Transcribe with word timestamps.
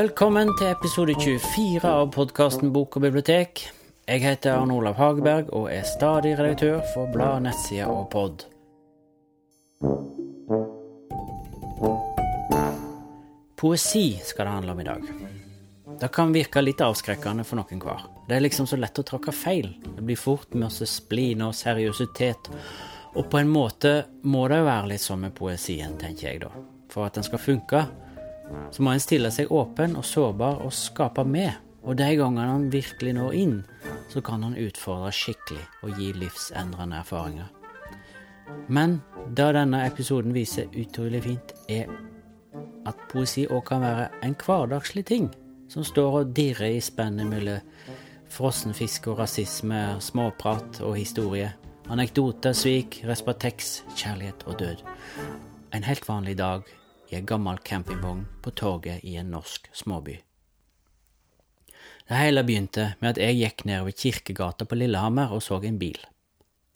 Velkommen 0.00 0.48
til 0.56 0.70
episode 0.70 1.12
24 1.20 1.82
av 1.84 2.06
podkasten 2.14 2.70
Bok 2.72 2.94
og 2.96 3.02
bibliotek. 3.04 3.60
Jeg 4.08 4.22
heter 4.22 4.54
Arne 4.54 4.72
Olav 4.78 4.94
Hageberg 4.96 5.50
og 5.52 5.66
er 5.68 5.82
stadig 5.84 6.30
redaktør 6.38 6.78
for 6.94 7.10
blad, 7.12 7.42
nettsider 7.44 7.90
og 7.90 8.06
pod. 8.08 8.46
Poesi 13.60 14.06
skal 14.24 14.48
det 14.48 14.54
handle 14.54 14.72
om 14.72 14.80
i 14.80 14.88
dag. 14.88 15.04
Det 16.00 16.12
kan 16.16 16.32
virke 16.32 16.64
litt 16.64 16.80
avskrekkende 16.80 17.44
for 17.44 17.60
noen 17.60 17.84
hver. 17.84 18.08
Det 18.24 18.38
er 18.38 18.46
liksom 18.46 18.70
så 18.70 18.80
lett 18.80 19.04
å 19.04 19.04
tråkke 19.04 19.36
feil. 19.36 19.74
Det 19.84 20.00
blir 20.00 20.16
fort 20.16 20.56
masse 20.56 20.88
splin 20.88 21.44
og 21.44 21.58
seriøsitet. 21.60 22.54
Og 23.20 23.28
på 23.28 23.42
en 23.42 23.52
måte 23.52 23.98
må 24.22 24.48
det 24.48 24.62
jo 24.62 24.70
være 24.72 24.94
litt 24.94 25.04
sånn 25.04 25.26
med 25.26 25.36
poesien, 25.36 26.00
tenker 26.00 26.30
jeg 26.30 26.46
da. 26.46 26.54
For 26.88 27.04
at 27.04 27.20
den 27.20 27.28
skal 27.28 27.50
funke, 27.50 27.90
så 28.70 28.82
må 28.82 28.94
en 28.94 29.02
stille 29.02 29.30
seg 29.34 29.50
åpen 29.52 29.96
og 29.98 30.06
sårbar 30.06 30.62
og 30.64 30.74
skape 30.74 31.24
med. 31.26 31.52
Og 31.80 31.96
de 31.96 32.10
gangene 32.18 32.50
han 32.50 32.68
virkelig 32.72 33.14
når 33.16 33.36
inn, 33.38 33.56
så 34.12 34.20
kan 34.24 34.42
han 34.44 34.58
utfordre 34.60 35.12
skikkelig 35.14 35.62
og 35.86 35.96
gi 35.96 36.10
livsendrende 36.12 37.00
erfaringer. 37.00 37.48
Men 38.68 38.98
det 39.36 39.48
denne 39.56 39.84
episoden 39.86 40.34
viser 40.34 40.68
utrolig 40.76 41.22
fint, 41.24 41.54
er 41.70 41.88
at 42.88 43.00
poesi 43.10 43.46
òg 43.46 43.64
kan 43.68 43.84
være 43.84 44.08
en 44.26 44.36
hverdagslig 44.36 45.04
ting 45.08 45.30
som 45.70 45.86
står 45.86 46.18
og 46.20 46.34
dirrer 46.36 46.76
i 46.76 46.82
spennet 46.82 47.28
mellom 47.30 47.64
frossenfisk 48.30 49.08
og 49.10 49.22
rasisme, 49.24 49.78
småprat 50.02 50.80
og 50.86 50.96
historie, 50.98 51.50
anekdoter, 51.90 52.54
svik, 52.54 53.00
respatex, 53.06 53.80
kjærlighet 53.98 54.44
og 54.46 54.58
død. 54.60 54.84
En 55.74 55.86
helt 55.86 56.06
vanlig 56.08 56.36
dag 56.38 56.66
i 57.10 57.18
en 57.18 57.26
gammel 57.26 57.58
campingvogn 57.66 58.26
på 58.42 58.52
torget 58.54 59.04
i 59.04 59.16
en 59.18 59.32
norsk 59.34 59.68
småby. 59.74 60.20
Det 62.08 62.18
hele 62.18 62.42
begynte 62.46 62.94
med 63.00 63.12
at 63.12 63.20
jeg 63.22 63.38
gikk 63.38 63.64
nedover 63.66 63.94
Kirkegata 63.94 64.66
på 64.66 64.78
Lillehammer 64.78 65.30
og 65.34 65.42
så 65.42 65.60
en 65.62 65.78
bil. 65.78 65.98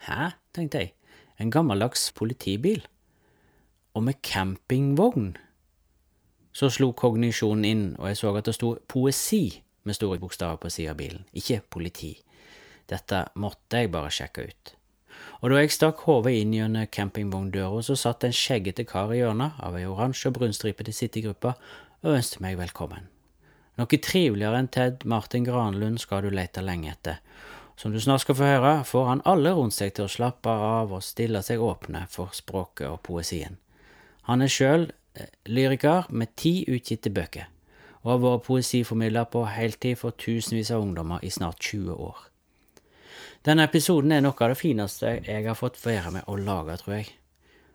Hæ, 0.06 0.34
tenkte 0.54 0.78
jeg, 0.78 0.92
en 1.38 1.50
gammeldags 1.50 2.12
politibil? 2.14 2.84
Og 3.94 4.02
med 4.02 4.20
campingvogn? 4.22 5.36
Så 6.54 6.70
slo 6.70 6.92
kognisjonen 6.92 7.64
inn, 7.64 7.84
og 7.98 8.08
jeg 8.08 8.20
så 8.20 8.34
at 8.36 8.46
det 8.46 8.54
sto 8.54 8.76
poesi 8.88 9.62
med 9.84 9.98
store 9.98 10.20
bokstaver 10.22 10.60
på 10.62 10.70
siden 10.70 10.94
av 10.94 10.98
bilen, 10.98 11.26
ikke 11.34 11.62
politi. 11.70 12.12
Dette 12.90 13.24
måtte 13.34 13.82
jeg 13.82 13.90
bare 13.90 14.12
sjekke 14.14 14.46
ut. 14.50 14.74
Og 15.40 15.50
da 15.52 15.60
jeg 15.60 15.74
stakk 15.74 16.04
hodet 16.08 16.34
inn 16.40 16.54
gjennom 16.56 16.88
campingvogndøra, 16.92 17.82
så 17.84 17.96
satt 17.98 18.24
en 18.24 18.34
skjeggete 18.34 18.86
kar 18.88 19.12
i 19.12 19.20
hjørnet 19.20 19.58
av 19.60 19.76
ei 19.78 19.84
oransje 19.88 20.30
og 20.30 20.38
brunstripete 20.38 20.94
sittegruppe 20.94 21.54
og 22.04 22.14
ønsket 22.14 22.44
meg 22.44 22.56
velkommen. 22.60 23.10
Noe 23.80 23.98
triveligere 23.98 24.60
enn 24.60 24.70
Ted 24.70 25.04
Martin 25.10 25.46
Granlund 25.46 25.98
skal 26.02 26.22
du 26.22 26.30
lete 26.30 26.62
lenge 26.62 26.92
etter. 26.92 27.20
Som 27.76 27.92
du 27.92 27.98
snart 28.00 28.22
skal 28.22 28.36
få 28.38 28.46
høre, 28.46 28.74
får 28.86 29.08
han 29.08 29.22
alle 29.26 29.50
rundt 29.56 29.74
seg 29.74 29.96
til 29.96 30.06
å 30.06 30.12
slappe 30.12 30.50
av 30.50 30.92
og 30.94 31.02
stille 31.02 31.42
seg 31.42 31.62
åpne 31.62 32.04
for 32.10 32.30
språket 32.36 32.86
og 32.86 33.00
poesien. 33.06 33.58
Han 34.30 34.44
er 34.44 34.52
sjøl 34.52 34.86
lyriker 35.46 36.06
med 36.10 36.36
ti 36.38 36.62
utgitte 36.70 37.10
bøker, 37.14 37.48
og 38.02 38.12
har 38.12 38.22
vært 38.22 38.46
poesiformidler 38.46 39.26
på 39.32 39.44
heltid 39.50 39.98
for 40.00 40.14
tusenvis 40.18 40.70
av 40.74 40.86
ungdommer 40.86 41.24
i 41.26 41.32
snart 41.34 41.58
20 41.60 41.98
år. 41.98 42.22
Denne 43.44 43.66
episoden 43.68 44.14
er 44.16 44.22
noe 44.24 44.38
av 44.40 44.54
det 44.54 44.56
fineste 44.56 45.18
jeg 45.26 45.44
har 45.44 45.56
fått 45.58 45.76
være 45.82 46.14
med 46.14 46.28
å 46.32 46.38
lage, 46.40 46.78
tror 46.80 46.94
jeg. 46.96 47.10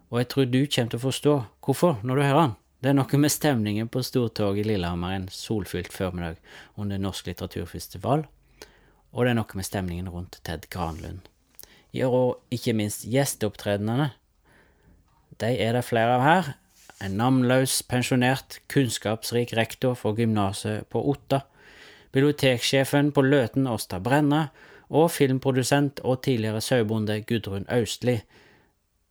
Og 0.09 0.17
jeg 0.17 0.27
tror 0.31 0.47
du 0.49 0.61
kommer 0.65 0.89
til 0.89 0.97
å 0.97 1.03
forstå 1.03 1.33
hvorfor 1.61 1.99
når 2.01 2.17
du 2.17 2.23
hører 2.23 2.39
den. 2.41 2.55
Det 2.79 2.89
er 2.89 2.95
noe 2.97 3.19
med 3.21 3.33
stemningen 3.33 3.89
på 3.93 4.01
Stortorget 4.01 4.63
i 4.63 4.69
Lillehammer 4.71 5.13
en 5.13 5.27
solfylt 5.29 5.91
formiddag 5.93 6.39
under 6.79 6.97
Norsk 6.97 7.27
litteraturfestival, 7.29 8.23
og 9.11 9.19
det 9.21 9.33
er 9.33 9.37
noe 9.37 9.59
med 9.59 9.67
stemningen 9.67 10.09
rundt 10.09 10.39
Ted 10.47 10.65
Granlund. 10.73 11.27
Og 12.07 12.55
ikke 12.55 12.73
minst 12.77 13.05
gjesteopptredenene. 13.05 14.09
De 15.37 15.51
er 15.53 15.77
det 15.77 15.85
flere 15.85 16.15
av 16.17 16.25
her. 16.25 16.49
En 17.03 17.19
navnløs, 17.19 17.81
pensjonert, 17.85 18.57
kunnskapsrik 18.73 19.53
rektor 19.59 19.93
for 19.99 20.17
gymnaset 20.17 20.89
på 20.89 21.03
Otta, 21.13 21.43
biblioteksjefen 22.09 23.13
på 23.13 23.27
Løten 23.27 23.69
Åsta 23.69 24.01
Brenna 24.01 24.47
og 24.89 25.11
filmprodusent 25.11 25.99
og 26.03 26.23
tidligere 26.25 26.61
sauebonde 26.61 27.21
Gudrun 27.21 27.65
Austli, 27.69 28.19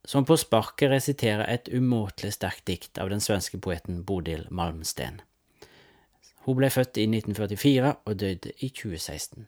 som 0.08 0.24
på 0.24 0.36
sparket 0.40 0.90
resiterer 0.90 1.44
et 1.52 1.68
umåtelig 1.68 2.32
sterkt 2.34 2.66
dikt 2.66 2.98
av 2.98 3.10
den 3.12 3.20
svenske 3.20 3.60
poeten 3.60 4.04
Bodil 4.04 4.46
Malmsten. 4.50 5.20
Hun 6.46 6.56
ble 6.56 6.70
født 6.72 6.96
i 6.96 7.04
1944 7.04 7.94
og 8.04 8.20
døde 8.20 8.54
i 8.58 8.70
2016. 8.72 9.46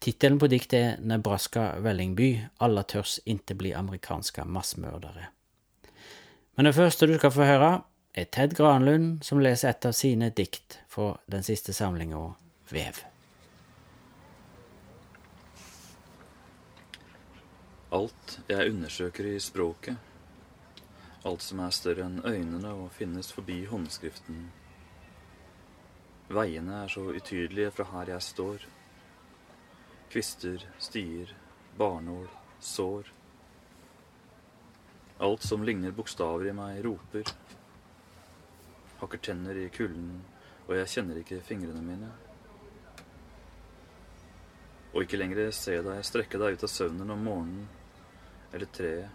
Tittelen 0.00 0.38
på 0.38 0.46
diktet 0.46 0.78
er 0.78 1.00
Nebraska 1.02 1.72
Vellingby, 1.82 2.36
alla 2.62 2.84
tørs 2.86 3.18
inte 3.26 3.56
bli 3.58 3.74
amerikanske 3.74 4.44
massmordere. 4.44 5.32
Men 6.56 6.70
det 6.70 6.76
første 6.76 7.06
du 7.10 7.16
skal 7.18 7.34
få 7.34 7.44
høre, 7.44 7.72
er 8.14 8.30
Ted 8.32 8.54
Granlund 8.56 9.24
som 9.26 9.42
leser 9.42 9.74
et 9.74 9.90
av 9.90 9.92
sine 9.92 10.30
dikt 10.30 10.78
fra 10.88 11.16
den 11.26 11.42
siste 11.44 11.74
samlinga 11.76 12.22
Vev. 12.70 13.02
Alt 17.96 18.38
jeg 18.50 18.72
undersøker 18.74 19.28
i 19.30 19.36
språket, 19.40 19.96
alt 21.26 21.42
som 21.42 21.60
er 21.64 21.74
større 21.74 22.04
enn 22.04 22.18
øynene 22.26 22.72
og 22.74 22.90
finnes 22.94 23.30
forbi 23.32 23.60
håndskriften. 23.70 24.40
Veiene 26.36 26.82
er 26.82 26.90
så 26.92 27.04
utydelige 27.14 27.70
fra 27.76 27.86
her 27.92 28.10
jeg 28.12 28.24
står. 28.26 28.66
Kvister, 30.12 30.66
stier, 30.82 31.32
barnål, 31.78 32.26
sår. 32.60 33.12
Alt 35.22 35.46
som 35.46 35.64
ligner 35.64 35.94
bokstaver 35.96 36.50
i 36.50 36.54
meg, 36.58 36.82
roper. 36.84 37.32
Hakker 39.00 39.22
tenner 39.30 39.62
i 39.62 39.70
kulden, 39.72 40.20
og 40.66 40.76
jeg 40.80 40.92
kjenner 40.96 41.22
ikke 41.22 41.40
fingrene 41.46 41.86
mine. 41.86 42.12
Og 44.92 45.02
ikke 45.06 45.22
lenger 45.22 45.50
se 45.54 45.80
deg 45.86 46.04
strekke 46.04 46.42
deg 46.42 46.58
ut 46.58 46.68
av 46.68 46.72
søvnen 46.72 47.16
om 47.16 47.26
morgenen, 47.30 47.66
eller 48.56 48.72
treet. 48.72 49.10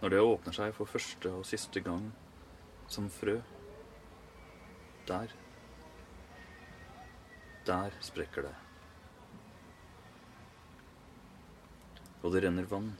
Når 0.00 0.12
det 0.12 0.20
åpner 0.24 0.56
seg 0.56 0.72
for 0.76 0.88
første 0.88 1.32
og 1.32 1.46
siste 1.48 1.80
gang, 1.84 2.10
som 2.90 3.08
frø. 3.12 3.38
Der. 5.08 5.32
Der 7.66 7.96
sprekker 8.04 8.48
det. 8.48 8.56
Og 12.20 12.34
det 12.34 12.44
renner 12.44 12.68
vann. 12.68 12.90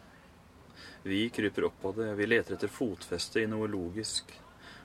Vi 1.05 1.27
kryper 1.33 1.69
opp 1.69 1.85
av 1.91 1.99
det, 2.01 2.13
vi 2.17 2.29
leter 2.29 2.57
etter 2.57 2.73
fotfeste 2.73 3.43
i 3.43 3.49
noe 3.49 3.69
logisk, 3.69 4.33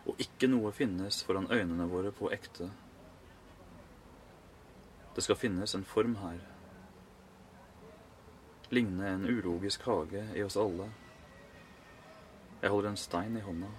og 0.08 0.20
ikke 0.22 0.48
noe 0.52 0.72
finnes 0.76 1.22
foran 1.28 1.48
øynene 1.52 1.88
våre 1.92 2.12
på 2.16 2.32
ekte. 2.36 2.70
Det 5.16 5.24
skal 5.24 5.40
finnes 5.40 5.76
en 5.76 5.88
form 5.88 6.18
her. 6.20 6.55
Ligne 8.76 9.08
en 9.08 9.26
ulogisk 9.30 9.86
hage 9.88 10.26
i 10.36 10.44
oss 10.44 10.58
alle. 10.60 10.90
Jeg 12.62 12.74
holder 12.74 12.90
en 12.90 13.00
stein 13.00 13.38
i 13.40 13.44
hånda. 13.46 13.70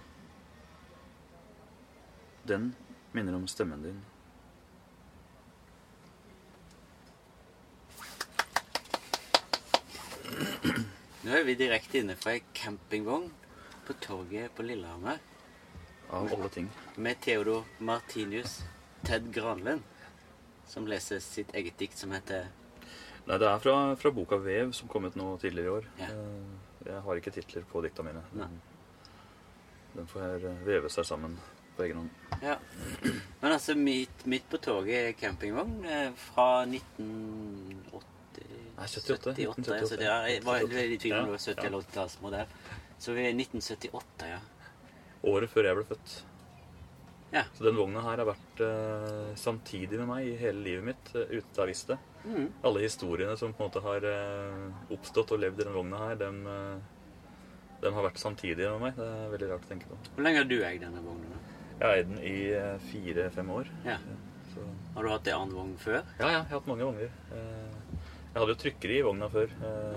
Den 2.49 2.71
minner 3.12 3.37
om 3.37 3.45
stemmen 3.51 3.83
din. 3.84 3.99
Nå 11.27 11.33
er 11.34 11.45
vi 11.45 11.61
direkte 11.61 12.01
inne 12.01 12.17
fra 12.17 12.39
ei 12.39 12.45
campingvogn 12.57 13.28
på 13.84 14.01
torget 14.01 14.53
på 14.57 14.65
Lillehammer 14.65 15.19
Av 16.09 16.31
alle 16.33 16.48
ting. 16.54 16.71
med 16.97 17.21
Theodor 17.21 17.65
Martinius 17.78 18.63
Ted 19.04 19.33
Granlund, 19.34 19.83
som 20.66 20.87
leser 20.87 21.19
sitt 21.21 21.53
eget 21.54 21.77
dikt 21.78 21.98
som 21.98 22.15
heter 22.16 22.48
Nei, 23.27 23.39
det 23.43 23.49
er 23.51 23.59
fra, 23.59 23.75
fra 23.99 24.11
boka 24.15 24.37
Vev, 24.39 24.71
som 24.77 24.89
kom 24.89 25.09
ut 25.09 25.17
nå 25.19 25.33
tidligere 25.43 25.67
i 25.67 25.75
år. 25.81 25.87
Ja. 25.99 26.11
Eh, 26.13 26.55
Jeg 26.87 27.01
har 27.03 27.19
ikke 27.19 27.33
titler 27.34 27.65
på 27.67 27.81
dikta 27.83 28.05
mine. 28.07 28.21
Nei. 28.39 28.47
Den 29.97 30.07
får 30.07 30.23
her 30.27 30.45
veve 30.67 30.91
seg 30.93 31.07
sammen 31.09 31.34
på 31.77 31.83
egen 31.87 31.99
hånd. 31.99 32.11
Ja. 32.45 32.55
Men 33.41 33.53
altså, 33.57 33.75
midt, 33.75 34.23
midt 34.31 34.47
på 34.53 34.61
toget 34.63 35.09
er 35.09 35.17
campingvogn 35.19 35.81
eh, 35.89 36.11
fra 36.28 36.47
1980 36.69 38.13
Nei, 38.77 38.84
78. 38.93 39.33
78, 39.33 39.41
ja, 39.41 39.81
altså, 39.81 39.97
det 39.97 40.07
er, 40.13 40.27
jeg 40.34 40.43
var 40.45 40.61
veldig 40.69 40.97
i 40.99 41.01
tvil 41.01 41.15
om 41.17 41.31
det 41.31 41.33
var 41.33 41.41
70- 41.41 41.57
Ja. 41.57 41.67
eller 41.71 41.84
80-tallsmodell. 41.87 42.51
Så 43.01 43.15
vi 43.17 43.22
er 43.25 43.33
1978, 43.33 44.27
ja. 44.29 44.41
Året 45.33 45.51
før 45.53 45.65
jeg 45.71 45.79
ble 45.79 45.84
født. 45.89 46.17
Ja. 47.33 47.43
Så 47.57 47.65
den 47.65 47.79
vogna 47.81 48.03
her 48.05 48.21
har 48.21 48.29
vært 48.29 48.61
uh, 48.63 49.33
samtidig 49.41 49.97
med 50.03 50.11
meg 50.11 50.29
i 50.29 50.37
hele 50.41 50.61
livet 50.63 50.84
mitt, 50.93 51.09
uh, 51.17 51.25
uten 51.25 51.41
at 51.41 51.57
jeg 51.57 51.63
har 51.65 51.72
visst 51.72 51.89
det. 51.91 51.97
Mm. 52.27 52.47
Alle 52.67 52.81
historiene 52.83 53.37
som 53.39 53.53
på 53.55 53.63
en 53.65 53.69
måte 53.71 53.83
har 53.84 54.07
eh, 54.11 54.93
oppstått 54.97 55.31
og 55.37 55.41
levd 55.45 55.61
i 55.61 55.65
den 55.69 55.77
vogna 55.77 56.01
her, 56.09 56.17
dem, 56.21 56.41
eh, 56.51 56.78
dem 57.84 57.95
har 57.95 58.07
vært 58.09 58.19
samtidige 58.23 58.71
med 58.75 58.81
meg. 58.89 58.97
Det 58.99 59.07
er 59.07 59.31
veldig 59.34 59.51
rart 59.53 59.67
å 59.69 59.71
tenke 59.71 59.91
på. 59.91 59.99
Hvor 60.17 60.27
lenge 60.27 60.43
har 60.43 60.49
du 60.51 60.57
eid 60.67 60.81
denne 60.83 61.03
vognen? 61.05 61.37
Jeg 61.77 61.84
har 61.87 62.01
eid 62.01 62.09
den 62.11 62.19
i 62.25 62.37
eh, 62.57 62.78
fire-fem 62.91 63.51
år. 63.61 63.71
Ja. 63.87 63.99
Så, 64.55 64.65
Har 64.97 65.05
du 65.05 65.11
hatt 65.13 65.27
en 65.28 65.39
annen 65.43 65.55
vogn 65.55 65.75
før? 65.78 66.03
ja, 66.19 66.27
ja, 66.27 66.31
jeg 66.41 66.49
har 66.51 66.59
hatt 66.59 66.67
mange 66.73 66.87
vogner. 66.89 67.11
Eh, 67.37 67.73
Jeg 68.37 68.43
hadde 68.43 68.53
jo 68.53 68.61
trykkeri 68.61 68.97
i 68.99 69.05
vogna 69.07 69.29
før. 69.33 69.53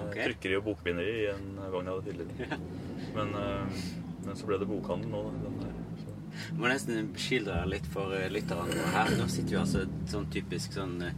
Okay. 0.08 0.30
Trykkeri 0.30 0.56
og 0.60 0.64
bokbinderi 0.70 1.16
i 1.25 1.30
en 1.34 1.48
vogn 1.74 1.90
jeg 1.90 1.96
hadde 1.98 2.12
tidligere. 2.12 2.60
Men, 3.18 3.34
eh, 3.36 3.82
men 4.25 4.36
så 4.38 4.46
ble 4.46 4.58
det 4.62 4.68
bokhandel 4.70 5.10
nå. 5.10 5.20
da, 5.25 5.32
Den 5.44 5.60
der. 5.64 5.75
Du 6.54 6.60
må 6.62 6.70
nesten 6.70 7.08
skildre 7.20 7.56
deg 7.64 7.70
litt 7.74 7.88
for 7.92 8.14
eh, 8.16 8.28
lytterne. 8.32 8.75
her. 8.94 9.12
Nå 9.18 9.25
sitter 9.32 9.56
vi 9.56 9.60
altså 9.64 9.82
sånn 10.12 10.28
typisk 10.32 10.75
sånn 10.78 10.94
eh, 11.08 11.16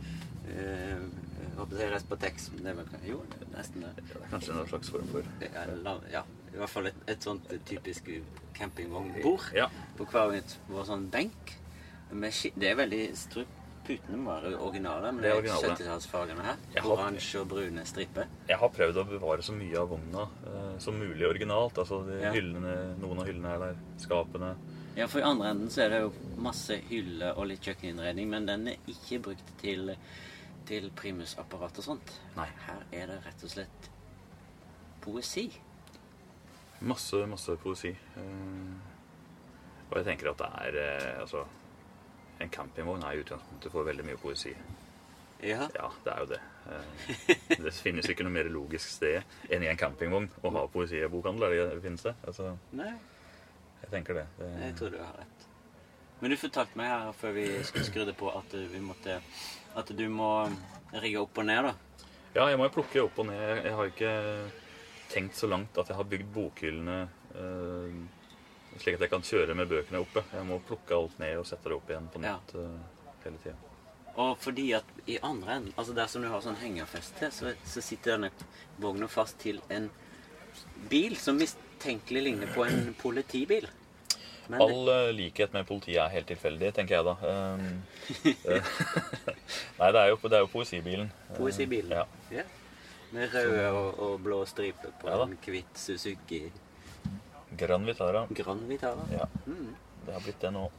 Jeg 0.51 1.56
håper 1.57 1.77
det 1.77 1.86
er 1.88 1.94
rest 1.95 2.09
på 2.09 2.18
tekst. 2.21 2.51
men 2.53 2.63
Det 2.63 2.71
er 2.71 2.77
vel, 2.81 3.07
jo, 3.09 3.21
nesten 3.56 3.81
det. 3.86 3.94
Det 3.98 4.15
er 4.19 4.30
kanskje 4.31 4.57
en 4.59 4.68
slags 4.68 4.89
form 4.89 5.07
for 5.12 5.24
Ja, 5.42 5.95
ja, 6.12 6.24
i 6.53 6.57
hvert 6.57 6.69
fall 6.69 6.88
et, 6.92 6.95
et 7.07 7.24
sånt 7.24 7.48
typisk 7.65 8.09
campingvognbord. 8.57 9.51
Ja. 9.56 9.68
På 9.98 10.06
hver 10.06 10.42
vår 10.69 10.86
sånn 10.89 11.09
benk. 11.13 11.57
Det 12.12 12.68
er 12.69 12.75
veldig 12.75 13.03
strup 13.15 13.57
Putene 13.81 14.19
være 14.27 14.51
originale, 14.62 15.09
men 15.12 15.24
Det 15.24 15.31
er 15.31 15.39
er 15.42 15.63
70-tallsfargene 15.63 16.44
her. 16.45 16.57
Har- 16.77 16.92
Oransje 16.92 17.39
og 17.42 17.47
brune 17.50 17.81
striper. 17.86 18.27
Jeg 18.47 18.57
har 18.62 18.69
prøvd 18.69 19.00
å 19.01 19.06
bevare 19.09 19.42
så 19.42 19.56
mye 19.57 19.75
av 19.80 19.89
vogna 19.89 20.27
eh, 20.45 20.75
som 20.80 20.94
mulig 20.94 21.25
originalt. 21.25 21.80
Altså 21.81 22.06
de 22.06 22.19
Ja. 22.21 22.31
hyllene, 22.31 22.95
Noen 23.00 23.19
av 23.19 23.25
hyllene 23.25 23.56
er 23.56 23.59
der. 23.59 23.75
Skapene. 23.97 24.56
Ja, 24.95 25.07
for 25.07 25.19
i 25.19 25.24
andre 25.24 25.50
enden 25.50 25.69
så 25.69 25.81
er 25.86 25.89
det 25.89 26.01
jo 26.01 26.13
masse 26.38 26.77
hyller 26.92 27.33
og 27.38 27.47
litt 27.47 27.62
kjøkkeninnredning, 27.62 28.30
men 28.30 28.45
den 28.45 28.68
er 28.68 28.75
ikke 28.88 29.19
brukt 29.24 29.51
til, 29.57 29.95
til 30.71 30.88
primusapparat 30.95 31.79
og 31.81 31.83
sånt. 31.83 32.13
Nei. 32.38 32.47
Her 32.68 32.85
er 32.95 33.09
det 33.12 33.18
rett 33.25 33.44
og 33.44 33.51
slett 33.51 33.89
poesi. 35.03 35.50
Masse, 36.88 37.25
masse 37.29 37.56
poesi. 37.62 37.91
Eh, 37.91 38.69
og 39.89 39.97
jeg 40.00 40.07
tenker 40.07 40.31
at 40.31 40.39
det 40.39 40.47
er 40.62 40.77
eh, 40.81 41.19
Altså, 41.21 41.44
en 42.41 42.50
campingvogn 42.50 43.03
er 43.03 43.18
i 43.18 43.25
utgangspunktet 43.25 43.73
for 43.73 43.85
veldig 43.85 44.07
mye 44.07 44.21
poesi. 44.21 44.53
Ja. 45.41 45.68
Ja, 45.75 45.89
det 46.06 46.13
er 46.13 46.23
jo 46.23 46.29
det. 46.31 46.39
Eh, 46.71 47.35
det 47.65 47.75
finnes 47.75 48.07
ikke 48.09 48.23
noe 48.25 48.33
mer 48.33 48.50
logisk 48.53 48.95
sted 48.95 49.51
enn 49.51 49.65
i 49.65 49.69
en 49.69 49.77
campingvogn 49.77 50.29
å 50.45 50.56
ha 50.56 50.65
poesi 50.71 51.01
i 51.01 51.12
bokhandel. 51.12 51.50
Er 51.50 51.57
det 51.57 51.69
det 51.75 51.85
finnes 51.85 52.07
det? 52.07 52.15
Altså, 52.23 52.56
Nei, 52.77 52.91
jeg 53.83 53.94
tenker 53.97 54.21
det. 54.21 54.27
det 54.39 54.51
jeg 54.69 54.77
tror 54.79 54.95
du 54.95 55.01
har 55.03 55.15
rett. 55.19 55.47
Men 56.21 56.31
du 56.31 56.38
fortalte 56.38 56.77
meg 56.77 56.91
her 56.94 57.15
før 57.18 57.33
vi 57.35 57.47
skulle 57.65 57.88
skrudde 57.88 58.13
på 58.13 58.29
at 58.29 58.53
vi 58.71 58.79
måtte 58.85 59.19
At 59.75 59.88
du 59.95 60.03
må 60.12 60.50
rigge 60.94 61.21
opp 61.21 61.38
og 61.38 61.45
ned, 61.47 61.63
da. 61.63 61.73
Ja, 62.35 62.47
jeg 62.51 62.57
må 62.59 62.68
jo 62.68 62.73
plukke 62.81 63.03
opp 63.06 63.19
og 63.19 63.25
ned. 63.27 63.63
Jeg- 63.63 63.75
har 63.75 63.85
ikke 63.91 64.13
tenkt 65.12 65.35
så 65.35 65.47
langt 65.50 65.77
at 65.77 65.88
jeg 65.88 65.95
har 65.97 66.03
bygd 66.07 66.29
bokhyllene 66.33 67.09
eh, 67.35 67.95
slik 68.79 68.95
at 68.95 69.01
jeg 69.01 69.09
kan 69.09 69.21
kjøre 69.21 69.56
med 69.56 69.68
bøkene 69.69 70.00
oppe. 70.00 70.23
Jeg 70.33 70.45
må 70.47 70.59
plukke 70.68 70.95
alt 70.95 71.19
ned 71.19 71.38
og 71.38 71.45
sette 71.45 71.63
det 71.69 71.73
opp 71.75 71.89
igjen 71.91 72.07
på 72.13 72.21
Ja. 72.23 72.38
nytt 72.38 72.56
eh, 72.56 72.79
hele 73.25 73.38
tida. 73.44 73.56
Og 74.18 74.38
fordi 74.44 74.73
at 74.75 74.83
i 75.07 75.18
andre 75.23 75.53
enden, 75.56 75.73
altså 75.77 75.94
der 75.95 76.07
som 76.07 76.21
du 76.21 76.27
har 76.27 76.41
sånn 76.41 76.57
hengerfeste, 76.59 77.31
så, 77.31 77.53
så 77.63 77.81
sitter 77.81 78.18
denne 78.18 78.31
vogna 78.79 79.07
fast 79.07 79.38
til 79.39 79.62
en 79.69 79.89
bil 80.89 81.15
som 81.15 81.38
mistenkelig 81.39 82.23
ligner 82.23 82.47
på 82.53 82.65
en 82.68 82.94
politibil. 83.00 83.68
Men 84.50 84.62
All 84.62 84.90
eh, 84.90 85.12
likhet 85.16 85.54
med 85.54 85.68
politiet 85.70 86.00
er 86.02 86.10
helt 86.16 86.28
tilfeldig, 86.32 86.72
tenker 86.76 86.98
jeg 86.98 87.06
da. 87.06 87.14
Um, 87.22 87.84
eh, 88.26 88.72
Nei, 89.80 89.92
det 89.92 90.02
er, 90.02 90.08
jo, 90.12 90.18
det 90.26 90.38
er 90.40 90.44
jo 90.46 90.50
poesibilen. 90.52 91.12
Poesibilen. 91.38 91.94
Ja. 92.02 92.06
Ja. 92.42 92.44
Med 93.12 93.34
røde 93.34 93.64
og, 93.76 94.00
og 94.00 94.20
blå 94.24 94.38
striper 94.48 94.94
på 95.02 95.10
Ja 95.12 95.18
en 95.26 95.34
hvitt 95.44 95.76
Suzuki 95.76 96.46
Gran 97.60 97.84
Vitara. 97.86 98.24
Grand 98.32 98.64
Vitara. 98.70 99.04
Ja, 99.12 99.28
Mm. 99.46 99.74
det 100.06 100.14
har 100.16 100.24
blitt 100.24 100.40
det 100.40 100.52
nå. 100.56 100.70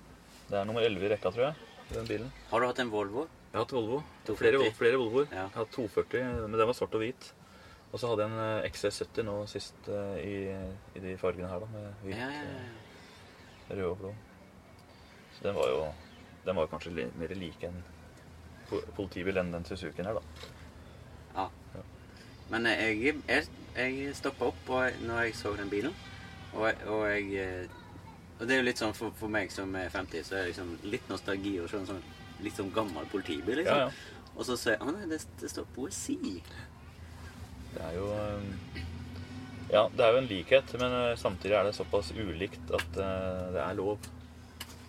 Det 0.48 0.56
er 0.58 0.64
nummer 0.68 0.82
11 0.84 1.04
i 1.06 1.10
rekka, 1.12 1.30
tror 1.32 1.44
jeg, 1.50 1.54
den 1.92 2.08
bilen. 2.08 2.32
Har 2.50 2.60
du 2.60 2.66
hatt 2.70 2.80
en 2.80 2.90
Volvo? 2.92 3.26
Jeg 3.52 3.58
har 3.58 3.66
hatt 3.66 3.74
Volvo. 3.76 3.98
Flere, 4.38 4.70
flere 4.76 4.96
Volvoer. 4.96 5.26
Ja. 5.28 5.44
Jeg 5.44 5.54
har 5.54 5.66
hatt 5.66 5.74
240, 5.76 6.24
men 6.48 6.56
den 6.56 6.66
var 6.70 6.76
svart 6.76 6.96
og 6.96 7.04
hvit. 7.04 7.28
Og 7.92 8.00
så 8.00 8.08
hadde 8.08 8.24
jeg 8.24 8.32
en 8.32 8.40
eh, 8.64 8.70
XC70 8.72 9.26
nå 9.28 9.34
sist 9.52 9.90
i, 10.24 10.36
i 10.96 11.02
de 11.04 11.12
fargene 11.20 11.50
her, 11.52 11.60
da, 11.60 11.68
med 11.74 12.06
hvit, 12.06 12.16
Ja, 12.16 12.30
ja, 12.32 12.46
ja. 12.48 12.81
Rød 13.72 13.90
og 13.90 13.98
blå. 13.98 14.14
Så 15.36 15.48
den 15.48 15.58
var 15.58 15.68
jo 15.72 15.82
den 16.44 16.56
var 16.56 16.66
kanskje 16.66 17.08
mer 17.18 17.34
lik 17.38 17.64
en 17.64 17.82
politibil 18.96 19.36
enn 19.38 19.52
den 19.52 19.66
Suzukien 19.68 20.08
her, 20.08 20.18
da. 20.18 20.22
ja. 21.76 21.82
Men 22.50 22.66
jeg, 22.66 23.14
jeg, 23.28 23.46
jeg 23.76 24.16
stoppa 24.16 24.48
opp 24.50 24.72
og, 24.72 25.04
når 25.06 25.28
jeg 25.28 25.36
så 25.38 25.52
den 25.56 25.70
bilen, 25.70 25.94
og, 26.52 26.66
og 26.86 27.06
jeg 27.08 27.30
eh, 27.40 27.78
Og 28.40 28.48
det 28.48 28.54
er 28.54 28.58
jo 28.58 28.64
litt 28.66 28.80
sånn 28.80 28.94
for, 28.96 29.12
for 29.14 29.30
meg 29.30 29.52
som 29.54 29.70
er 29.78 29.92
50, 29.92 30.24
så 30.26 30.34
er 30.34 30.40
det 30.40 30.48
liksom 30.50 30.72
litt 30.90 31.04
nostalgi 31.08 31.52
å 31.62 31.68
se 31.70 31.78
en 31.78 31.86
sånn 31.86 32.00
litt 32.42 32.56
sånn 32.58 32.72
gammel 32.74 33.06
politibil, 33.12 33.60
liksom. 33.60 33.84
Ja, 33.84 33.86
ja. 33.86 34.32
Og 34.32 34.46
så 34.48 34.56
ser 34.58 34.74
jeg 34.74 34.82
Å 34.82 34.94
nei, 34.96 35.04
det, 35.06 35.20
det 35.38 35.50
står 35.52 35.68
poesi. 35.76 36.16
Det 37.72 37.84
er 37.86 37.94
jo 37.94 38.08
eh, 38.16 38.80
Ja, 39.72 39.86
det 39.96 40.04
er 40.04 40.12
jo 40.12 40.18
en 40.20 40.26
likhet, 40.28 40.74
men 40.80 40.92
eh, 40.92 41.14
samtidig 41.16 41.54
er 41.56 41.64
det 41.68 41.74
såpass 41.76 42.10
ulikt 42.12 42.72
at 42.76 42.98
eh, 43.00 43.52
det 43.54 43.62
er 43.64 43.76
lov. 43.78 43.98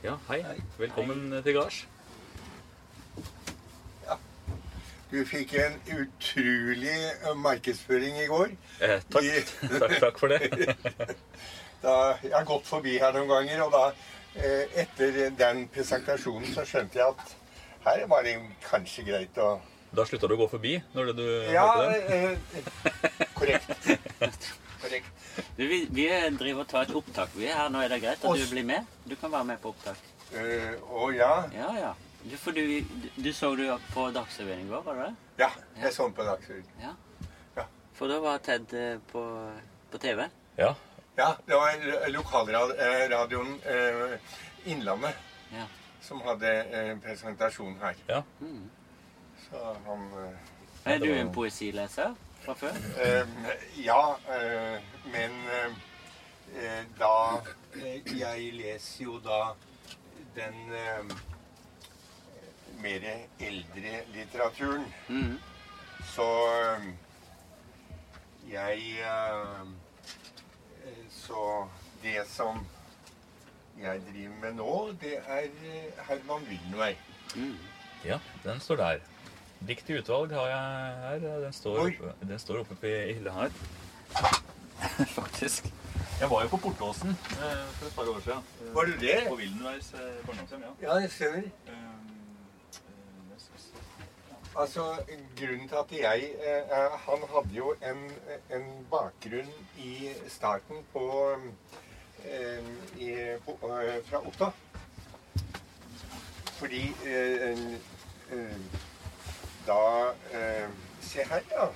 Ja, 0.03 0.17
hei. 0.27 0.41
hei. 0.43 0.57
Velkommen 0.81 1.29
til 1.45 1.55
gards. 1.55 1.83
Du 5.13 5.19
fikk 5.29 5.51
en 5.61 5.75
utrolig 5.93 6.89
eh, 6.89 7.35
markedsføring 7.37 8.15
i 8.23 8.25
går. 8.31 8.55
Eh, 8.81 8.95
takk. 9.13 9.27
I- 9.29 9.77
takk. 9.83 9.99
Takk 10.07 10.19
for 10.23 10.33
det. 10.33 10.41
Da, 11.83 11.93
jeg 12.23 12.31
har 12.31 12.45
gått 12.47 12.63
forbi 12.63 12.93
her 12.95 13.11
noen 13.11 13.27
ganger, 13.27 13.59
og 13.65 13.73
da 13.73 13.81
eh, 14.39 14.69
etter 14.85 15.17
den 15.35 15.65
presentasjonen 15.73 16.47
så 16.55 16.63
skjønte 16.63 16.95
jeg 17.01 17.11
at 17.11 17.33
her 17.83 18.05
var 18.07 18.23
det 18.23 18.37
kanskje 18.63 19.03
greit 19.09 19.35
å 19.43 19.49
Da 19.91 20.05
slutta 20.07 20.29
du 20.31 20.37
å 20.37 20.39
gå 20.39 20.47
forbi 20.53 20.77
når 20.95 21.11
du 21.17 21.23
Ja, 21.51 21.65
hørte 21.67 21.89
den? 22.07 22.39
eh, 22.55 23.27
korrekt. 23.35 23.91
Korrekt. 24.79 25.11
Du, 25.59 25.62
vi, 25.73 25.79
vi 25.89 26.07
driver 26.37 26.63
og 26.63 26.69
tar 26.71 26.85
et 26.87 26.95
opptak. 27.01 27.33
Vi 27.35 27.47
er 27.49 27.57
her 27.57 27.69
nå. 27.73 27.81
Er 27.83 27.89
det 27.95 28.01
greit 28.03 28.21
at 28.21 28.29
Oss- 28.29 28.39
du 28.45 28.51
blir 28.53 28.65
med? 28.69 28.85
Du 29.09 29.15
kan 29.19 29.31
være 29.33 29.47
med 29.51 29.61
på 29.63 29.71
opptak. 29.73 29.97
Eh, 30.33 30.73
Å 31.01 31.09
ja. 31.13 31.31
Ja, 31.53 31.69
ja. 31.79 31.93
Du, 32.23 32.35
for 32.39 32.55
du, 32.55 32.61
du, 33.03 33.09
du 33.19 33.31
så 33.35 33.49
du 33.59 33.65
på 33.93 34.05
Dagsrevyen 34.15 34.61
i 34.63 34.69
går, 34.69 34.83
var 34.85 34.95
det 35.01 35.07
det? 35.09 35.15
Ja, 35.43 35.49
jeg 35.81 35.91
så 35.93 36.05
den 36.07 36.13
på 36.15 36.23
Dagsrevyen. 36.23 36.69
Ja. 36.81 36.93
Ja. 37.57 37.65
For 37.97 38.07
da 38.11 38.19
var 38.23 38.37
Ted 38.45 38.73
eh, 38.79 38.97
på, 39.11 39.23
på 39.91 39.99
TV. 40.05 40.23
Ja. 40.57 40.69
Ja, 41.17 41.27
det 41.45 41.53
var 41.59 42.07
lokalradioen 42.09 43.59
eh, 43.69 44.15
Innlandet 44.71 45.19
Ja. 45.53 45.65
som 46.01 46.21
hadde 46.25 46.49
eh, 46.73 46.93
presentasjon 47.03 47.75
her. 47.83 47.99
ja. 48.09 48.23
Mm. 48.39 48.63
Så 49.43 49.59
han 49.85 50.07
eh, 50.23 50.93
Er 50.93 50.99
du 51.03 51.09
en 51.13 51.29
poesileser 51.35 52.15
fra 52.43 52.53
før? 52.53 52.75
Eh, 53.03 53.27
ja, 53.85 54.01
eh, 54.35 54.81
men 55.05 55.31
eh, 55.47 55.75
eh, 56.55 56.85
da 56.99 57.41
Jeg 58.15 58.49
leser 58.53 59.03
jo 59.03 59.19
da 59.23 59.53
den 60.35 60.73
eh, 60.75 61.13
mer 62.83 63.05
eldre 63.39 63.93
litteraturen. 64.15 64.85
Mm. 65.07 65.37
Så 66.13 66.27
jeg 68.49 68.81
Så 71.09 71.67
det 72.03 72.25
som 72.27 72.65
jeg 73.79 74.01
driver 74.09 74.35
med 74.41 74.53
nå, 74.59 74.91
det 75.01 75.15
er 75.17 75.47
Herman 76.09 76.43
Wildenvey. 76.49 76.95
Mm. 77.35 77.57
ja, 78.05 78.19
den 78.43 78.59
står 78.59 78.75
der. 78.75 79.12
Dikt 79.67 79.89
i 79.89 79.97
utvalg 79.99 80.33
har 80.35 80.47
jeg 80.51 80.59
her. 81.03 81.39
Den 81.45 81.53
står, 81.55 81.79
oppe, 81.85 82.13
den 82.27 82.39
står 82.39 82.59
oppe 82.63 82.75
på 82.75 82.87
hylla 82.91 83.31
her. 83.37 83.49
Faktisk. 85.19 85.69
Jeg 86.19 86.29
var 86.29 86.43
jo 86.43 86.49
på 86.53 86.57
Portåsen 86.57 87.09
eh, 87.09 87.63
for 87.77 87.85
et 87.87 87.95
par 87.95 88.09
år 88.11 88.19
siden. 88.25 88.43
Eh, 88.67 88.75
Var 88.75 88.85
du 88.85 88.91
det? 88.99 89.15
På 89.27 89.35
Wildenveis 89.35 89.93
eh, 89.93 90.25
barndomshjem, 90.27 90.61
ja. 90.67 90.73
Ja, 90.87 90.97
jeg 91.01 91.11
ser. 91.11 91.37
Eh, 91.37 91.43
eh. 91.67 91.79
Altså, 94.55 94.83
Grunnen 95.39 95.67
til 95.69 95.75
at 95.79 95.91
jeg 96.01 96.29
eh, 96.45 96.97
Han 97.07 97.25
hadde 97.33 97.55
jo 97.57 97.73
en, 97.81 98.03
en 98.57 98.67
bakgrunn 98.91 99.49
i 99.81 100.11
starten 100.29 100.83
på 100.93 101.07
eh, 102.25 102.69
i, 102.99 103.09
på, 103.45 103.57
eh, 103.71 103.97
Fra 104.09 104.21
Otta. 104.27 104.51
Fordi 106.59 106.83
eh, 107.05 107.63
eh, 108.31 108.57
Da 109.67 110.13
eh, 110.33 110.67
Se 111.01 111.23
her, 111.29 111.43
ja. 111.51 111.67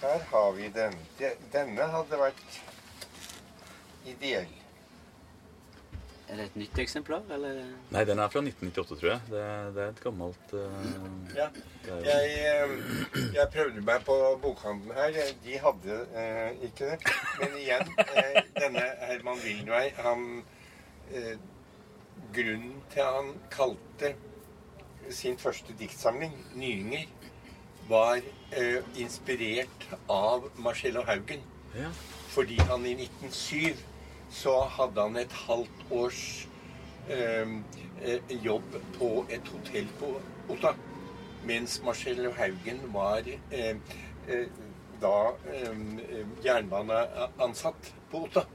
Her 0.00 0.22
har 0.30 0.52
vi 0.56 0.68
den. 0.74 0.96
De, 1.18 1.30
denne 1.52 1.86
hadde 1.92 2.18
vært 2.20 2.60
ideell. 4.08 4.48
Er 6.30 6.38
det 6.38 6.44
et 6.46 6.56
nytt 6.60 6.78
eksemplar, 6.78 7.24
eller? 7.34 7.56
Nei, 7.90 8.02
den 8.06 8.20
er 8.22 8.30
fra 8.30 8.40
1998, 8.44 8.98
tror 9.00 9.08
jeg. 9.10 9.22
Det, 9.32 9.42
det 9.74 9.82
er 9.82 9.88
et 9.90 10.02
gammelt 10.04 10.52
eh, 10.54 10.92
Ja. 11.36 11.48
Jeg, 12.06 12.36
eh, 12.46 12.74
jeg 13.34 13.46
prøvde 13.50 13.82
meg 13.82 14.04
på 14.06 14.16
bokhandelen 14.44 14.94
her. 14.94 15.18
De 15.44 15.58
hadde 15.64 15.98
eh, 16.22 16.64
ikke 16.68 16.92
det. 16.92 17.14
Men 17.40 17.58
igjen, 17.58 17.92
eh, 18.06 18.40
denne 18.60 18.86
Herman 19.08 19.42
Wildenvey, 19.42 19.90
han 19.98 20.26
eh, 21.10 21.34
grunnen 22.36 22.78
til 22.94 23.08
han 23.10 23.34
kalte 23.50 24.14
sin 25.10 25.38
første 25.38 25.74
diktsamling 25.78 26.34
'Nyinger', 26.54 27.08
var 27.88 28.20
eh, 28.56 28.82
inspirert 28.96 29.88
av 30.08 30.50
Marcello 30.56 31.02
Haugen. 31.02 31.40
Ja. 31.74 31.90
Fordi 32.28 32.56
han 32.56 32.86
i 32.86 32.92
1907 32.92 33.76
så 34.30 34.60
hadde 34.76 35.02
han 35.02 35.16
et 35.16 35.32
halvt 35.32 35.82
års 35.90 36.48
eh, 37.08 37.48
eh, 38.02 38.36
jobb 38.44 38.76
på 38.98 39.26
et 39.30 39.48
hotell 39.48 39.88
på 39.98 40.12
Otta. 40.48 40.74
Mens 41.44 41.80
Marcello 41.84 42.30
Haugen 42.38 42.80
var 42.94 43.26
eh, 43.26 43.76
eh, 44.28 44.46
da 45.02 45.16
eh, 45.50 45.82
jernbaneansatt 46.44 47.94
på 48.10 48.24
Otta. 48.28 48.46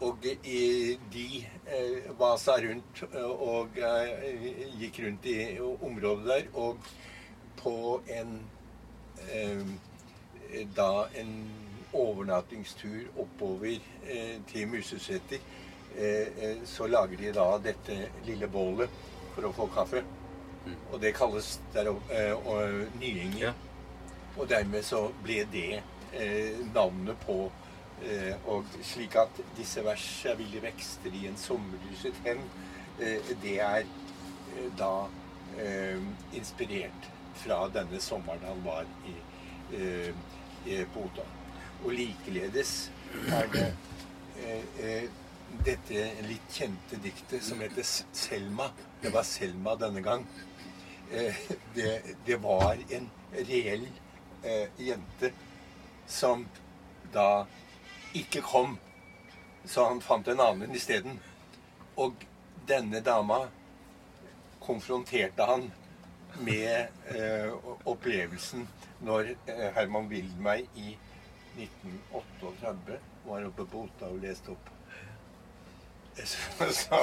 Og 0.00 0.24
i 0.24 0.96
de 1.12 1.44
vasa 2.18 2.56
rundt 2.62 3.02
eh, 3.12 3.30
og 3.30 3.78
eh, 3.78 4.26
gikk 4.80 5.00
rundt 5.04 5.26
i 5.30 5.38
området 5.60 6.26
der. 6.26 6.48
Og 6.54 6.78
på 7.60 7.74
en 8.10 8.36
eh, 9.30 9.64
Da 10.76 11.06
en 11.14 11.34
overnattingstur 11.94 13.04
oppover 13.18 13.76
eh, 14.06 14.38
til 14.50 14.66
Museseter, 14.68 15.38
eh, 15.96 16.26
eh, 16.42 16.56
så 16.66 16.86
lager 16.90 17.16
de 17.20 17.32
da 17.36 17.44
dette 17.62 17.96
lille 18.26 18.48
bålet 18.50 18.90
for 19.34 19.46
å 19.46 19.52
få 19.54 19.68
kaffe. 19.74 20.02
Og 20.92 20.98
det 21.00 21.14
kalles 21.16 21.60
der, 21.74 21.88
opp- 21.92 22.10
eh, 22.10 22.34
og, 22.34 22.82
Nyinger. 23.00 23.54
Og 24.36 24.48
dermed 24.50 24.82
så 24.86 25.04
ble 25.24 25.44
det 25.52 25.82
eh, 26.14 26.58
navnet 26.74 27.18
på 27.26 27.44
eh, 27.46 27.59
Og 28.48 28.64
slik 28.82 29.14
at 29.20 29.40
disse 29.58 29.82
versene 29.84 30.38
ville 30.38 30.62
vekster 30.64 31.12
i 31.14 31.26
en 31.28 31.36
sommerlyset 31.36 32.16
hen, 32.24 32.40
eh, 33.00 33.32
det 33.42 33.58
er 33.60 33.82
eh, 33.84 34.70
da 34.78 35.06
eh, 35.60 36.00
inspirert 36.36 37.10
fra 37.42 37.60
denne 37.72 38.00
sommeren 38.00 38.44
han 38.44 38.64
var 38.64 38.88
i, 39.08 39.14
eh, 39.76 40.86
på 40.94 41.04
Otta. 41.04 41.26
Og 41.84 41.92
likeledes 41.96 42.90
er 43.28 43.48
det 43.52 43.66
eh, 44.40 44.64
eh, 44.80 45.08
dette 45.64 46.04
litt 46.28 46.52
kjente 46.54 46.98
diktet 47.02 47.44
som 47.44 47.60
heter 47.60 47.84
Selma. 47.84 48.70
Det 49.02 49.12
var 49.12 49.26
Selma 49.26 49.76
denne 49.80 50.02
gang. 50.04 50.26
Eh, 51.12 51.34
det, 51.74 52.16
det 52.26 52.36
var 52.42 52.78
en 52.90 53.08
reell 53.34 53.88
eh, 54.44 54.68
jente 54.78 55.32
som 56.06 56.46
da 57.14 57.46
ikke 58.14 58.42
kom. 58.42 58.78
Så 59.64 59.84
han 59.84 60.00
fant 60.00 60.28
en 60.28 60.40
annen 60.40 60.74
isteden. 60.74 61.20
Og 62.00 62.24
denne 62.68 63.00
dama 63.04 63.44
konfronterte 64.60 65.46
han 65.48 65.70
med 66.40 66.86
eh, 67.10 67.52
opplevelsen 67.88 68.68
når 69.04 69.32
eh, 69.50 69.70
Herman 69.74 70.08
Wildmeier 70.10 70.68
i 70.78 70.94
1938 71.58 72.98
var 73.24 73.46
oppe 73.48 73.66
på 73.66 73.86
Otta 73.88 74.10
og 74.12 74.20
leste 74.22 74.54
opp. 74.54 74.70
Så, 76.20 76.66
så 76.74 76.98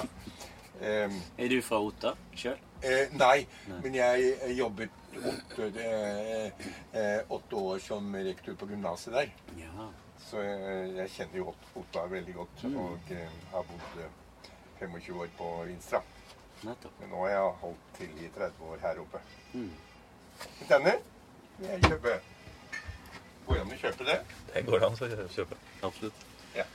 eh, 0.82 1.14
Er 1.38 1.50
du 1.50 1.62
fra 1.66 1.80
Otta 1.82 2.14
sjøl? 2.38 2.58
Eh, 2.86 3.14
nei, 3.18 3.48
men 3.82 3.96
jeg 3.98 4.52
jobbet 4.54 4.94
åtte, 5.18 5.70
eh, 5.82 7.22
åtte 7.34 7.56
år 7.56 7.80
som 7.82 8.12
rektor 8.16 8.54
på 8.60 8.70
gymnaset 8.70 9.16
der. 9.16 9.32
Ja. 9.58 9.88
Så 10.28 10.42
jeg, 10.44 10.94
jeg 10.98 11.10
kjenner 11.16 11.40
jo 11.40 11.46
Ot- 11.54 11.68
Otta 11.80 12.06
veldig 12.12 12.34
godt. 12.36 12.64
Mm. 12.68 12.78
Og 12.84 13.12
eh, 13.16 13.36
har 13.54 13.68
bodd 13.70 14.00
eh, 14.04 14.50
25 14.82 15.22
år 15.24 15.30
på 15.38 15.52
Vinstra. 15.70 16.02
Nettopp. 16.68 16.96
Men 17.02 17.12
nå 17.14 17.22
har 17.24 17.32
jeg 17.36 17.54
holdt 17.62 17.92
til 18.00 18.18
i 18.26 18.32
30 18.36 18.66
år 18.72 18.82
her 18.84 19.00
oppe. 19.04 19.22
Mm. 19.54 19.70
Denne 20.70 20.96
vil 21.60 21.70
jeg 21.70 21.84
kjøpe. 21.88 22.18
Går 23.48 23.56
det 23.56 23.62
an 23.64 23.72
å 23.72 23.80
kjøpe 23.86 24.08
det? 24.10 24.18
Det 24.52 24.66
går 24.68 24.84
an 24.90 24.98
å 24.98 25.10
kjøpe. 25.38 25.60
Absolutt. 25.88 26.26
Ja. 26.58 26.66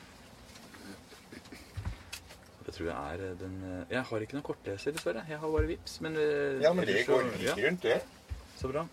Jeg 2.63 2.77
tror 2.79 2.87
jeg 2.89 2.97
er 3.29 3.35
den 3.43 3.57
eh, 3.69 3.81
Jeg 3.93 4.07
har 4.09 4.23
ikke 4.25 4.37
noen 4.39 4.47
kortleser, 4.47 4.95
dessverre. 4.97 5.27
Jeg 5.29 5.39
har 5.43 5.51
bare 5.53 5.69
Vips, 5.69 5.99
men 6.05 6.17
eh, 6.17 6.63
Ja, 6.65 6.71
men 6.73 6.87
det 6.89 7.03
går 7.09 7.27
like 7.35 7.45
ja, 7.51 7.57
rundt, 7.67 7.85
det. 7.85 7.99
Så 8.57 8.71
bra. 8.73 8.87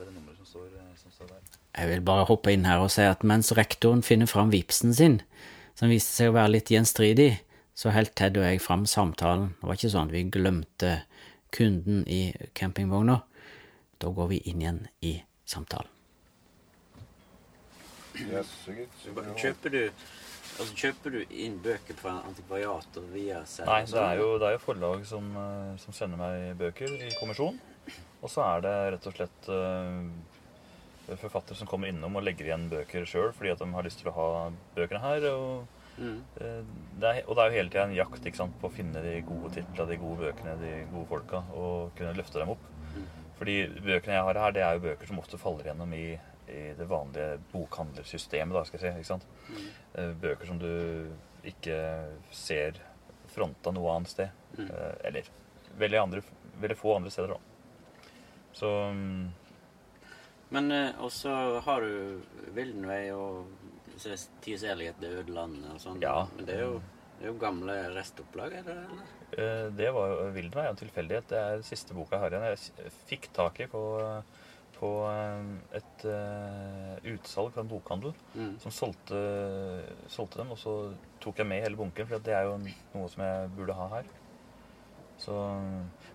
Er 0.00 0.06
det 0.06 0.14
det 0.14 0.16
nummeret 0.16 0.36
som 0.36 0.46
står, 0.46 0.66
eh, 0.80 0.96
som 0.96 1.12
står 1.12 1.26
der. 1.28 1.40
Jeg 1.76 1.88
vil 1.88 2.00
bare 2.00 2.24
hoppe 2.24 2.52
inn 2.52 2.64
her 2.64 2.80
og 2.80 2.90
si 2.90 3.02
at 3.04 3.24
mens 3.24 3.52
rektoren 3.52 4.00
finner 4.02 4.26
fram 4.26 4.50
vipsen 4.50 4.94
sin, 4.96 5.18
som 5.76 5.92
viste 5.92 6.14
seg 6.14 6.30
å 6.30 6.36
være 6.38 6.54
litt 6.54 6.70
gjenstridig, 6.72 7.42
så 7.76 7.92
holdt 7.92 8.14
Ted 8.16 8.38
og 8.40 8.46
jeg 8.46 8.62
fram 8.64 8.86
samtalen. 8.88 9.50
Det 9.60 9.68
var 9.68 9.76
ikke 9.76 9.90
sånn 9.92 10.08
at 10.08 10.14
vi 10.14 10.22
glemte 10.32 10.92
kunden 11.52 12.06
i 12.08 12.32
campingvogna. 12.56 13.18
Da 14.00 14.08
går 14.08 14.30
vi 14.32 14.38
inn 14.48 14.64
igjen 14.64 14.80
i 15.04 15.18
samtalen. 15.44 15.92
Kjøper 19.36 19.72
du, 19.72 19.82
altså, 20.56 20.72
kjøper 20.76 21.12
du 21.12 21.20
inn 21.28 21.58
bøker 21.60 21.96
fra 22.00 22.22
antikvariater 22.24 23.04
via 23.12 23.44
selv? 23.44 23.68
Nei, 23.68 23.84
det 23.84 24.00
er 24.00 24.22
jo, 24.22 24.30
det 24.40 24.48
er 24.48 24.56
jo 24.56 24.64
forlag 24.64 25.04
som, 25.08 25.28
eh, 25.36 25.76
som 25.84 25.96
sender 25.96 26.20
meg 26.20 26.56
bøker 26.60 26.88
i 26.88 27.12
kommisjon. 27.20 27.60
Og 28.22 28.28
så 28.30 28.42
er 28.44 28.64
det 28.66 28.74
rett 28.94 29.06
og 29.08 29.14
slett 29.16 29.48
uh, 29.48 31.16
forfattere 31.16 31.56
som 31.58 31.66
kommer 31.70 31.88
innom 31.90 32.16
og 32.20 32.24
legger 32.26 32.50
igjen 32.50 32.68
bøker 32.70 33.06
sjøl 33.08 33.30
fordi 33.34 33.50
at 33.54 33.62
de 33.62 33.68
har 33.72 33.86
lyst 33.86 34.02
til 34.02 34.10
å 34.12 34.16
ha 34.18 34.26
bøkene 34.76 35.04
her. 35.06 35.28
Og, 35.34 35.76
Mm. 36.00 36.20
uh, 36.40 36.62
det 37.02 37.08
er, 37.08 37.18
og 37.28 37.34
det 37.36 37.42
er 37.42 37.50
jo 37.50 37.56
hele 37.58 37.68
tida 37.68 37.82
en 37.84 37.92
jakt 37.96 38.28
sant, 38.36 38.54
på 38.60 38.68
å 38.70 38.72
finne 38.72 39.02
de 39.04 39.18
gode 39.26 39.50
titlene, 39.52 39.88
de 39.90 39.96
gode 40.00 40.22
bøkene, 40.22 40.54
de 40.60 40.70
gode 40.92 41.08
folka, 41.10 41.42
og 41.52 41.90
kunne 41.98 42.14
løfte 42.16 42.38
dem 42.40 42.52
opp. 42.54 42.62
Fordi 43.36 43.56
bøkene 43.84 44.14
jeg 44.14 44.24
har 44.24 44.38
her, 44.40 44.52
det 44.52 44.62
er 44.64 44.78
jo 44.78 44.84
bøker 44.86 45.06
som 45.10 45.18
ofte 45.20 45.36
faller 45.40 45.66
gjennom 45.68 45.92
i, 45.96 46.06
i 46.48 46.62
det 46.78 46.86
vanlige 46.88 47.38
bokhandlersystemet, 47.52 48.54
da, 48.56 48.62
skal 48.64 48.80
jeg 48.86 48.94
si. 49.02 49.04
sant? 49.10 49.26
Eh, 49.96 50.12
Bøker 50.22 50.46
som 50.48 50.58
du 50.62 51.10
ikke 51.44 51.76
ser 52.32 52.80
fronta 53.34 53.72
noe 53.72 53.92
annet 53.98 54.08
sted. 54.14 54.30
Mm. 54.56 54.70
Eh, 54.70 54.94
Eller 55.10 55.28
veldig, 55.80 56.00
andre, 56.00 56.22
veldig 56.60 56.76
få 56.80 56.96
andre 56.96 57.12
steder, 57.12 57.34
da. 57.34 57.49
Så 58.56 58.70
mm, 58.94 59.30
Men 60.50 60.70
eh, 60.74 60.90
også 60.98 61.60
har 61.62 61.80
du 61.86 62.20
Vildenvei 62.56 63.04
og 63.14 63.46
Tids 64.40 64.64
Elighet, 64.64 64.96
Det 65.00 65.10
øde 65.20 65.34
landet 65.36 65.70
og 65.74 65.80
sånn. 65.82 66.00
Ja. 66.02 66.26
Men 66.36 66.46
det 66.48 66.56
er 66.56 66.64
jo, 66.66 66.76
det 67.18 67.26
er 67.26 67.32
jo 67.34 67.38
gamle 67.42 67.76
restopplag, 67.94 68.54
er 68.58 68.66
det 68.66 68.76
det? 68.80 69.08
eh, 69.38 69.66
det 69.78 69.90
var 69.94 70.08
jo 70.14 70.28
Vildenvei 70.34 70.66
en 70.70 70.80
tilfeldighet. 70.80 71.28
Det 71.30 71.38
er 71.38 71.62
siste 71.68 71.94
boka 71.94 72.16
jeg 72.16 72.24
har 72.24 72.34
igjen. 72.38 72.72
Jeg 72.80 72.94
fikk 73.10 73.28
tak 73.36 73.60
i 73.60 73.68
på, 73.70 73.82
på 74.80 74.90
eh, 75.12 75.50
et 75.78 76.06
uh, 76.08 76.96
utsalg 77.12 77.52
fra 77.54 77.62
en 77.62 77.70
bokhandel 77.70 78.14
Mm. 78.34 78.54
som 78.62 78.72
solgte, 78.72 79.20
solgte 80.08 80.38
dem, 80.40 80.50
og 80.54 80.58
så 80.58 80.74
tok 81.20 81.38
jeg 81.42 81.46
med 81.50 81.62
hele 81.64 81.76
bunken, 81.76 82.06
for 82.08 82.22
det 82.24 82.32
er 82.34 82.46
jo 82.48 82.56
noe 82.62 83.08
som 83.12 83.22
jeg 83.26 83.50
burde 83.56 83.74
ha 83.76 83.88
her. 83.98 84.10
Så, 85.20 85.34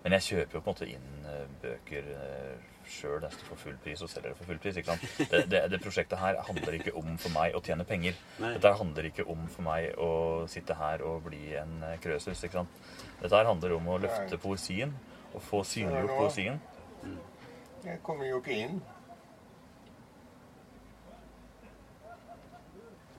men 0.02 0.16
jeg 0.16 0.24
kjøper 0.26 0.58
jo 0.58 0.62
på 0.64 0.72
en 0.72 0.74
måte 0.74 0.86
inn 0.90 1.26
eh, 1.30 1.44
bøker 1.62 2.08
uh, 2.10 2.64
sjøl 2.90 3.20
nesten 3.22 3.46
for 3.46 3.60
full 3.60 3.76
pris, 3.84 4.00
og 4.02 4.10
selger 4.10 4.32
det 4.32 4.38
for 4.38 4.50
full 4.50 4.58
pris. 4.62 4.78
ikke 4.80 4.96
sant? 4.96 5.04
Det, 5.30 5.42
det, 5.52 5.60
det 5.70 5.80
prosjektet 5.82 6.18
her 6.18 6.40
handler 6.48 6.78
ikke 6.80 6.94
om 6.98 7.12
for 7.22 7.34
meg 7.34 7.54
å 7.54 7.62
tjene 7.62 7.86
penger. 7.86 8.18
Nei. 8.42 8.50
Dette 8.56 8.72
handler 8.80 9.06
ikke 9.10 9.26
om 9.30 9.44
for 9.52 9.66
meg 9.66 9.92
å 10.02 10.10
sitte 10.50 10.74
her 10.78 11.04
og 11.06 11.28
bli 11.28 11.54
en 11.60 11.76
eh, 11.86 11.94
krøsus. 12.02 12.42
ikke 12.42 12.58
sant? 12.58 12.82
Dette 13.20 13.30
her 13.36 13.46
handler 13.46 13.76
om 13.76 13.92
å 13.94 14.00
løfte 14.02 14.40
poesien 14.42 14.96
og 15.32 15.38
få 15.44 15.62
synliggjort 15.66 16.18
poesien. 16.18 16.60
Jeg 17.86 18.02
kommer 18.02 18.26
jo 18.26 18.42
ikke 18.42 18.58
inn. 18.64 18.82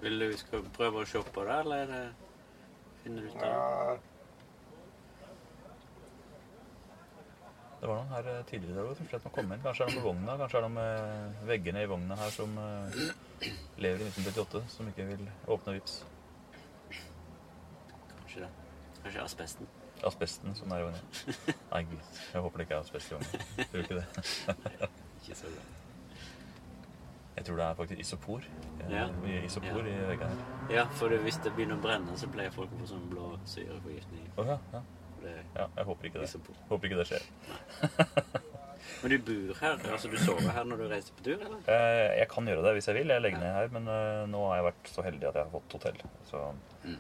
Vil 0.02 0.20
du 0.20 0.28
vi 0.30 0.44
skal 0.44 0.68
prøve 0.76 1.02
å 1.02 1.10
se 1.10 1.24
på 1.24 1.48
det, 1.48 1.58
eller 1.64 1.86
er 1.86 1.92
det 1.94 2.04
finner 3.06 3.24
du 3.24 3.32
ut 3.32 3.40
av 3.40 3.42
det? 3.42 3.56
Ja, 3.56 4.17
Det 7.78 7.86
var 7.88 8.00
noen 8.00 8.10
her 8.16 8.28
eh, 8.32 8.44
tidligere 8.50 8.74
i 8.74 8.88
dag 8.88 8.96
som 8.98 9.08
slet 9.12 9.24
med 9.26 9.32
å 9.32 9.36
komme 9.36 9.56
inn. 9.58 9.62
Kanskje 9.66 9.84
er 9.86 9.90
det 9.92 9.96
noe 9.98 10.04
på 10.04 10.10
vogna, 10.12 10.38
kanskje 10.42 10.58
er 10.58 10.64
det 10.66 10.70
noen 10.70 10.78
med 10.82 11.44
veggene 11.52 11.84
i 11.86 11.90
vogna 11.92 12.18
her 12.18 12.32
som 12.34 12.56
eh, 12.58 13.02
lever 13.86 14.02
i 14.02 14.08
1938, 14.10 14.64
som 14.74 14.90
ikke 14.90 15.06
vil 15.12 15.26
åpne 15.56 15.76
vips. 15.78 16.00
Kanskje 18.18 18.42
det. 18.46 18.50
Kanskje 19.04 19.24
asbesten. 19.28 19.70
Asbesten 20.08 20.58
som 20.58 20.74
er 20.74 20.82
i 20.84 20.88
vogna. 20.88 21.02
Nei, 21.72 21.84
gud. 21.92 22.20
Jeg 22.34 22.42
håper 22.48 22.62
det 22.64 22.68
ikke 22.68 22.80
er 22.80 22.84
asbest 22.86 23.12
i 23.12 23.18
vogna. 23.18 23.46
Tror 23.72 23.86
ikke 23.86 24.00
det? 24.02 24.08
Ikke 25.28 25.36
så 25.36 25.50
bra. 25.52 25.64
Jeg 27.38 27.46
tror 27.46 27.58
det 27.60 27.66
er 27.68 27.76
faktisk 27.78 28.00
isopor. 28.02 28.46
Eh, 28.82 28.92
Ja. 28.94 29.06
Mye 29.22 29.42
isopor 29.46 29.86
Ja. 29.86 29.94
i 29.94 30.06
veggene 30.10 30.34
her. 30.34 30.70
Ja, 30.74 30.86
for 30.98 31.14
hvis 31.22 31.38
det 31.46 31.52
begynner 31.58 31.78
å 31.78 31.84
brenne, 31.84 32.18
så 32.18 32.30
pleier 32.34 32.54
folk 32.56 32.72
å 32.74 32.80
få 32.82 32.88
sånn 32.96 33.06
blå 33.12 33.34
syreforgiftning. 33.46 34.30
Ja, 34.38 34.58
ja. 34.74 34.82
Det 35.28 35.36
ja. 35.62 35.68
Jeg 35.78 35.86
håper 35.92 36.10
ikke 36.10 36.22
det. 36.24 36.30
isopor. 36.32 36.58
Håper 36.72 36.90
ikke 36.90 37.00
det 37.04 37.08
skjer. 37.12 37.28
Men 39.04 39.12
du 39.14 39.18
bor 39.28 39.60
her? 39.62 39.76
Altså 39.94 40.10
du 40.10 40.16
sover 40.18 40.50
her 40.56 40.64
når 40.66 40.80
du 40.82 40.86
reiser 40.90 41.14
på 41.18 41.26
tur, 41.28 41.42
eller? 41.44 41.60
Eh, 41.70 42.16
Jeg 42.22 42.30
kan 42.32 42.48
gjøre 42.50 42.64
det 42.66 42.72
hvis 42.78 42.88
jeg 42.90 42.96
vil. 42.98 43.12
Jeg 43.14 43.22
legger 43.26 43.42
ned 43.44 43.54
her, 43.60 43.68
men 43.76 43.90
eh, 43.94 44.24
nå 44.32 44.40
har 44.48 44.56
jeg 44.62 44.66
vært 44.72 44.90
så 44.94 45.04
heldig 45.06 45.28
at 45.30 45.38
jeg 45.38 45.44
har 45.44 45.54
fått 45.54 45.76
hotell. 45.78 46.02
Så, 46.32 46.44
Mm. 46.88 46.98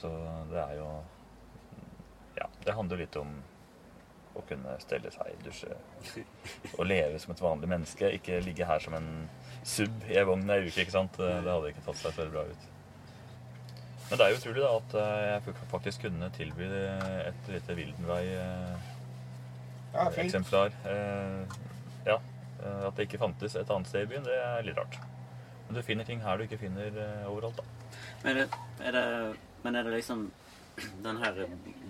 Så 0.00 0.08
det 0.50 0.58
er 0.62 0.74
jo 0.78 0.88
Ja, 2.38 2.46
det 2.64 2.74
handler 2.74 2.96
jo 2.96 3.02
litt 3.04 3.16
om 3.20 3.32
å 4.38 4.42
kunne 4.48 4.76
stelle 4.80 5.10
seg, 5.12 5.34
dusje 5.44 5.74
og 6.78 6.86
leve 6.86 7.18
som 7.20 7.34
et 7.34 7.42
vanlig 7.42 7.68
menneske. 7.68 8.08
Ikke 8.16 8.38
ligge 8.46 8.64
her 8.64 8.78
som 8.80 8.94
en 8.96 9.08
sub 9.66 10.06
i 10.08 10.16
ei 10.16 10.24
vogn 10.24 10.48
ei 10.54 10.62
uke, 10.68 10.80
ikke 10.86 10.94
sant. 10.94 11.18
Det 11.18 11.42
hadde 11.50 11.72
ikke 11.74 11.84
tatt 11.84 11.98
seg 12.00 12.14
så 12.16 12.28
bra 12.32 12.46
ut. 12.48 12.68
Men 14.10 14.18
det 14.18 14.24
er 14.24 14.30
jo 14.32 14.38
utrolig 14.40 14.62
da 14.64 14.70
at 14.74 14.94
eh, 14.98 15.28
jeg 15.28 15.38
faktisk 15.70 15.98
kunne 16.02 16.26
tilby 16.34 16.64
et 16.66 17.42
lite. 17.52 17.74
Wildenvei-eksemplar. 17.78 20.70
Ja, 22.06 22.16
eh, 22.18 22.82
at 22.88 22.94
det 22.96 23.02
ikke 23.06 23.22
fantes 23.22 23.52
et 23.54 23.70
annet 23.70 23.88
sted 23.88 24.02
i 24.02 24.10
byen, 24.10 24.26
det 24.26 24.34
er 24.34 24.66
litt 24.66 24.78
rart. 24.80 24.94
Men 25.68 25.74
du 25.78 25.82
finner 25.86 26.04
ting 26.08 26.18
her 26.24 26.34
du 26.36 26.42
ikke 26.48 26.58
finner 26.58 26.88
eh, 26.90 27.30
overalt, 27.30 27.56
da. 27.60 27.64
Men 28.24 28.30
er 28.32 28.36
det, 28.40 28.48
er 28.82 28.92
det, 28.96 29.06
men 29.62 29.72
er 29.78 29.82
det 29.86 29.92
liksom 29.94 30.20
den 31.04 31.16
her 31.22 31.34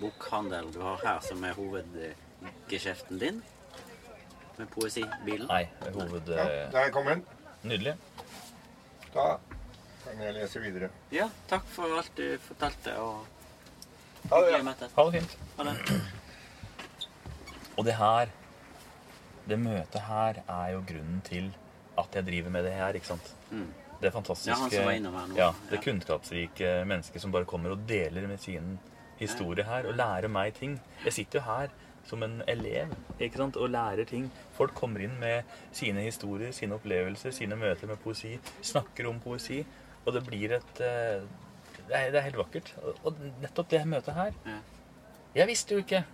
bokhandelen 0.03 0.73
du 0.75 0.81
har 0.85 0.97
her, 1.01 1.19
som 1.25 1.39
er 1.45 1.53
hovedgeskjeften 1.57 3.17
din? 3.23 3.37
Med 4.59 4.67
poesibilen? 4.75 5.49
Nei, 5.49 5.65
hoved... 5.95 6.29
Ja, 6.37 6.69
der 6.75 6.91
kom 6.93 7.07
den. 7.09 7.25
Nydelig. 7.65 7.95
Da 9.15 9.39
kan 10.05 10.23
jeg 10.25 10.35
lese 10.35 10.61
videre. 10.63 10.89
Ja, 11.13 11.29
takk 11.51 11.65
for 11.71 11.97
alt 11.99 12.11
du 12.17 12.39
fortalte. 12.47 12.97
og 12.99 13.27
Ha 14.31 14.41
det. 14.45 14.53
ja. 14.53 14.89
Ha 14.97 15.05
det 15.11 15.13
fint. 15.21 15.37
Ha 15.59 15.65
det. 15.65 16.01
Og 17.79 17.85
det 17.87 17.95
her, 17.97 18.31
det 19.49 19.59
møtet 19.59 20.01
her, 20.07 20.43
er 20.49 20.73
jo 20.75 20.83
grunnen 20.87 21.21
til 21.25 21.51
at 21.99 22.15
jeg 22.15 22.27
driver 22.27 22.51
med 22.51 22.65
det 22.65 22.73
her, 22.77 22.93
ikke 22.99 23.07
sant? 23.15 23.35
Mm. 23.51 23.67
Det 24.01 24.13
fantastiske 24.13 24.51
Ja, 24.51 24.57
han 24.63 24.71
som 24.71 25.13
var. 25.15 25.37
Ja, 25.37 25.53
det 25.71 25.77
Ja. 25.79 25.83
kunnskapsrike 25.85 26.85
mennesket 26.87 27.21
som 27.21 27.33
bare 27.33 27.45
kommer 27.45 27.71
og 27.71 27.87
deler 27.89 28.27
med 28.27 28.39
sin 28.41 28.79
historie 29.19 29.65
her, 29.65 29.87
og 29.87 29.95
lærer 29.95 30.29
meg 30.29 30.55
ting. 30.55 30.81
Jeg 31.05 31.13
sitter 31.13 31.39
jo 31.39 31.45
her 31.45 31.69
som 32.05 32.23
en 32.23 32.43
elev 32.49 32.89
ikke 33.21 33.37
sant? 33.37 33.57
og 33.57 33.69
lærer 33.71 34.05
ting. 34.07 34.31
Folk 34.57 34.75
kommer 34.75 35.01
inn 35.01 35.19
med 35.21 35.43
sine 35.73 36.01
historier, 36.01 36.53
sine 36.53 36.75
opplevelser, 36.75 37.31
sine 37.31 37.57
møter 37.57 37.87
med 37.87 37.97
poesi, 37.99 38.39
snakker 38.63 39.09
om 39.09 39.21
poesi, 39.21 39.65
og 40.07 40.13
det 40.17 40.23
blir 40.27 40.53
et 40.57 40.81
eh, 40.81 41.21
Det 41.91 41.97
er, 41.97 42.11
det 42.13 42.19
er 42.21 42.27
helt 42.29 42.37
vakkert. 42.39 42.73
Og- 43.05 43.17
nettopp 43.43 43.69
det 43.71 43.85
møtet 43.87 44.15
her 44.15 44.33
Ja. 44.47 44.59
Jeg 45.35 45.47
visste 45.49 45.75
jo 45.75 45.79
ikke 45.85 46.05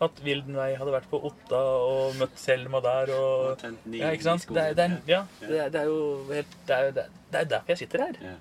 at 0.00 0.18
Wildenvei 0.24 0.74
hadde 0.76 0.92
vært 0.92 1.06
på 1.10 1.18
Otta 1.24 1.56
og 1.56 2.14
møtt 2.20 2.36
Selma 2.38 2.80
der 2.84 3.12
og 3.16 3.52
Og 3.62 3.62
Ja, 3.94 4.10
ikke 4.10 4.22
sant? 4.26 4.46
Det 4.48 4.56
er, 4.62 4.74
det 4.74 4.84
er, 4.84 4.96
ja, 5.08 5.22
det 5.40 5.60
er, 5.60 5.68
det 5.70 5.80
er 5.80 5.84
jo 5.84 6.24
helt 6.32 6.56
Det 6.66 6.76
er, 6.76 6.90
det 6.90 7.04
er- 7.04 7.10
det 7.32 7.40
er 7.40 7.44
derfor 7.44 7.68
jeg 7.72 7.78
sitter 7.78 8.04
her. 8.06 8.18
Ja. 8.22 8.34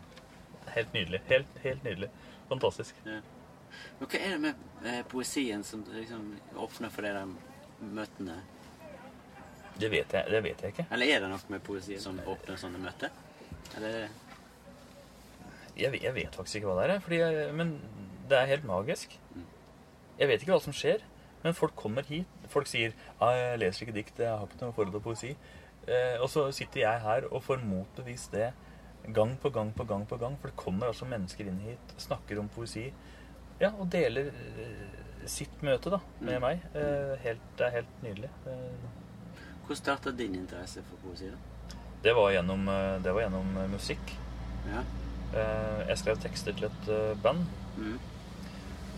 Helt 0.76 0.94
nydelig. 0.94 1.22
Helt, 1.30 1.48
helt 1.64 1.84
nydelig. 1.84 2.10
Fantastisk. 2.50 2.96
Men 3.06 4.08
hva 4.10 4.20
er 4.20 4.30
det 4.36 4.42
med 4.42 4.54
eh, 4.86 5.04
poesien 5.10 5.64
som 5.64 5.86
liksom 5.94 6.36
åpner 6.58 6.90
for 6.92 7.02
de 7.02 7.08
der 7.16 7.26
møtene? 7.82 8.36
Det 9.80 9.90
vet 9.92 10.12
jeg, 10.14 10.26
det 10.32 10.44
vet 10.44 10.62
jeg 10.62 10.72
ikke. 10.74 10.86
Eller 10.92 11.06
er 11.16 11.20
det 11.24 11.30
noe 11.30 11.40
med 11.52 11.64
poesien 11.64 12.00
som 12.00 12.20
åpner 12.26 12.56
sånne 12.60 12.80
møter? 12.80 13.10
Eller 13.78 14.10
Jeg, 15.78 16.00
jeg 16.04 16.16
vet 16.16 16.36
faktisk 16.36 16.62
ikke 16.62 16.72
hva 16.72 16.82
det 16.82 16.96
er. 16.96 17.04
Fordi 17.04 17.20
jeg, 17.20 17.52
men 17.56 17.76
det 18.30 18.40
er 18.40 18.52
helt 18.54 18.66
magisk. 18.68 19.20
Jeg 20.20 20.30
vet 20.32 20.42
ikke 20.42 20.56
hva 20.56 20.64
som 20.64 20.76
skjer, 20.76 21.04
men 21.44 21.58
folk 21.58 21.76
kommer 21.78 22.06
hit. 22.08 22.28
Folk 22.50 22.70
sier 22.72 22.94
ah, 23.20 23.34
'Jeg 23.36 23.60
leser 23.60 23.86
ikke 23.86 23.98
dikt, 24.00 24.20
jeg 24.20 24.32
har 24.32 24.46
ikke 24.48 24.62
noe 24.62 24.76
forhold 24.76 24.96
til 24.96 25.04
poesi'. 25.04 25.36
Eh, 25.88 26.22
og 26.22 26.30
så 26.30 26.48
sitter 26.56 26.82
jeg 26.82 27.02
her 27.02 27.28
og 27.30 27.44
får 27.44 27.62
motbevist 27.62 28.32
det 28.32 28.54
gang 29.14 29.36
på 29.38 29.50
gang 29.50 29.74
på 29.76 29.84
gang 29.84 30.08
på 30.08 30.18
gang. 30.18 30.38
For 30.42 30.50
det 30.50 30.58
kommer 30.58 30.88
altså 30.88 31.06
mennesker 31.06 31.46
inn 31.52 31.60
hit, 31.60 31.96
snakker 31.98 32.40
om 32.40 32.50
poesi, 32.50 32.92
ja, 33.60 33.70
og 33.80 33.92
deler 33.92 34.32
eh, 34.32 34.96
sitt 35.30 35.62
møte 35.64 35.92
da, 35.94 36.00
med 36.22 36.40
meg. 36.42 36.64
Eh, 36.76 37.16
helt, 37.24 37.44
det 37.58 37.68
er 37.68 37.76
helt 37.80 38.04
nydelig. 38.04 38.30
Eh, 38.48 38.88
Hvor 39.66 39.76
starta 39.76 40.12
din 40.12 40.36
interesse 40.36 40.84
for 40.86 41.08
poesi? 41.08 41.30
da? 41.30 41.38
det, 42.06 42.14
var 42.14 42.32
gjennom, 42.32 42.68
eh, 42.68 43.02
det 43.02 43.14
var 43.14 43.22
gjennom 43.26 43.58
eh, 43.58 43.68
musikk. 43.72 44.14
Ja. 44.70 44.84
Eh, 45.36 45.80
jeg 45.90 46.00
skrev 46.00 46.20
tekster 46.24 46.56
til 46.56 46.70
et 46.70 46.92
eh, 46.96 47.16
band. 47.24 47.42
Mm. 47.76 47.98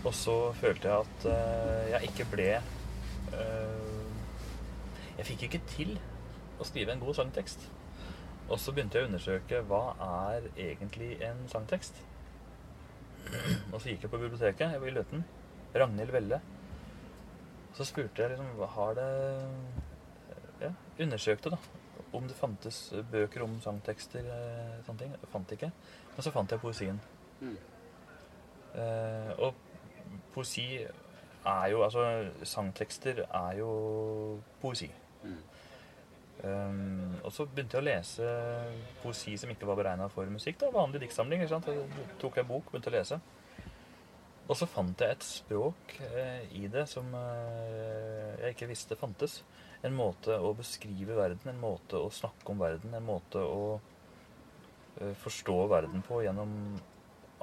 Og 0.06 0.12
så 0.14 0.36
følte 0.54 0.88
jeg 0.88 1.06
at 1.06 1.24
eh, 1.32 1.88
jeg 1.92 2.10
ikke 2.12 2.26
ble 2.32 2.50
Jeg 5.18 5.26
fikk 5.26 5.42
ikke 5.48 5.60
til 5.72 5.96
å 6.62 6.66
skrive 6.66 6.94
en 6.94 7.02
god 7.02 7.18
sangtekst. 7.18 7.66
Og 8.48 8.60
så 8.62 8.72
begynte 8.72 8.96
jeg 8.96 9.04
å 9.04 9.08
undersøke 9.10 9.64
hva 9.66 9.82
er 10.04 10.46
egentlig 10.54 11.16
en 11.26 11.42
sangtekst. 11.50 11.98
Og 13.72 13.80
så 13.82 13.90
gikk 13.90 14.06
jeg 14.06 14.12
på 14.12 14.22
biblioteket. 14.22 14.70
Jeg 14.72 14.80
var 14.80 14.88
i 14.88 14.94
Løten. 14.94 15.26
Ragnhild 15.74 16.14
Velle. 16.14 16.38
Så 17.76 17.84
spurte 17.90 18.22
jeg 18.22 18.36
liksom 18.36 18.62
har 18.78 18.94
det 18.96 19.10
Ja, 20.62 20.72
undersøkte, 21.02 21.50
da. 21.50 21.58
Om 22.14 22.30
det 22.30 22.38
fantes 22.38 22.78
bøker 23.10 23.44
om 23.44 23.58
sangtekster. 23.60 24.30
Sånne 24.86 25.02
ting. 25.02 25.18
Jeg 25.18 25.34
fant 25.34 25.58
ikke. 25.58 25.74
Men 26.18 26.26
så 26.26 26.34
fant 26.34 26.50
jeg 26.50 26.58
poesien. 26.58 26.96
Mm. 27.38 27.58
Eh, 28.74 29.28
og 29.38 29.54
poesi 30.34 30.64
er 30.82 31.68
jo 31.70 31.84
Altså, 31.84 32.02
sangtekster 32.42 33.22
er 33.22 33.52
jo 33.60 33.68
poesi. 34.60 34.90
Mm. 35.22 35.36
Um, 36.38 37.14
og 37.24 37.32
så 37.34 37.46
begynte 37.46 37.78
jeg 37.78 37.82
å 37.82 37.86
lese 37.86 38.26
poesi 39.02 39.32
som 39.38 39.50
ikke 39.50 39.66
var 39.66 39.78
beregna 39.78 40.08
for 40.10 40.26
musikk. 40.30 40.58
da, 40.60 40.72
Vanlig 40.74 41.04
diktsamling. 41.06 41.42
ikke 41.42 41.54
sant? 41.54 41.70
Så 41.70 42.10
tok 42.18 42.38
jeg 42.38 42.46
bok, 42.46 42.66
begynte 42.70 42.90
å 42.90 42.94
lese. 42.94 43.20
Og 44.48 44.56
så 44.56 44.66
fant 44.66 44.98
jeg 44.98 45.14
et 45.14 45.26
språk 45.26 45.94
eh, 46.08 46.50
i 46.56 46.66
det 46.72 46.86
som 46.90 47.14
eh, 47.14 48.42
jeg 48.42 48.56
ikke 48.56 48.70
visste 48.70 48.98
fantes. 48.98 49.42
En 49.86 49.94
måte 49.94 50.34
å 50.34 50.50
beskrive 50.58 51.14
verden, 51.14 51.46
en 51.46 51.62
måte 51.62 51.98
å 52.02 52.10
snakke 52.10 52.50
om 52.50 52.58
verden, 52.58 52.94
en 52.94 53.06
måte 53.06 53.38
å 53.38 53.78
forstå 55.22 55.56
verden 55.70 56.02
på 56.06 56.22
gjennom 56.24 56.52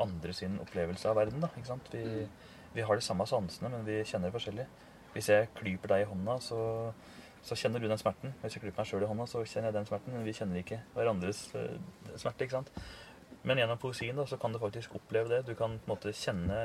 andre 0.01 0.33
sin 0.35 0.57
opplevelse 0.59 1.09
av 1.09 1.19
verden. 1.19 1.41
da, 1.43 1.49
ikke 1.55 1.69
sant? 1.69 1.91
Vi, 1.93 2.25
vi 2.75 2.83
har 2.83 2.97
de 2.97 3.05
samme 3.05 3.27
sansene, 3.29 3.71
men 3.71 3.85
vi 3.87 4.01
kjenner 4.03 4.29
det 4.29 4.35
forskjellig. 4.35 4.65
Hvis 5.15 5.29
jeg 5.31 5.51
klyper 5.55 5.93
deg 5.93 6.03
i 6.03 6.09
hånda, 6.09 6.37
så, 6.43 6.59
så 7.45 7.55
kjenner 7.59 7.79
du 7.79 7.87
den 7.87 8.01
smerten. 8.01 8.35
Hvis 8.41 8.57
jeg 8.57 8.65
klyper 8.65 8.81
meg 8.81 8.89
sjøl 8.89 9.05
i 9.05 9.09
hånda, 9.11 9.27
så 9.31 9.43
kjenner 9.47 9.71
jeg 9.71 9.77
den 9.77 9.89
smerten. 9.89 10.15
Men 10.15 10.25
vi 10.27 10.35
kjenner 10.35 10.59
ikke 10.59 10.81
hverandres 10.95 11.45
uh, 11.55 11.77
smerte. 12.19 12.47
ikke 12.47 12.57
sant? 12.57 12.71
Men 13.45 13.61
gjennom 13.61 13.79
poesien 13.79 14.17
da, 14.17 14.25
så 14.27 14.39
kan 14.41 14.51
du 14.51 14.59
faktisk 14.59 14.97
oppleve 14.99 15.31
det. 15.31 15.45
Du 15.47 15.53
kan 15.55 15.77
på 15.77 15.87
en 15.87 15.93
måte 15.93 16.11
kjenne 16.17 16.57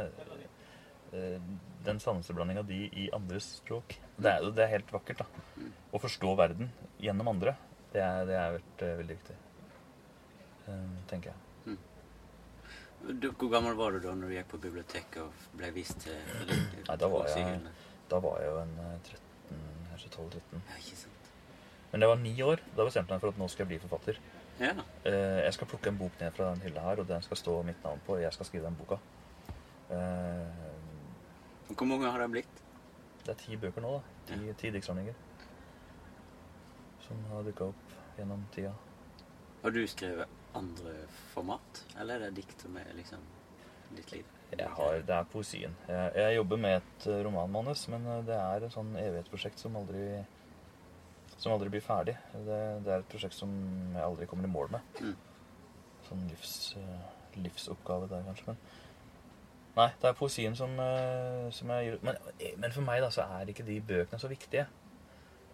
eh, 1.12 1.50
den 1.84 2.00
sanseblandinga 2.00 2.64
di 2.64 2.86
i 3.02 3.10
andres 3.12 3.50
språk. 3.58 3.98
Det 4.16 4.32
er, 4.32 4.48
det 4.56 4.64
er 4.64 4.72
helt 4.78 4.94
vakkert. 4.94 5.20
da. 5.20 5.68
Å 5.92 6.00
forstå 6.00 6.32
verden 6.40 6.72
gjennom 7.04 7.28
andre, 7.34 7.54
det 7.92 8.00
er, 8.00 8.24
det 8.24 8.40
er 8.40 8.56
vært, 8.56 8.74
uh, 8.80 8.96
veldig 9.02 9.18
viktig. 9.18 9.36
Eh, 10.68 10.98
tenker 11.08 11.30
jeg. 11.32 11.36
Du, 13.20 13.30
hvor 13.32 13.48
gammel 13.48 13.74
var 13.78 13.92
du 13.92 13.98
da 14.04 14.12
når 14.14 14.28
du 14.28 14.34
gikk 14.34 14.48
på 14.52 14.58
biblioteket 14.60 15.22
og 15.22 15.32
ble 15.56 15.70
vist 15.72 16.02
til 16.04 16.12
Nei, 16.86 16.96
da 17.00 17.08
var 17.08 17.26
jeg- 17.32 17.60
Da 18.10 18.18
var 18.20 18.40
jeg 18.42 18.50
jo 18.50 18.58
en 18.60 18.74
eh, 18.78 18.98
13, 19.04 19.62
kanskje 19.90 20.10
12-13. 20.10 20.60
Ja, 20.68 20.76
ikke 20.76 20.96
sant. 20.96 21.30
Men 21.92 22.00
jeg 22.00 22.08
var 22.08 22.16
ni 22.16 22.34
år, 22.42 22.60
da 22.76 22.84
bestemte 22.84 23.08
jeg 23.08 23.16
meg 23.16 23.20
for 23.20 23.28
at 23.32 23.38
nå 23.38 23.48
skal 23.48 23.66
jeg 23.66 23.68
bli 23.80 23.88
forfatter. 23.88 24.18
Ja. 24.60 24.72
Eh, 25.04 25.40
jeg 25.46 25.54
skal 25.54 25.66
plukke 25.66 25.88
en 25.88 25.96
bok 25.98 26.20
ned 26.20 26.32
fra 26.36 26.50
den 26.52 26.60
hylla 26.60 26.80
her, 26.80 27.00
og 27.00 27.08
den 27.08 27.22
skal 27.22 27.36
stå 27.40 27.62
mitt 27.64 27.82
navn 27.84 28.00
på. 28.06 28.12
og 28.18 28.20
Jeg 28.20 28.32
skal 28.32 28.46
skrive 28.46 28.64
den 28.68 28.76
boka. 28.76 28.98
Eh, 29.90 30.46
Hvor 31.74 31.86
mange 31.86 32.10
har 32.10 32.18
det 32.18 32.30
blitt? 32.30 32.60
det 33.24 33.28
er 33.30 33.34
ti 33.46 33.56
bøker 33.56 33.80
nå, 33.80 33.94
da. 34.28 34.34
Ti, 34.34 34.52
ti 34.58 34.70
diktsamlinger. 34.70 35.14
Som 37.06 37.24
har 37.30 37.42
dukka 37.42 37.64
opp 37.72 38.18
gjennom 38.18 38.44
tida. 38.52 38.72
Har 39.62 39.70
du 39.70 39.86
skrevet 39.86 40.28
andre 40.58 40.94
format, 41.34 41.84
eller 42.00 42.18
er 42.18 42.30
det 42.30 42.42
dikt 42.42 42.66
som 42.66 42.76
er 42.80 42.90
liksom 42.96 43.22
ditt 43.96 44.12
liv? 44.14 44.36
Jeg 44.50 44.66
har, 44.76 44.98
det 45.06 45.14
er 45.14 45.30
poesien. 45.30 45.74
Jeg, 45.88 46.12
jeg 46.16 46.36
jobber 46.36 46.58
med 46.58 46.76
et 46.80 47.06
eh, 47.06 47.22
romanmanus, 47.26 47.86
men 47.92 48.06
eh, 48.06 48.22
det 48.26 48.36
er 48.36 48.66
et 48.66 48.74
sånn 48.74 48.90
evighetsprosjekt 48.98 49.62
som 49.62 49.78
aldri 49.78 50.04
som 51.40 51.54
aldri 51.54 51.70
blir 51.72 51.84
ferdig. 51.84 52.16
Det, 52.34 52.58
det 52.84 52.92
er 52.92 52.98
et 53.00 53.08
prosjekt 53.08 53.38
som 53.38 53.52
jeg 53.94 54.02
aldri 54.04 54.26
kommer 54.28 54.48
i 54.48 54.52
mål 54.52 54.74
med. 54.74 54.98
Mm. 55.00 55.14
Sånn 56.08 56.26
livs, 56.28 56.54
eh, 56.76 57.38
livsoppgave 57.38 58.10
der, 58.10 58.26
kanskje. 58.26 58.50
Men 58.50 58.58
nei, 59.78 59.88
det 60.02 60.10
er 60.10 60.18
poesien 60.18 60.58
som, 60.58 60.74
som 61.54 61.70
jeg 61.72 61.86
gjør 61.86 62.02
men, 62.04 62.18
men 62.60 62.74
for 62.74 62.84
meg 62.84 63.00
da, 63.04 63.08
så 63.14 63.24
er 63.38 63.48
ikke 63.48 63.64
de 63.64 63.78
bøkene 63.86 64.20
så 64.20 64.28
viktige. 64.28 64.66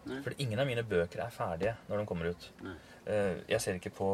Nei. 0.07 0.21
For 0.23 0.35
ingen 0.39 0.61
av 0.63 0.67
mine 0.69 0.85
bøker 0.87 1.25
er 1.25 1.33
ferdige 1.35 1.75
når 1.89 1.99
de 2.03 2.07
kommer 2.07 2.31
ut. 2.31 2.49
Eh, 3.07 3.41
Jeg 3.49 3.61
ser 3.61 3.79
ikke 3.79 3.91
på, 3.97 4.09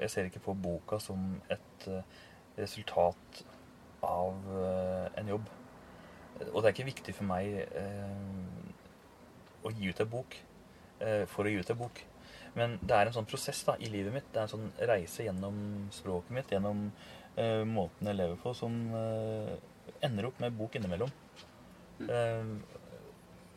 jeg 0.00 0.10
ser 0.12 0.28
ikke 0.28 0.42
på 0.44 0.54
boka 0.56 0.98
som 1.00 1.40
et 1.50 1.86
eh, 1.88 2.02
resultat 2.58 3.42
av 4.04 4.34
eh, 4.60 5.06
en 5.20 5.28
jobb. 5.34 5.46
Og 6.52 6.58
det 6.62 6.68
er 6.68 6.74
ikke 6.74 6.88
viktig 6.90 7.14
for 7.14 7.24
meg 7.30 7.46
å 9.64 9.70
gi 9.72 9.88
ut 9.92 10.00
en 10.02 10.10
bok 10.10 10.34
for 11.30 11.44
å 11.46 11.50
gi 11.52 11.60
ut 11.60 11.70
en 11.70 11.78
bok. 11.78 12.00
Men 12.56 12.76
det 12.82 12.94
er 12.96 13.06
en 13.10 13.14
sånn 13.16 13.26
prosess 13.28 13.60
da, 13.66 13.74
i 13.82 13.86
livet 13.90 14.12
mitt. 14.14 14.26
Det 14.32 14.40
er 14.40 14.46
en 14.48 14.52
sånn 14.52 14.70
reise 14.90 15.24
gjennom 15.26 15.56
språket 15.94 16.34
mitt, 16.34 16.50
gjennom 16.54 16.84
måten 17.70 18.08
jeg 18.10 18.18
lever 18.18 18.38
på, 18.42 18.52
som 18.56 18.74
ender 20.04 20.28
opp 20.28 20.40
med 20.42 20.54
bok 20.58 20.74
innimellom. 20.78 21.10
Eh, 22.02 22.50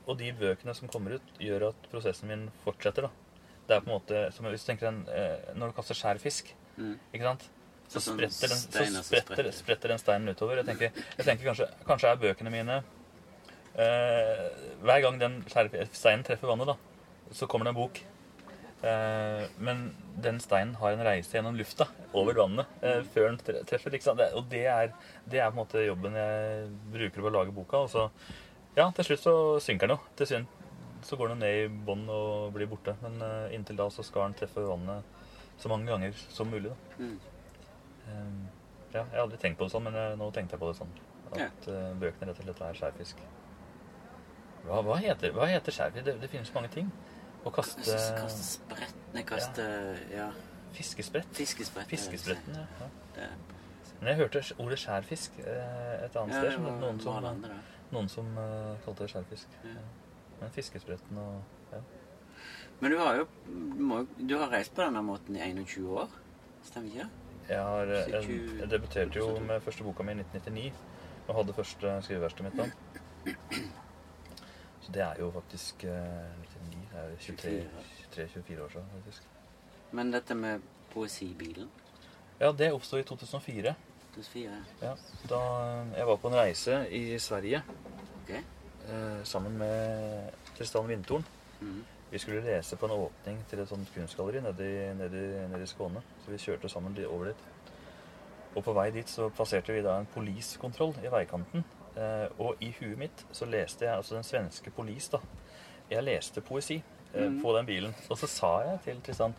og 0.07 0.17
de 0.17 0.31
bøkene 0.33 0.73
som 0.75 0.87
kommer 0.89 1.17
ut, 1.19 1.31
gjør 1.43 1.67
at 1.69 1.87
prosessen 1.91 2.29
min 2.31 2.45
fortsetter. 2.63 3.07
da. 3.07 3.09
Det 3.67 3.75
er 3.75 3.81
på 3.83 3.89
en 3.91 3.97
måte 3.99 4.21
som 4.33 4.45
hvis 4.47 4.63
du 4.63 4.71
tenker 4.71 4.87
en, 4.87 5.01
eh, 5.11 5.53
Når 5.55 5.67
du 5.73 5.73
kaster 5.81 5.95
skjær 5.95 6.19
fisk, 6.23 6.53
Mm. 6.77 6.99
ikke 7.13 7.23
sant? 7.25 7.49
Så 7.89 7.99
Sånn 7.99 8.17
spretter 8.19 8.47
den, 8.51 8.57
så 8.57 8.67
spretter, 8.67 9.03
spretter. 9.03 9.51
spretter 9.51 9.87
den 9.89 9.97
steinen 9.97 10.29
utover. 10.29 10.57
Jeg 10.57 10.65
tenker, 10.67 10.91
jeg 11.17 11.25
tenker 11.25 11.45
kanskje, 11.49 11.67
kanskje 11.87 12.11
er 12.11 12.17
bøkene 12.21 12.51
mine 12.51 12.83
eh, 13.77 14.49
Hver 14.83 15.01
gang 15.01 15.19
den 15.19 15.39
steinen 15.93 16.23
treffer 16.27 16.47
vannet, 16.51 16.67
da, 16.67 16.75
så 17.33 17.47
kommer 17.49 17.65
det 17.67 17.73
en 17.75 17.79
bok. 17.81 18.01
Eh, 18.83 19.47
men 19.57 19.95
den 20.21 20.37
steinen 20.39 20.75
har 20.77 20.91
en 20.93 21.01
reise 21.07 21.33
gjennom 21.33 21.57
lufta 21.57 21.87
over 22.13 22.37
vannet 22.37 22.67
eh, 22.85 23.01
før 23.13 23.31
den 23.33 23.63
treffer. 23.65 23.95
Ikke 23.97 24.03
sant? 24.11 24.21
Og 24.37 24.45
det 24.51 24.65
er, 24.69 24.91
det 25.27 25.39
er 25.41 25.49
på 25.49 25.57
en 25.57 25.63
måte 25.63 25.85
jobben 25.87 26.13
jeg 26.19 26.67
bruker 26.93 27.21
på 27.25 27.31
å 27.31 27.35
lage 27.39 27.55
boka. 27.55 27.77
Og 27.87 27.89
så, 27.89 28.05
ja, 28.77 28.87
til 28.95 29.09
slutt 29.09 29.25
så 29.25 29.35
synker 29.63 29.89
den 29.89 29.97
jo. 29.97 30.15
Til 30.19 30.31
synd 30.31 30.53
så 31.07 31.15
går 31.15 31.27
den 31.27 31.41
ned 31.43 31.55
i 31.61 31.67
bånn 31.87 32.05
og 32.11 32.53
blir 32.55 32.69
borte. 32.69 32.95
Men 33.03 33.17
uh, 33.21 33.53
inntil 33.55 33.79
da 33.79 33.87
så 33.93 34.05
skal 34.05 34.27
den 34.27 34.37
treffe 34.41 34.63
vannet 34.65 35.05
så 35.57 35.71
mange 35.71 35.89
ganger 35.89 36.13
som 36.29 36.49
mulig. 36.51 36.71
da. 36.71 37.03
Mm. 37.03 37.19
Um, 38.07 38.47
ja, 38.93 39.01
jeg 39.01 39.13
har 39.13 39.23
aldri 39.25 39.39
tenkt 39.41 39.59
på 39.59 39.67
det 39.67 39.73
sånn, 39.73 39.83
men 39.83 39.97
eh, 39.99 40.13
nå 40.17 40.29
tenkte 40.31 40.55
jeg 40.55 40.61
på 40.61 40.69
det 40.69 40.77
sånn. 40.77 40.91
At 41.35 41.65
uh, 41.67 41.91
bøkene 41.99 42.31
rett 42.31 42.39
og 42.39 42.45
slett 42.47 42.61
er 42.63 42.77
skjærfisk. 42.79 43.23
Hva, 44.67 44.79
hva 44.85 44.95
heter, 45.01 45.33
hva 45.35 45.47
heter 45.49 45.75
skjærfisk? 45.75 46.05
Det, 46.07 46.15
det 46.21 46.29
finnes 46.31 46.53
mange 46.55 46.71
ting. 46.73 46.91
Å 47.45 47.51
kaste 47.53 47.83
Kaste 47.83 48.45
sprett 48.45 49.11
Nei, 49.13 49.23
kaste 49.27 49.65
ja. 50.11 50.29
fiskesprett. 50.75 51.29
Fiskesprett. 51.35 51.89
Fiskespretten, 51.91 52.57
ja. 52.57 52.89
ja. 53.19 53.29
Men 53.99 54.11
jeg 54.11 54.19
hørte 54.21 54.43
ordet 54.61 54.79
skjærfisk 54.81 55.39
et 55.41 56.17
annet 56.19 56.35
ja, 56.35 56.41
sted. 56.41 56.51
som 56.53 56.67
noen 56.81 56.99
som, 57.01 57.17
malende, 57.17 57.51
da. 57.55 57.76
Noen 57.91 58.09
som 58.11 58.27
uh, 58.37 58.75
kalte 58.85 59.05
det 59.05 59.13
skjærfisk. 59.13 59.55
Ja. 59.63 59.85
Men 60.41 60.53
fiskespretten 60.53 61.21
og 61.21 61.73
ja. 61.73 61.81
Men 62.79 62.93
du 62.93 62.97
har 63.01 63.15
jo 63.17 63.27
du 63.47 63.81
må, 63.81 64.03
Du 64.17 64.35
har 64.37 64.51
reist 64.53 64.75
på 64.75 64.83
denne 64.83 65.01
måten 65.01 65.35
i 65.35 65.41
21 65.41 65.87
år? 65.89 66.11
Stemmer 66.63 66.91
ikke 66.91 67.05
det? 67.07 67.25
Jeg, 67.47 67.63
har, 67.63 67.91
eh, 67.95 68.09
jeg, 68.11 68.39
jeg 68.59 68.69
debuterte 68.69 69.19
jo 69.19 69.27
med 69.39 69.61
første 69.63 69.83
boka 69.87 70.03
mi 70.03 70.11
i 70.11 70.19
1999 70.19 70.73
og 71.27 71.35
hadde 71.35 71.55
første 71.55 71.93
skriveverkstedet 72.03 72.49
mitt 72.49 72.59
da. 72.59 72.65
Så 74.83 74.93
det 74.95 75.03
er 75.03 75.19
jo 75.19 75.29
faktisk 75.31 75.83
eh, 75.87 76.43
99, 76.67 76.83
det 76.91 78.23
er 78.23 78.35
23-24 78.35 78.63
år 78.63 78.73
siden 78.75 78.91
faktisk. 78.97 79.29
Men 79.91 80.11
dette 80.11 80.35
med 80.35 80.65
poesibilen 80.93 81.69
Ja, 82.39 82.51
det 82.51 82.71
oppstod 82.73 82.99
i 82.99 83.07
2004. 83.07 83.73
2004. 84.23 84.63
Ja, 84.81 84.93
da 85.29 85.39
jeg 85.97 86.07
var 86.07 86.15
på 86.21 86.27
en 86.31 86.35
reise 86.39 86.77
i 86.93 87.17
Sverige 87.19 87.61
okay. 88.23 88.41
eh, 88.89 89.23
sammen 89.23 89.57
med 89.57 90.31
Tristan 90.57 90.87
Vindtorn. 90.89 91.25
Mhm. 91.59 91.85
Vi 92.11 92.17
skulle 92.17 92.41
lese 92.41 92.75
på 92.79 92.85
en 92.87 92.91
åpning 92.91 93.39
til 93.49 93.59
et 93.59 93.67
sånt 93.69 93.89
kunstgalleri 93.93 94.39
nede 94.41 94.63
i, 94.63 94.93
nede, 94.95 95.47
nede 95.51 95.63
i 95.63 95.67
Skåne. 95.67 95.99
Så 96.23 96.31
vi 96.31 96.37
kjørte 96.37 96.69
sammen 96.69 96.95
over 97.05 97.25
dit. 97.25 97.41
Og 98.55 98.63
på 98.63 98.73
vei 98.73 98.91
dit 98.95 99.09
så 99.11 99.27
passerte 99.29 99.73
vi 99.75 99.81
da 99.83 99.97
en 99.99 100.07
poliskontroll 100.13 100.95
i 101.03 101.11
veikanten. 101.11 101.65
Eh, 101.97 102.27
og 102.39 102.55
i 102.63 102.71
huet 102.79 102.97
mitt 102.97 103.25
så 103.35 103.45
leste 103.45 103.85
jeg 103.85 103.95
altså 103.97 104.15
den 104.15 104.23
svenske 104.23 104.71
polis, 104.71 105.09
da. 105.09 105.19
Jeg 105.91 106.03
leste 106.03 106.41
poesi 106.41 106.77
eh, 107.13 107.27
Mhm. 107.29 107.41
på 107.43 107.57
den 107.57 107.65
bilen. 107.65 107.95
Og 108.09 108.17
så 108.17 108.27
sa 108.27 108.59
jeg 108.61 108.79
til 108.85 109.01
Tristan 109.01 109.35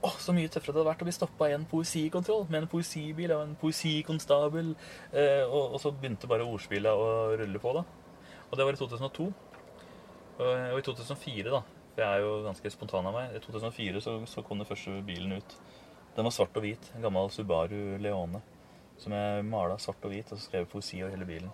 Å, 0.00 0.10
så 0.16 0.32
mye 0.32 0.48
tøffere 0.48 0.72
det 0.72 0.80
hadde 0.80 0.88
vært 0.88 1.02
å 1.04 1.06
bli 1.10 1.12
stoppa 1.12 1.50
i 1.50 1.54
en 1.54 1.66
poesikontroll 1.68 2.46
med 2.48 2.62
en 2.62 2.70
poesibil 2.72 3.34
og 3.34 3.42
en 3.44 3.56
poesikonstabel. 3.60 4.70
Eh, 5.12 5.42
og, 5.44 5.74
og 5.74 5.82
så 5.82 5.92
begynte 5.92 6.30
bare 6.30 6.46
ordspillet 6.48 7.02
å 7.02 7.10
rulle 7.36 7.60
på, 7.60 7.74
da. 7.76 7.84
Og 8.48 8.56
det 8.56 8.66
var 8.66 8.78
i 8.78 8.80
2002. 8.80 9.26
Og, 10.40 10.46
og 10.46 10.78
i 10.78 10.86
2004, 10.86 11.50
da 11.52 11.60
For 11.92 12.00
jeg 12.00 12.08
er 12.08 12.24
jo 12.24 12.32
ganske 12.46 12.72
spontan 12.72 13.10
av 13.10 13.18
meg. 13.18 13.36
I 13.36 13.42
2004 13.44 14.00
så, 14.06 14.16
så 14.30 14.44
kom 14.46 14.62
den 14.62 14.68
første 14.70 15.02
bilen 15.04 15.36
ut. 15.36 15.58
Den 16.16 16.26
var 16.26 16.34
svart 16.34 16.56
og 16.56 16.64
hvit. 16.64 16.88
En 16.96 17.04
gammel 17.04 17.28
Subaru 17.34 17.98
Leone. 18.00 18.40
Som 19.00 19.14
jeg 19.16 19.44
mala 19.48 19.76
svart 19.80 20.08
og 20.08 20.14
hvit 20.14 20.32
og 20.32 20.40
så 20.40 20.48
skrev 20.48 20.68
poesi 20.72 21.02
over 21.04 21.12
hele 21.12 21.28
bilen. 21.28 21.52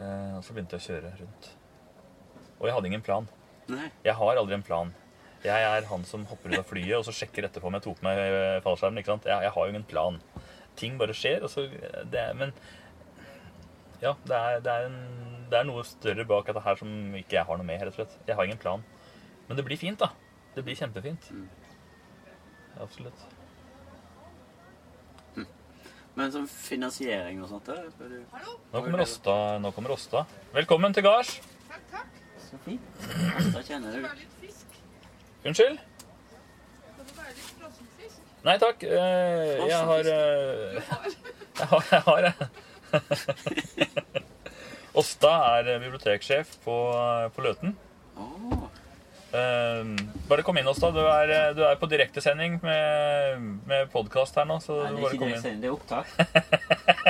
Eh, 0.00 0.32
og 0.38 0.42
så 0.46 0.56
begynte 0.56 0.80
jeg 0.80 0.86
å 0.86 0.88
kjøre 0.88 1.12
rundt. 1.20 1.52
Og 2.56 2.66
jeg 2.70 2.78
hadde 2.78 2.88
ingen 2.88 3.04
plan. 3.04 3.28
Nei. 3.68 3.92
Jeg 4.04 4.16
har 4.16 4.40
aldri 4.40 4.56
en 4.56 4.64
plan. 4.66 4.96
Jeg 5.42 5.66
er 5.66 5.88
han 5.90 6.04
som 6.06 6.24
hopper 6.30 6.52
ut 6.52 6.60
av 6.60 6.68
flyet 6.68 6.94
og 7.00 7.06
så 7.08 7.14
sjekker 7.16 7.48
etterpå 7.48 7.66
om 7.66 7.74
jeg 7.74 7.84
tok 7.86 7.98
på 7.98 8.06
meg 8.06 8.20
eh, 8.22 8.60
fallskjermen. 8.62 9.00
ikke 9.02 9.14
sant? 9.14 9.26
Jeg, 9.26 9.46
jeg 9.48 9.54
har 9.56 9.66
jo 9.66 9.74
ingen 9.74 9.88
plan. 9.90 10.20
Ting 10.78 10.96
bare 11.00 11.16
skjer. 11.16 11.42
og 11.42 11.50
så... 11.50 11.66
Det 11.66 12.20
er, 12.20 12.36
men 12.38 12.54
ja, 14.02 14.14
det 14.26 14.38
er, 14.38 14.62
det, 14.62 14.72
er 14.72 14.86
en, 14.88 14.96
det 15.50 15.58
er 15.58 15.66
noe 15.68 15.82
større 15.86 16.26
bak 16.26 16.48
dette 16.48 16.62
her 16.62 16.78
som 16.78 16.90
ikke 17.18 17.38
jeg 17.40 17.46
har 17.48 17.58
noe 17.58 17.66
med. 17.66 17.82
rett 17.82 17.94
og 17.94 18.00
slett. 18.00 18.16
Jeg 18.26 18.38
har 18.38 18.48
ingen 18.48 18.62
plan. 18.62 18.82
Men 19.48 19.58
det 19.58 19.66
blir 19.66 19.80
fint, 19.80 19.98
da. 19.98 20.12
Det 20.54 20.64
blir 20.66 20.78
kjempefint. 20.78 21.30
Mm. 21.34 21.46
Absolutt. 22.82 23.30
Men 26.12 26.28
sånn 26.28 26.48
finansiering 26.50 27.38
og 27.40 27.48
sånt 27.48 27.70
da, 27.70 27.78
du 27.96 28.18
Nå 28.20 28.82
kommer 28.84 29.00
Åsta. 29.00 29.36
Nå 29.64 29.70
kommer 29.72 29.94
Åsta. 29.94 30.26
Velkommen 30.52 30.92
til 30.92 31.06
gards. 31.06 31.38
Takk, 31.70 31.88
takk. 31.94 32.20
Så 32.50 32.60
fint. 32.66 33.08
Åsta 33.32 33.64
kjenner 33.70 33.96
du. 33.96 34.31
Unnskyld? 35.44 35.78
Nei 38.42 38.58
takk. 38.58 38.82
Eh, 38.82 39.68
jeg 39.68 39.78
har 39.90 40.10
eh, 40.12 40.82
Jeg 41.60 41.68
har, 41.70 41.84
jeg 41.90 42.00
har 42.06 42.22
Åsta 44.98 45.32
er 45.58 45.78
biblioteksjef 45.78 46.56
på, 46.64 46.76
på 47.34 47.44
Løten. 47.46 47.76
Eh, 49.32 49.86
bare 50.28 50.42
kom 50.42 50.58
inn, 50.58 50.68
Åsta. 50.68 50.90
Du 50.90 51.00
er, 51.00 51.30
eh, 51.30 51.54
du 51.56 51.62
er 51.64 51.76
på 51.80 51.86
direktesending 51.88 52.58
med, 52.62 53.40
med 53.66 53.88
podkast 53.92 54.36
her 54.36 54.44
nå. 54.44 54.58
Så 54.60 54.76
Nei, 54.76 54.90
det 54.90 54.98
er 54.98 55.02
bare 55.02 55.14
ikke 55.16 55.22
kom 55.22 55.30
det 55.32 55.52
inn. 55.52 55.60
Det 55.62 55.68
er 55.68 55.72
opptak. 55.72 56.06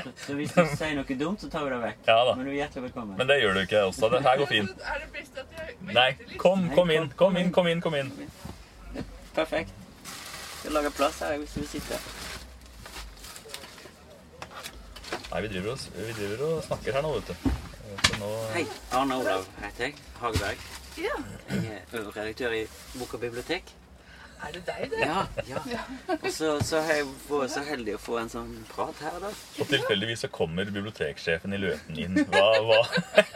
Så, 0.04 0.12
så 0.26 0.36
hvis 0.38 0.52
du 0.54 0.60
sier 0.76 0.92
noe 0.94 1.16
dumt, 1.18 1.42
så 1.42 1.50
tar 1.50 1.66
vi 1.66 1.72
det 1.72 1.80
vekk. 1.82 2.04
Ja 2.06 2.18
da. 2.28 2.34
Men 2.38 2.46
du 2.46 2.52
er 2.52 2.58
hjertelig 2.60 2.84
velkommen. 2.84 3.16
Men 3.18 3.30
det 3.30 3.38
gjør 3.42 3.58
du 3.58 3.62
ikke, 3.64 3.80
Åsta. 3.88 4.10
Det 4.12 4.20
her 4.22 4.38
går 4.38 4.50
fint. 4.52 4.84
Er 4.86 5.00
det 5.02 5.08
best 5.16 5.40
at 5.42 5.56
jeg 5.58 5.96
Nei, 5.96 6.10
kom, 6.44 6.68
kom 6.76 6.92
inn. 6.94 7.08
kom, 7.18 7.38
inn, 7.40 7.50
kom 7.56 7.70
inn. 7.72 7.82
kom 7.82 7.96
inn. 7.98 8.12
Perfekt. 9.34 9.74
Skal 10.60 10.76
lage 10.78 10.92
plass 10.94 11.18
her 11.26 11.34
hvis 11.40 11.56
du 11.56 11.64
vil 11.64 11.72
sitte. 11.72 11.98
Nei, 15.32 15.40
vi 15.42 15.50
driver, 15.56 15.74
og, 15.74 15.98
vi 15.98 16.14
driver 16.20 16.46
og 16.52 16.62
snakker 16.68 17.00
her 17.00 17.02
nå, 17.02 17.16
vet 17.18 17.32
du. 17.32 17.50
Så 18.06 18.20
nå 18.20 18.30
Hei, 18.54 18.62
Arne 18.94 19.18
Olav 19.24 19.50
heter 19.64 19.88
jeg. 19.88 19.98
Hageberg. 20.20 20.81
Ja. 21.00 21.14
Jeg 21.50 21.78
er 21.78 22.00
øverste 22.00 22.20
redaktør 22.20 22.52
i 22.56 22.66
Bok 22.98 23.14
og 23.14 23.20
bibliotek. 23.20 23.70
Er 24.42 24.50
det 24.56 24.62
deg, 24.66 24.88
det? 24.90 24.98
Ja, 25.06 25.20
ja. 25.70 25.82
Og 26.16 26.24
så, 26.34 26.56
så 26.66 26.80
har 26.82 26.96
jeg 26.98 27.04
vært 27.28 27.52
så 27.54 27.60
heldig 27.62 27.92
å 27.94 28.00
få 28.02 28.16
en 28.18 28.30
sånn 28.32 28.48
prat 28.72 28.98
her, 29.04 29.20
da. 29.22 29.28
Og 29.62 29.68
tilfeldigvis 29.70 30.24
så 30.24 30.30
kommer 30.34 30.66
biblioteksjefen 30.66 31.54
i 31.54 31.60
Løten 31.62 32.00
inn. 32.02 32.18
Hva, 32.32 32.48
hva, 32.66 32.80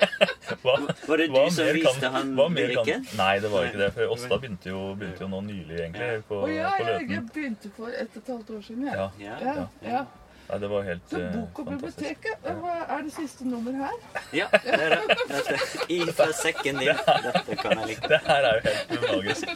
hva, 0.65 0.75
Var 1.07 1.23
det 1.23 1.29
du 1.31 1.37
hva 1.37 1.45
som 1.55 1.71
viste 1.71 1.77
viste 1.79 2.11
han 2.11 2.35
kan- 2.35 2.59
lyrikken? 2.59 3.07
Nei, 3.21 3.33
det 3.45 3.53
var 3.55 3.69
ikke 3.71 3.83
det. 3.85 3.91
For 3.95 4.17
Åsta 4.17 4.41
begynte 4.43 4.73
jo, 4.73 4.83
begynte 4.99 5.23
jo 5.23 5.31
nå 5.31 5.41
nylig, 5.47 5.79
egentlig, 5.85 6.11
på, 6.27 6.43
oh, 6.43 6.51
ja, 6.51 6.75
på 6.75 6.91
jeg 6.91 7.23
begynte 7.31 7.71
for 7.79 7.95
ett 7.95 8.11
og 8.19 8.23
et 8.25 8.33
halvt 8.35 8.51
år 8.59 8.67
siden. 8.67 8.87
jeg. 8.91 8.97
Ja, 8.99 9.11
Ja. 9.23 9.39
Ja, 9.47 9.69
ja. 9.93 10.05
Nei, 10.49 10.59
det 10.63 10.69
var 10.71 10.83
helt 10.87 11.09
Så 11.11 11.21
eh, 11.21 11.33
Bok 11.35 11.59
og 11.59 11.69
biblioteket, 11.73 12.45
hva 12.61 12.75
er 12.95 13.01
det 13.07 13.13
siste 13.17 13.47
nummer 13.49 13.75
her? 13.81 13.97
Ja, 14.37 14.47
det 14.53 14.77
er 14.77 14.95
det. 14.95 15.17
Dette, 15.33 15.57
I 15.91 15.99
fra 16.15 16.29
sekken 16.39 16.79
din. 16.83 17.01
Dette 17.27 17.57
kan 17.59 17.81
jeg 17.81 17.91
like. 17.91 18.11
Det 18.13 18.21
her 18.29 18.47
er 18.51 18.61
jo 18.61 18.63
helt 18.69 18.95
magisk. 19.11 19.51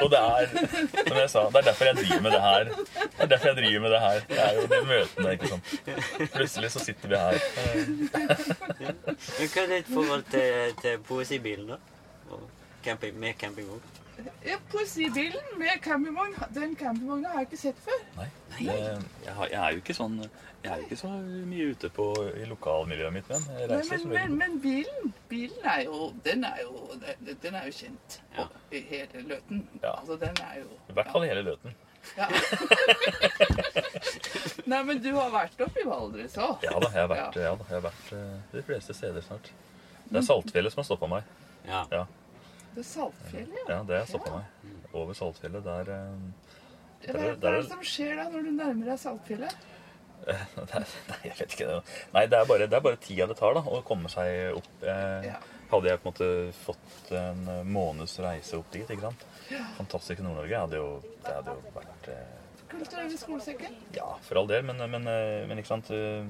Og 0.00 0.10
det 0.10 0.22
er, 0.22 0.56
som 0.98 1.20
jeg 1.22 1.30
sa, 1.36 1.44
det 1.54 1.62
er 1.62 1.68
derfor 1.70 1.90
jeg 1.90 1.96
driver 2.00 2.24
med 2.26 2.36
det 2.36 2.42
her. 2.48 2.72
Det 2.74 3.26
er 3.26 3.32
derfor 3.34 3.52
jeg 3.52 3.56
driver 3.60 3.86
med 3.86 3.94
det 3.96 4.02
her. 4.06 4.20
Det 4.32 4.42
er 4.48 4.58
jo 4.58 4.66
de 4.74 4.82
møtene, 4.90 5.32
ikke 5.38 5.52
sant. 5.54 5.74
Plutselig 6.34 6.72
så 6.74 6.84
sitter 6.88 7.14
vi 7.14 7.22
her. 7.22 7.38
Ja. 8.82 8.94
Men 9.06 9.52
hva 9.54 9.62
er 9.62 9.74
ditt 9.76 9.94
forhold 9.94 10.26
til, 10.34 10.76
til 10.82 11.02
poesibilen, 11.06 11.74
da? 11.76 11.80
Og 12.34 12.48
camping, 12.82 13.14
med 13.20 13.38
campingvogn? 13.38 14.01
Ja, 14.46 14.56
Poesibilen 14.70 15.44
med 15.58 15.80
campingvogn. 15.82 16.34
Den 16.54 16.76
campingvogna 16.76 17.28
har 17.32 17.38
jeg 17.42 17.48
ikke 17.50 17.60
sett 17.62 17.78
før. 17.84 18.00
Nei, 18.16 18.26
det, 18.58 18.74
jeg, 19.24 19.34
har, 19.38 19.46
jeg 19.48 19.60
er 19.62 19.70
jo 19.76 19.80
ikke 19.82 19.94
sånn 19.96 20.16
Jeg 20.22 20.70
er 20.70 20.76
jo 20.76 20.84
ikke 20.86 20.98
så 21.00 21.08
mye 21.48 21.68
ute 21.72 21.88
på, 21.96 22.06
i 22.38 22.44
lokalmiljøet 22.50 23.14
mitt, 23.16 23.30
men 23.32 23.46
jeg 23.48 23.68
Nei, 23.70 23.76
reiser 23.76 23.90
men, 23.96 24.02
så 24.02 24.08
men, 24.08 24.16
veldig. 24.18 24.36
men 24.42 24.58
bilen, 24.62 25.14
bilen 25.30 25.64
er 25.74 25.80
jo 25.88 26.10
Den 26.26 26.44
er 26.44 26.60
jo, 26.62 26.74
den- 27.06 27.38
den 27.46 27.54
er 27.58 27.64
jo 27.66 27.72
kjent 27.78 28.18
Ja. 28.38 28.46
i 28.70 28.82
hele 28.90 29.24
Løten. 29.32 29.64
Ja. 29.82 29.94
Altså, 30.00 30.16
den 30.26 30.36
er 30.44 30.60
jo 30.60 30.68
I 30.90 30.98
hvert 30.98 31.10
fall 31.16 31.24
i 31.24 31.32
hele 31.32 31.42
Løten. 31.48 31.74
Ja. 32.18 32.26
Nei, 34.66 34.82
men 34.86 34.98
du 35.02 35.10
har 35.16 35.30
vært 35.34 35.60
oppe 35.64 35.82
i 35.82 35.86
Valdres 35.86 36.36
òg. 36.40 36.62
Ja 36.66 36.76
da, 36.82 36.88
jeg 36.92 37.00
har 37.04 37.10
vært, 37.10 37.36
ja. 37.36 37.52
da, 37.56 37.66
jeg 37.68 37.76
har 37.78 37.84
vært 37.88 38.12
eh, 38.16 38.34
de 38.54 38.62
fleste 38.66 38.94
steder 38.96 39.24
snart. 39.26 39.50
Det 40.08 40.18
er 40.20 40.26
Saltfjellet 40.26 40.74
som 40.74 40.82
har 40.82 40.88
stoppa 40.88 41.08
meg. 41.10 41.28
Ja. 41.66 41.84
Ja, 41.94 42.04
Det 42.72 42.80
er 42.80 42.88
Saltfjellet, 42.88 43.58
ja. 43.60 43.66
ja 43.76 43.82
det 43.88 43.98
har 44.00 44.06
stoppa 44.08 44.38
meg. 44.38 44.72
over 44.92 45.16
Saltfjellet, 45.18 45.64
der 45.66 45.92
eh, 45.92 46.26
Der- 47.02 47.18
hva 47.18 47.50
er 47.50 47.56
det 47.60 47.68
som 47.68 47.82
skjer 47.84 48.16
da 48.16 48.28
når 48.32 48.44
du 48.46 48.50
nærmer 48.56 48.92
deg 48.92 48.98
Saltfjellet? 49.02 49.68
Nei, 50.30 51.18
jeg 51.26 51.34
vet 51.40 51.56
ikke. 51.56 51.66
det. 51.66 51.96
Nei, 52.14 52.26
det 52.30 52.38
er 52.38 52.46
bare, 52.46 52.68
det 52.70 52.76
er 52.78 52.84
bare 52.84 53.00
tida 53.02 53.26
det 53.26 53.36
tar 53.40 53.56
da, 53.58 53.62
å 53.66 53.80
komme 53.86 54.08
seg 54.12 54.54
opp. 54.60 54.70
Eh, 54.82 55.26
Ja. 55.32 55.40
Hadde 55.72 55.88
jeg 55.88 56.00
på 56.02 56.10
en 56.10 56.12
måte 56.12 56.26
fått 56.52 57.10
en 57.16 57.46
måneds 57.72 58.18
reise 58.20 58.58
opp 58.58 58.68
dit, 58.74 58.84
ikke 58.92 59.06
sant? 59.08 59.22
Fantastisk 59.78 60.20
Nord-Norge. 60.20 60.50
Det 60.52 60.58
hadde 61.32 61.54
jo 61.56 61.72
vært 61.72 62.08
eh, 62.12 62.34
Kulturelle 62.68 63.16
skolesekken? 63.16 63.78
Ja, 63.96 64.10
for 64.26 64.40
all 64.42 64.50
del, 64.50 64.66
men, 64.68 64.76
men, 64.92 65.08
eh, 65.08 65.46
men 65.48 65.58
ikke 65.62 65.70
sant 65.72 65.88
uh, 65.92 66.28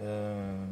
eh, 0.00 0.64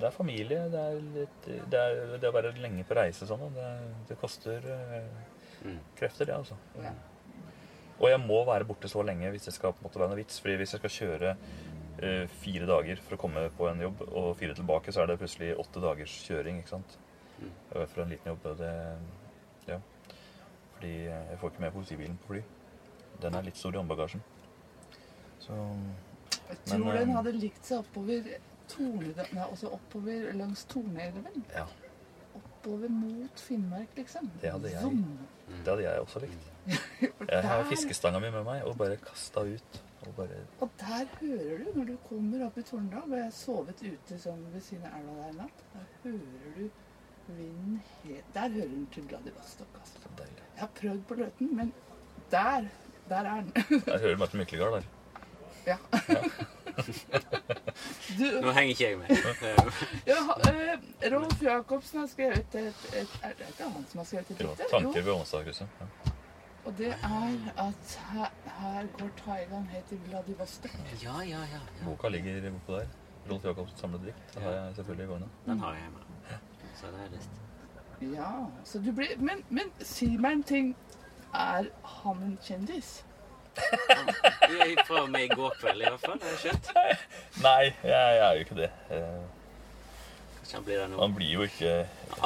Det 0.00 0.08
er 0.08 0.14
familie, 0.14 0.64
det 0.72 0.80
er 0.80 1.00
litt 1.14 1.46
Det, 1.70 1.78
er, 1.80 2.16
det 2.20 2.28
å 2.28 2.34
være 2.34 2.50
lenge 2.58 2.84
på 2.88 2.96
reise 2.98 3.26
sånn, 3.28 3.44
det, 3.54 3.68
det 4.08 4.18
koster 4.20 4.66
eh, 4.74 5.08
Mm. 5.64 5.78
krefter, 5.96 6.26
det, 6.28 6.34
altså. 6.36 6.56
Ja. 6.82 6.90
Og 8.00 8.10
jeg 8.10 8.20
må 8.20 8.40
være 8.44 8.66
borte 8.68 8.88
så 8.90 9.02
lenge 9.06 9.30
hvis 9.32 9.46
det 9.48 9.54
skal 9.56 9.72
på 9.72 9.80
en 9.80 9.86
måte 9.88 10.00
være 10.00 10.10
noe 10.12 10.18
vits. 10.18 10.40
fordi 10.42 10.58
hvis 10.60 10.74
jeg 10.74 10.82
skal 10.82 10.92
kjøre 10.96 11.30
uh, 12.02 12.26
fire 12.42 12.66
dager 12.68 13.00
for 13.00 13.16
å 13.16 13.20
komme 13.22 13.46
på 13.56 13.68
en 13.70 13.80
jobb, 13.80 14.02
og 14.10 14.34
fire 14.36 14.56
tilbake, 14.58 14.92
så 14.92 15.02
er 15.02 15.12
det 15.12 15.18
plutselig 15.22 15.54
åtte 15.56 15.80
dagers 15.80 16.16
kjøring, 16.26 16.58
ikke 16.60 16.74
sant? 16.74 16.98
Mm. 17.38 17.50
Eh, 17.50 17.86
For 17.86 18.02
en 18.04 18.12
liten 18.12 18.32
jobb. 18.32 18.44
Det, 18.58 18.72
ja. 19.70 19.78
Fordi 20.74 20.92
eh, 21.06 21.30
jeg 21.30 21.38
får 21.40 21.50
ikke 21.54 21.64
med 21.64 21.72
politibilen 21.78 22.18
på 22.22 22.34
fly. 22.34 22.42
Den 23.22 23.38
er 23.38 23.46
litt 23.46 23.58
stor 23.58 23.74
i 23.74 23.80
håndbagasjen. 23.80 24.22
Så 25.40 25.56
Jeg 26.50 26.58
tror 26.66 26.84
men, 26.84 26.96
den 26.98 27.16
hadde 27.16 27.32
likt 27.38 27.64
seg 27.64 27.80
oppover 27.80 28.28
Tornedal, 28.68 29.26
nei, 29.36 29.46
også 29.50 29.70
oppover 29.76 30.30
langs 30.38 30.64
Torneelven. 30.70 31.44
ja, 31.54 31.66
Oppover 32.34 32.88
mot 32.88 33.40
Finnmark, 33.40 33.90
liksom. 33.96 34.30
Det 34.42 34.50
hadde 34.50 34.70
jeg. 34.72 34.80
Zoom. 34.82 35.18
det 35.48 35.68
hadde 35.68 35.82
jeg 35.84 36.00
også 36.00 36.22
likt. 36.24 36.50
Jeg 37.34 37.42
har 37.44 37.64
fiskestanga 37.68 38.18
mi 38.20 38.30
med 38.32 38.44
meg 38.46 38.62
og 38.64 38.76
bare 38.80 38.96
kasta 38.96 39.42
ut. 39.44 39.82
Og 40.06 40.14
bare 40.16 40.38
Og 40.64 40.70
der 40.80 41.04
hører 41.20 41.58
du, 41.64 41.68
når 41.74 41.84
du 41.90 41.96
kommer 42.08 42.46
opp 42.46 42.56
i 42.60 42.62
Torndal 42.68 43.04
Og 43.08 43.14
jeg 43.16 43.24
har 43.24 43.32
sovet 43.32 43.78
ute 43.84 44.18
sånn 44.20 44.42
ved 44.52 44.60
siden 44.64 44.84
av 44.88 44.98
elva 44.98 45.14
der 45.22 45.30
i 45.30 45.36
natt. 45.38 45.62
Der 45.74 45.86
hører 46.02 46.56
du 46.58 46.64
vinden 47.36 47.78
helt 48.02 48.34
Der 48.34 48.48
hører 48.56 48.72
den 48.74 48.86
til 48.92 49.06
Vladivostok. 49.08 49.78
Altså. 49.80 50.02
så 50.02 50.12
deilig. 50.18 50.42
Jeg 50.56 50.60
har 50.64 50.72
prøvd 50.80 51.04
på 51.08 51.14
Løten, 51.20 51.54
men 51.56 51.72
der, 52.32 52.68
der 53.08 53.30
er 53.30 53.40
den. 53.46 53.80
Jeg 53.86 54.00
hører 54.00 54.16
Martin 54.24 54.38
Myklegard 54.44 54.72
der. 54.72 54.90
ja. 55.72 55.76
Du, 58.18 58.24
Nå 58.42 58.50
henger 58.56 58.70
ikke 58.72 58.84
jeg 58.88 58.98
med. 58.98 59.06
ja, 60.12 60.20
eh, 60.50 61.12
Rolf 61.14 61.42
Jacobsen 61.42 62.00
har 62.00 62.08
skrevet 62.10 62.38
et, 62.54 62.54
et 63.00 63.18
Er 63.22 63.34
det 63.38 63.48
ikke 63.52 63.68
han 63.70 63.86
som 63.90 63.98
har 64.02 64.08
skrevet 64.10 64.30
et 64.30 64.40
Jo, 64.40 64.50
dikt? 64.50 64.70
tanker 64.70 65.02
ved 65.02 65.12
Ånestadkrysset. 65.12 65.68
Ja. 65.80 65.86
Og 66.64 66.74
det 66.78 66.90
er 66.96 67.32
at 67.60 67.94
her, 68.12 68.30
her 68.58 68.86
går 68.98 69.10
Thailand 69.24 69.66
helt 69.68 69.88
til 69.88 70.00
Vladivostok. 70.08 70.76
Ja, 71.02 71.18
ja, 71.20 71.42
ja. 71.52 71.60
ja. 71.80 71.84
Boka 71.84 72.08
ligger 72.08 72.50
bortpå 72.50 72.72
der. 72.78 72.86
Rolf 73.30 73.44
Jacobsens 73.44 73.80
samlede 73.80 74.06
dikt. 74.06 74.34
Det 74.34 74.42
har 74.42 74.50
jeg 74.50 74.76
selvfølgelig 74.76 75.04
i 75.04 75.08
gården. 75.08 75.30
Den 75.46 75.58
har 75.60 75.74
jeg 75.74 75.90
med. 75.92 76.36
Så 76.80 76.86
det 76.86 77.00
er 77.06 77.16
lyst. 77.16 77.30
Ja, 78.14 78.30
så 78.64 78.78
du 78.78 78.92
blir 78.92 79.06
Men, 79.18 79.44
men 79.48 79.70
si 79.80 80.16
meg 80.16 80.32
en 80.32 80.42
ting. 80.42 80.76
Er 81.34 81.64
han 81.82 82.22
en 82.22 82.38
kjendis? 82.42 83.04
Fra 84.84 85.06
meg 85.10 85.30
i 85.30 85.34
går 85.34 85.56
kveld, 85.60 85.80
i 85.82 85.88
hvert 85.88 86.04
fall. 86.04 86.20
Har 86.22 86.36
skjønt. 86.42 86.70
Nei, 87.42 87.72
jeg, 87.84 88.18
er 88.18 88.36
jo 88.38 88.44
ikke 88.44 88.58
det. 88.58 88.70
Kanskje 90.38 90.56
han 90.58 90.64
blir 90.66 90.80
det 90.82 90.88
nå. 90.92 90.98
Man 91.00 91.14
blir 91.16 91.30
jo 91.32 91.44
ikke 91.46 91.70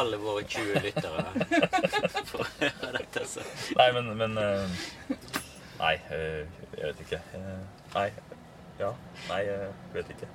Alle 0.01 0.19
våre 0.19 0.43
20 0.43 0.81
lyttere 0.83 1.21
får 2.33 2.49
høre 2.61 2.93
dette. 2.99 3.25
Så. 3.31 3.45
Nei, 3.79 3.89
men, 3.95 4.11
men 4.19 4.35
eh, 4.43 4.81
Nei, 5.79 5.95
eh, 6.11 6.43
jeg 6.75 6.83
vet 6.83 7.03
ikke. 7.07 7.23
Eh, 7.39 7.63
Nei. 7.95 8.09
Ja. 8.81 8.93
Nei, 9.29 9.41
jeg 9.47 9.73
vet 9.95 10.13
ikke. 10.17 10.31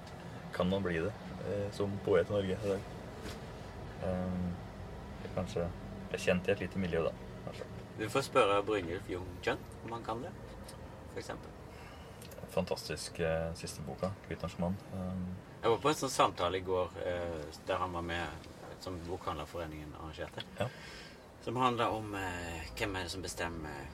Kan 0.56 0.71
man 0.71 0.84
bli 0.86 1.01
det 1.03 1.13
som 1.75 1.91
poet 2.06 2.29
i 2.29 2.32
Norge 2.38 2.56
i 2.56 2.71
dag? 2.71 2.89
Eh, 4.08 4.43
Kanskje 5.34 5.63
Jeg 5.65 6.19
er 6.19 6.21
kjent 6.21 6.47
i 6.47 6.51
et 6.53 6.60
lite 6.62 6.79
miljø, 6.79 7.03
da. 7.08 7.12
Kanskje. 7.45 7.67
Du 7.99 8.03
får 8.10 8.25
spørre 8.29 8.63
Brynjulf 8.63 9.08
Jung-Chun 9.10 9.62
om 9.86 9.91
han 9.95 10.03
kan 10.06 10.21
det, 10.23 10.32
eksempel. 11.19 11.49
Fantastisk 12.54 13.19
eh, 13.19 13.54
siste 13.56 13.82
boka. 13.82 14.12
'Kvittnorskmann'. 14.28 14.76
Um. 14.93 15.36
Jeg 15.63 15.71
var 15.71 15.78
på 15.78 15.89
en 15.89 15.95
sånn 15.95 16.10
samtale 16.12 16.58
i 16.60 16.65
går 16.67 16.89
eh, 17.06 17.45
der 17.67 17.78
han 17.80 17.93
var 17.93 18.02
med, 18.02 18.28
som 18.84 18.97
Bokhandlerforeningen 19.08 19.93
arrangerte. 19.99 20.43
Ja. 20.60 20.67
Som 21.43 21.56
handla 21.56 21.89
om 21.89 22.15
eh, 22.15 22.65
hvem 22.78 22.95
er 22.95 23.04
det 23.08 23.12
som 23.12 23.21
bestemmer 23.23 23.88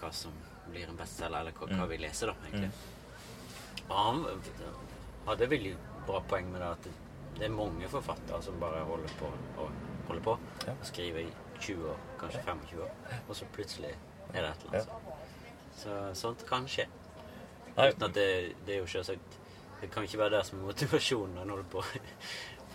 hva 0.00 0.12
som 0.12 0.32
blir 0.70 0.88
en 0.88 0.96
bestselger, 0.96 1.40
eller 1.40 1.52
hva, 1.52 1.66
hva 1.66 1.82
Mm. 1.84 1.88
vi 1.88 1.96
leser, 1.98 2.26
da, 2.26 2.34
egentlig. 2.46 2.70
Og 3.88 3.96
han 3.96 4.24
hadde 5.26 5.46
veldig 5.50 5.76
bra 6.06 6.20
poeng 6.28 6.48
med 6.52 6.60
det 6.60 6.68
at 6.70 6.88
det 7.38 7.44
er 7.44 7.52
mange 7.54 7.88
forfattere 7.88 8.40
som 8.42 8.58
bare 8.60 8.84
holder 8.84 9.12
på 9.18 9.26
og 9.58 9.70
holder 10.08 10.22
på 10.22 10.38
Ja. 10.66 10.72
og 10.72 10.86
skriver 10.86 11.20
i 11.20 11.32
20 11.60 11.90
år, 11.90 11.96
kanskje 12.18 12.42
25 12.44 12.82
år, 12.82 12.90
og 13.28 13.36
så 13.36 13.44
plutselig 13.52 13.94
er 14.34 14.42
det 14.42 14.50
et 14.50 14.64
eller 14.66 14.78
annet. 14.80 15.05
Så 15.76 15.96
sånt 16.16 16.44
kan 16.48 16.68
skje. 16.70 16.86
Nei, 17.76 17.90
Uten 17.92 18.06
at 18.08 18.14
det, 18.16 18.28
det 18.64 18.76
er 18.76 18.78
jo 18.80 18.86
selvsagt 18.88 19.34
Det 19.82 19.90
kan 19.92 20.06
ikke 20.06 20.18
være 20.22 20.38
det 20.38 20.44
som 20.48 20.62
motivasjonen 20.64 21.34
når 21.36 21.42
en 21.42 21.50
holder 21.56 21.66
på. 21.74 21.82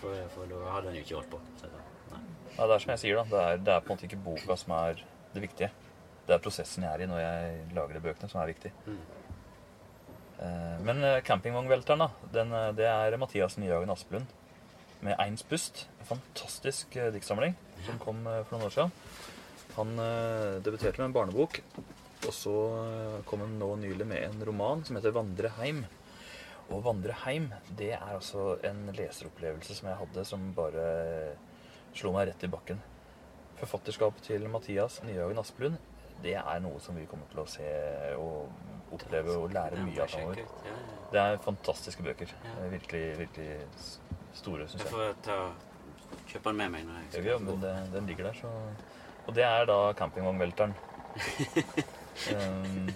For, 0.02 0.18
for 0.34 0.50
da 0.50 0.60
hadde 0.76 0.90
en 0.90 0.96
jo 0.98 1.02
ikke 1.04 1.14
holdt 1.18 1.30
på. 1.30 1.40
Så, 1.60 1.70
nei. 2.12 2.20
Ja, 2.56 2.66
det 2.66 2.74
er 2.74 2.84
som 2.84 2.92
jeg 2.94 3.00
sier, 3.02 3.18
da. 3.18 3.24
Det 3.30 3.42
er, 3.42 3.64
det 3.66 3.74
er 3.74 3.82
på 3.82 3.90
en 3.90 3.96
måte 3.96 4.06
ikke 4.08 4.22
boka 4.24 4.56
som 4.58 4.74
er 4.78 5.02
det 5.34 5.42
viktige. 5.44 5.68
Det 6.26 6.34
er 6.36 6.42
prosessen 6.42 6.86
jeg 6.86 6.92
er 6.94 7.04
i 7.04 7.10
når 7.10 7.20
jeg 7.22 7.60
lager 7.76 7.98
de 7.98 8.02
bøkene, 8.04 8.30
som 8.30 8.42
er 8.42 8.50
viktig. 8.52 8.72
Mm. 8.86 9.00
Eh, 10.42 10.76
Men 10.86 11.02
eh, 11.06 11.20
campingvognvelteren, 11.26 12.02
da, 12.04 12.28
den, 12.34 12.52
eh, 12.58 12.70
det 12.78 12.86
er 12.90 13.16
Mathias 13.18 13.58
Nyhagen 13.58 13.90
Asplund 13.94 14.30
med 15.02 15.18
Eins 15.22 15.42
pust. 15.46 15.86
En 16.00 16.10
fantastisk 16.14 16.94
diktsamling 17.14 17.56
som 17.86 17.98
kom 18.02 18.20
for 18.26 18.54
noen 18.54 18.68
år 18.68 18.74
siden. 18.74 18.92
Han 19.74 19.96
debuterte 20.62 21.00
med 21.00 21.08
en 21.08 21.14
barnebok, 21.16 21.58
og 22.26 22.34
så 22.36 22.54
eh, 22.78 23.18
kom 23.28 23.44
han 23.44 23.58
nå 23.58 23.74
nylig 23.82 24.06
med 24.06 24.22
en 24.28 24.46
roman 24.46 24.84
som 24.84 24.96
heter 24.96 25.14
'Vandre 25.14 25.52
heim'. 25.58 25.84
Og 26.70 26.82
'Vandre 26.84 27.16
heim' 27.24 27.50
det 27.78 27.92
er 27.92 28.14
altså 28.14 28.58
en 28.64 28.86
leseropplevelse 28.94 29.74
som 29.74 29.88
jeg 29.88 29.98
hadde 29.98 30.24
som 30.24 30.52
bare 30.54 31.36
slo 31.94 32.12
meg 32.12 32.28
rett 32.28 32.44
i 32.44 32.52
bakken. 32.52 32.80
Forfatterskapet 33.60 34.22
til 34.22 34.48
Mathias 34.48 35.02
Nyhagen 35.04 35.38
Asplund 35.38 35.76
det 36.22 36.34
er 36.38 36.60
noe 36.62 36.80
som 36.82 36.96
vi 36.96 37.06
kommer 37.10 37.26
til 37.32 37.42
å 37.42 37.46
se 37.50 37.68
og 38.20 38.94
oppleve 38.94 39.34
og 39.40 39.52
lære 39.54 39.82
mye 39.82 40.04
av 40.04 40.12
framover. 40.12 40.42
Ja, 40.42 40.68
ja. 40.68 40.76
Det 41.12 41.22
er 41.22 41.40
fantastiske 41.44 42.04
bøker. 42.06 42.34
Virkelig, 42.72 43.02
virkelig 43.18 43.56
store, 44.38 44.68
syns 44.68 44.84
Jeg 44.84 44.86
jeg. 44.86 44.92
får 44.94 45.16
ta, 45.26 45.38
kjøpe 46.30 46.52
den 46.52 46.60
med 46.60 46.74
meg 46.76 46.86
når 46.88 47.00
jeg 47.00 47.10
skal 47.16 47.46
men 47.46 47.64
det, 47.64 47.74
den 47.96 48.06
ligger 48.10 48.30
der, 48.30 48.38
så 48.38 48.52
Og 49.26 49.34
det 49.34 49.44
er 49.46 49.66
da 49.70 49.80
campingvognvelteren. 49.98 50.74
um, 52.36 52.88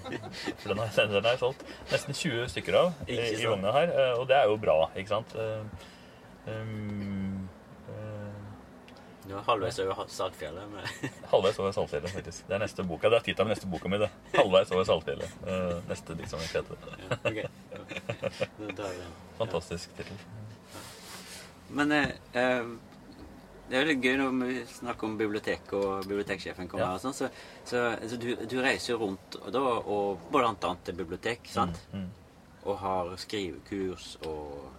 for 0.60 0.72
den 0.72 0.82
har, 0.82 1.16
er 1.32 1.40
solgt 1.40 1.64
nesten 1.90 2.16
20 2.16 2.48
stykker 2.52 2.78
av 2.80 3.04
i, 3.08 3.16
i 3.16 3.44
vogna 3.46 3.72
her, 3.74 3.92
eh, 3.92 4.14
og 4.20 4.26
det 4.30 4.38
er 4.38 4.50
jo 4.50 4.58
bra, 4.60 4.78
ikke 4.96 5.14
sant? 5.14 5.36
Um, 6.46 7.46
Du 9.26 9.32
er 9.34 9.42
halvveis 9.42 9.78
over 9.82 10.04
Saltfjellet. 10.06 10.74
Halvveis 11.32 11.58
over 11.58 11.72
Saltfjellet, 11.74 12.10
faktisk. 12.14 12.44
Det 12.46 12.54
er 12.54 12.60
neste 12.62 12.84
boka. 12.86 13.10
Det 13.10 13.18
er 13.18 13.24
tittelen 13.26 13.50
neste 13.50 13.66
boka 13.66 13.90
mi, 13.90 13.98
det. 13.98 14.08
Halvveis 14.36 14.70
over 14.70 14.84
Saltfjellet. 14.86 15.32
Uh, 15.42 15.80
neste 15.88 16.14
som 16.30 16.44
heter. 16.44 16.76
ja, 17.02 17.18
okay. 17.24 17.48
Den. 18.60 19.00
Fantastisk 19.38 19.96
tittel. 19.98 20.20
Men 21.68 21.92
eh, 21.92 22.08
eh, 22.38 22.62
det 23.68 23.76
er 23.76 23.82
jo 23.84 23.88
litt 23.92 24.02
gøy 24.04 24.16
når 24.20 24.46
vi 24.46 24.60
snakker 24.70 25.04
om 25.08 25.16
bibliotek 25.18 25.72
og 25.74 26.06
biblioteksjefen 26.06 26.68
kommer 26.68 26.84
Ja. 26.84 26.90
her. 26.92 26.94
og 26.94 27.00
sånn, 27.02 27.14
så, 27.14 27.28
så 27.64 27.82
altså, 28.00 28.16
du, 28.22 28.34
du 28.46 28.56
reiser 28.62 28.92
jo 28.94 28.98
rundt 29.02 29.36
da, 29.52 29.60
og 29.60 30.20
blant 30.32 30.64
annet 30.64 30.84
til 30.84 30.94
bibliotek, 30.94 31.40
sant? 31.50 31.80
Mm. 31.92 32.08
Og 32.66 32.78
har 32.78 33.16
skrivekurs 33.16 34.16
og 34.26 34.72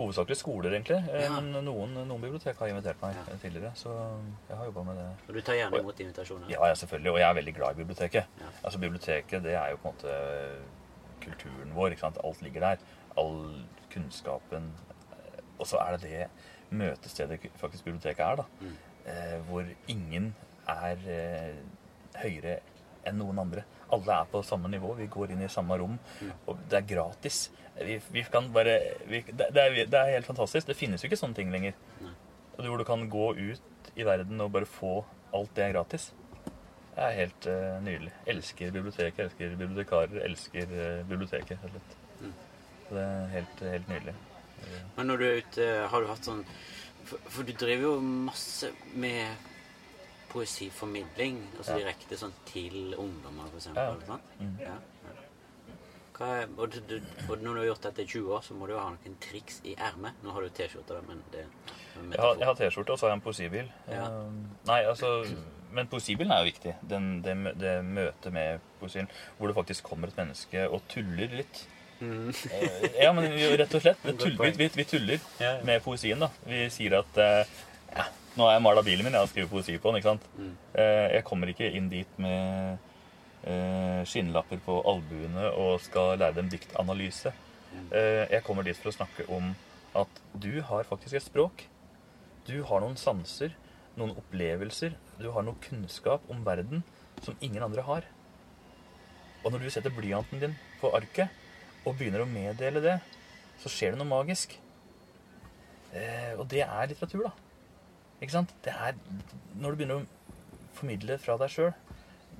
Hovedsakelig 0.00 0.36
skoler, 0.40 0.70
egentlig. 0.72 0.96
Eh, 1.12 1.26
Ja. 1.26 1.40
Men 1.40 1.64
noen, 1.66 1.90
noen 2.08 2.22
bibliotek 2.22 2.56
har 2.56 2.68
invitert 2.72 3.02
meg 3.02 3.14
Ja. 3.18 3.34
tidligere, 3.42 3.72
så 3.76 3.90
jeg 4.48 4.56
har 4.56 4.64
jobba 4.64 4.82
med 4.86 4.96
det. 4.96 5.08
Og 5.28 5.34
du 5.34 5.40
tar 5.42 5.54
gjerne 5.58 5.78
imot 5.82 6.00
invitasjoner? 6.00 6.48
Ja, 6.48 6.64
ja, 6.70 6.72
selvfølgelig. 6.74 7.12
Og 7.12 7.18
jeg 7.18 7.28
er 7.28 7.34
veldig 7.34 7.54
glad 7.54 7.70
i 7.76 7.82
biblioteket. 7.84 8.24
Altså, 8.64 8.78
Biblioteket 8.80 9.42
det 9.44 9.52
er 9.60 9.68
jo 9.70 9.76
på 9.76 9.88
en 9.90 9.94
måte 9.94 10.14
kulturen 11.20 11.74
vår. 11.76 11.90
ikke 11.92 12.00
sant? 12.06 12.18
Alt 12.24 12.40
ligger 12.42 12.60
der. 12.60 12.76
All 13.20 13.64
kunnskapen. 13.92 14.70
eh, 15.12 15.40
Og 15.60 15.66
så 15.66 15.76
er 15.84 15.96
det 15.98 16.00
det 16.08 16.28
møtestedet 16.70 17.40
faktisk 17.60 17.86
biblioteket 17.88 18.24
er, 18.26 18.42
da. 18.42 18.44
Mm. 18.60 18.76
Eh, 19.10 19.36
hvor 19.48 19.70
ingen 19.88 20.34
er 20.68 21.06
eh, 21.10 21.60
høyere 22.20 22.58
enn 23.08 23.18
noen 23.20 23.40
andre. 23.42 23.64
Alle 23.94 24.20
er 24.20 24.28
på 24.30 24.42
samme 24.46 24.70
nivå. 24.70 24.92
Vi 24.98 25.08
går 25.10 25.34
inn 25.34 25.42
i 25.44 25.50
samme 25.50 25.78
rom. 25.80 25.96
Mm. 26.20 26.32
Og 26.46 26.60
det 26.70 26.80
er 26.80 26.88
gratis. 26.94 27.42
Vi, 27.80 27.96
vi 28.12 28.24
kan 28.32 28.50
bare 28.52 28.76
vi, 29.08 29.22
det, 29.26 29.50
det, 29.54 29.62
er, 29.62 29.78
det 29.90 30.00
er 30.00 30.14
helt 30.16 30.28
fantastisk. 30.28 30.68
Det 30.68 30.78
finnes 30.78 31.02
jo 31.02 31.08
ikke 31.08 31.20
sånne 31.20 31.38
ting 31.38 31.52
lenger. 31.52 31.76
Mm. 32.00 32.14
Og 32.58 32.64
Hvor 32.66 32.82
du 32.82 32.86
kan 32.88 33.08
gå 33.10 33.28
ut 33.38 33.92
i 33.96 34.06
verden 34.06 34.40
og 34.40 34.52
bare 34.52 34.68
få 34.68 35.00
alt 35.34 35.54
det 35.56 35.64
er 35.64 35.74
gratis. 35.74 36.10
Det 36.90 37.06
er 37.06 37.16
helt 37.16 37.46
eh, 37.48 37.76
nydelig. 37.84 38.12
Elsker 38.28 38.72
biblioteket, 38.74 39.20
elsker 39.24 39.56
bibliotekarer, 39.56 40.22
elsker 40.26 40.74
eh, 40.74 41.06
biblioteket. 41.08 41.70
Mm. 42.20 42.34
Det 42.90 43.04
er 43.04 43.26
helt, 43.36 43.62
helt 43.62 43.88
nydelig. 43.88 44.14
Men 44.96 45.06
når 45.06 45.16
du 45.18 45.24
er 45.28 45.40
ute, 45.44 45.68
har 45.92 46.00
du 46.00 46.06
hatt 46.12 46.24
sånn 46.28 46.44
For, 47.10 47.18
for 47.32 47.42
du 47.48 47.52
driver 47.56 47.82
jo 47.82 48.00
masse 48.00 48.68
med 48.94 49.26
poesiformidling, 50.30 51.40
altså 51.58 51.72
Ja. 51.78 51.78
direkte 51.84 52.16
sånn 52.16 52.32
til 52.46 52.94
ungdommer, 52.94 53.48
for 53.50 53.58
Ja. 53.58 53.90
eksempel. 53.90 54.06
sant? 54.06 54.22
Mm. 54.40 54.56
Ja. 54.60 54.66
ja. 54.66 54.76
Er, 56.20 56.46
og, 56.58 56.70
du, 56.86 57.00
og 57.30 57.38
når 57.40 57.54
du 57.54 57.58
har 57.60 57.66
gjort 57.66 57.82
dette 57.82 58.02
i 58.02 58.06
20 58.06 58.28
år, 58.36 58.42
så 58.44 58.54
må 58.54 58.66
du 58.66 58.72
jo 58.74 58.78
ha 58.78 58.90
noen 58.90 59.16
triks 59.20 59.60
i 59.64 59.74
ermet. 59.74 60.12
Nå 60.22 60.30
har 60.32 60.42
du 60.42 60.48
T-skjorte, 60.50 61.00
men 61.08 61.22
det 61.32 61.46
Jeg 61.96 62.20
har, 62.20 62.34
jeg 62.36 62.44
har 62.46 62.54
T-skjorte, 62.54 62.90
og 62.92 62.98
så 62.98 63.06
har 63.06 63.10
jeg 63.14 63.16
en 63.16 63.24
poesibil. 63.24 63.70
Ja. 63.88 64.04
Eh, 64.04 64.30
nei, 64.66 64.84
altså 64.84 65.24
Men 65.72 65.86
poesibilen 65.86 66.30
er 66.32 66.44
jo 66.44 66.50
viktig. 66.52 66.74
Den, 66.90 67.22
det, 67.22 67.58
det 67.58 67.84
møtet 67.84 68.32
med 68.32 68.60
poesien 68.80 69.08
hvor 69.38 69.46
det 69.46 69.54
faktisk 69.56 69.84
kommer 69.84 70.08
et 70.08 70.16
menneske 70.16 70.68
og 70.68 70.82
tuller 70.88 71.28
litt. 71.28 71.66
Mm. 72.00 72.30
Ja, 73.00 73.12
men 73.12 73.26
vi- 73.34 73.56
rett 73.60 73.74
og 73.76 73.82
slett. 73.84 73.98
Vi, 74.04 74.12
Godt 74.12 74.38
vi, 74.40 74.50
vi, 74.56 74.68
vi 74.80 74.84
tuller 74.88 75.20
med 75.64 75.82
poesien, 75.84 76.18
da. 76.22 76.30
Vi 76.46 76.62
sier 76.72 76.98
at 77.00 77.18
eh, 77.20 77.50
ja, 77.96 78.06
nå 78.36 78.46
har 78.46 78.54
jeg 78.56 78.62
mala 78.64 78.82
bilen 78.86 79.04
min, 79.04 79.12
jeg 79.12 79.20
har 79.26 79.28
skrevet 79.32 79.50
poesi 79.52 79.76
på 79.78 79.90
den. 79.92 79.98
ikke 80.00 80.10
sant? 80.14 80.28
Mm. 80.38 80.54
Eh, 80.74 81.06
jeg 81.16 81.24
kommer 81.28 81.52
ikke 81.52 81.68
inn 81.76 81.88
dit 81.92 82.18
med 82.22 82.78
eh, 83.44 84.00
skinnlapper 84.08 84.62
på 84.64 84.78
albuene 84.88 85.50
og 85.56 85.80
skal 85.84 86.16
lære 86.20 86.38
dem 86.40 86.48
diktanalyse. 86.52 87.32
Eh, 87.92 88.24
jeg 88.32 88.42
kommer 88.46 88.64
dit 88.66 88.76
for 88.80 88.90
å 88.90 88.96
snakke 88.96 89.28
om 89.30 89.52
at 90.00 90.22
du 90.40 90.60
har 90.70 90.84
faktisk 90.88 91.18
et 91.20 91.26
språk. 91.26 91.66
Du 92.48 92.62
har 92.66 92.80
noen 92.82 92.96
sanser, 92.98 93.52
noen 93.98 94.14
opplevelser, 94.16 94.94
du 95.20 95.28
har 95.34 95.44
noe 95.44 95.58
kunnskap 95.62 96.24
om 96.32 96.40
verden 96.46 96.82
som 97.22 97.36
ingen 97.44 97.62
andre 97.62 97.84
har. 97.84 98.06
Og 99.44 99.52
når 99.52 99.62
du 99.66 99.70
setter 99.72 99.92
blyanten 99.94 100.40
din 100.42 100.56
på 100.80 100.90
arket 100.96 101.28
og 101.84 101.96
begynner 101.96 102.24
å 102.24 102.28
meddele 102.28 102.82
det, 102.84 102.96
så 103.62 103.72
skjer 103.72 103.94
det 103.94 104.00
noe 104.00 104.10
magisk. 104.10 104.56
Eh, 105.96 106.34
og 106.36 106.46
det 106.52 106.62
er 106.66 106.90
litteratur, 106.90 107.26
da. 107.28 107.32
Ikke 108.20 108.36
sant? 108.36 108.52
Det 108.64 108.72
er 108.72 108.98
Når 109.60 109.72
du 109.72 109.80
begynner 109.80 110.02
å 110.02 110.06
formidle 110.76 111.16
fra 111.20 111.36
deg 111.40 111.52
sjøl, 111.52 111.72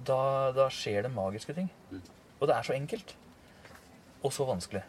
da, 0.06 0.20
da 0.56 0.68
skjer 0.72 1.04
det 1.06 1.12
magiske 1.12 1.56
ting. 1.56 1.68
Mm. 1.90 2.00
Og 2.40 2.48
det 2.48 2.56
er 2.56 2.66
så 2.66 2.76
enkelt. 2.76 3.14
Og 4.24 4.32
så 4.36 4.46
vanskelig. 4.48 4.84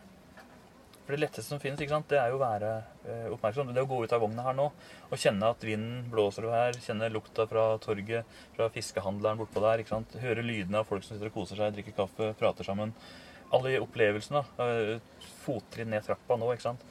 For 1.01 1.15
det 1.15 1.25
letteste 1.25 1.49
som 1.49 1.59
finnes, 1.59 1.81
ikke 1.81 1.95
sant, 1.95 2.07
det 2.11 2.19
er 2.21 2.29
jo 2.31 2.37
å 2.37 2.43
være 2.43 2.67
eh, 3.09 3.25
oppmerksom. 3.33 3.71
Det 3.73 3.83
å 3.83 3.89
gå 3.89 4.03
ut 4.03 4.13
av 4.15 4.21
vogna 4.23 4.45
her 4.45 4.55
nå 4.55 4.67
og 4.71 5.19
kjenne 5.19 5.49
at 5.51 5.65
vinden 5.65 6.05
blåser 6.11 6.45
over 6.45 6.55
her. 6.55 6.77
Kjenne 6.85 7.09
lukta 7.11 7.47
fra 7.49 7.65
torget, 7.83 8.37
fra 8.55 8.69
fiskehandleren 8.71 9.41
bortpå 9.41 9.63
der. 9.65 9.81
ikke 9.81 9.95
sant? 9.95 10.15
Høre 10.21 10.45
lydene 10.45 10.79
av 10.83 10.87
folk 10.87 11.03
som 11.03 11.17
sitter 11.17 11.31
og 11.31 11.35
koser 11.39 11.59
seg, 11.59 11.73
drikker 11.75 11.97
kaffe, 11.97 12.31
prater 12.39 12.67
sammen. 12.67 12.93
Alle 13.55 13.79
opplevelsene. 13.83 14.43
da. 14.57 14.67
Eh, 14.67 15.27
Fottrinn 15.43 15.91
ned 15.91 16.05
trappa 16.05 16.37
nå, 16.39 16.51
ikke 16.53 16.69
sant. 16.69 16.83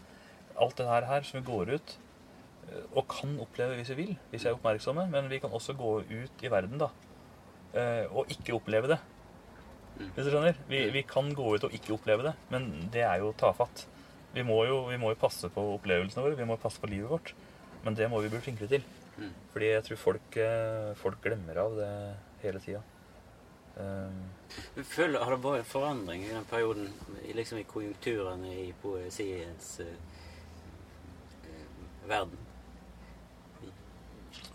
Alt 0.61 0.81
det 0.81 0.89
her, 0.89 1.07
her 1.09 1.25
som 1.27 1.41
vi 1.41 1.47
går 1.47 1.77
ut 1.77 1.95
eh, 2.69 2.83
og 2.99 3.07
kan 3.09 3.33
oppleve 3.41 3.79
hvis 3.79 3.93
vi 3.95 4.01
vil, 4.03 4.13
hvis 4.33 4.45
vi 4.45 4.51
er 4.51 4.59
oppmerksomme. 4.59 5.07
Men 5.13 5.31
vi 5.33 5.41
kan 5.43 5.55
også 5.57 5.77
gå 5.79 5.95
ut 6.11 6.45
i 6.45 6.53
verden 6.53 6.83
da, 6.83 6.91
eh, 7.73 8.05
og 8.11 8.31
ikke 8.33 8.59
oppleve 8.59 8.93
det. 8.95 9.01
Hvis 10.01 10.25
du 10.25 10.31
skjønner? 10.33 10.57
Vi, 10.69 10.85
vi 10.95 11.05
kan 11.05 11.29
gå 11.37 11.49
ut 11.55 11.65
og 11.67 11.75
ikke 11.77 11.93
oppleve 11.93 12.31
det, 12.31 12.37
men 12.49 12.71
det 12.93 13.03
er 13.05 13.19
jo 13.21 13.35
tafatt. 13.37 13.85
Vi 14.33 14.45
må 14.47 14.63
jo, 14.65 14.85
vi 14.89 14.97
må 15.01 15.11
jo 15.13 15.19
passe 15.21 15.51
på 15.53 15.65
opplevelsene 15.75 16.25
våre, 16.25 16.39
vi 16.39 16.47
må 16.49 16.57
passe 16.61 16.81
på 16.81 16.89
livet 16.89 17.11
vårt. 17.11 17.35
Men 17.85 17.97
det 17.99 18.09
må 18.13 18.21
vi 18.23 18.31
bli 18.33 18.41
flinkere 18.45 18.71
til. 18.71 18.87
Mm. 19.19 19.35
Fordi 19.53 19.69
jeg 19.75 19.85
tror 19.85 20.01
folk, 20.01 20.39
folk 21.03 21.21
glemmer 21.25 21.61
av 21.65 21.77
det 21.77 21.91
hele 22.45 22.63
tida. 22.65 22.81
Um, 23.77 24.21
føler, 24.85 25.23
har 25.23 25.35
det 25.35 25.43
vært 25.45 25.63
en 25.63 25.71
forandring 25.71 26.27
i 26.27 26.33
den 26.35 26.47
perioden, 26.51 26.89
liksom 27.37 27.61
i 27.61 27.69
konjunkturene 27.71 28.55
i 28.67 28.71
poesiens 28.83 29.81
uh, 29.85 29.97
verden? 32.09 32.47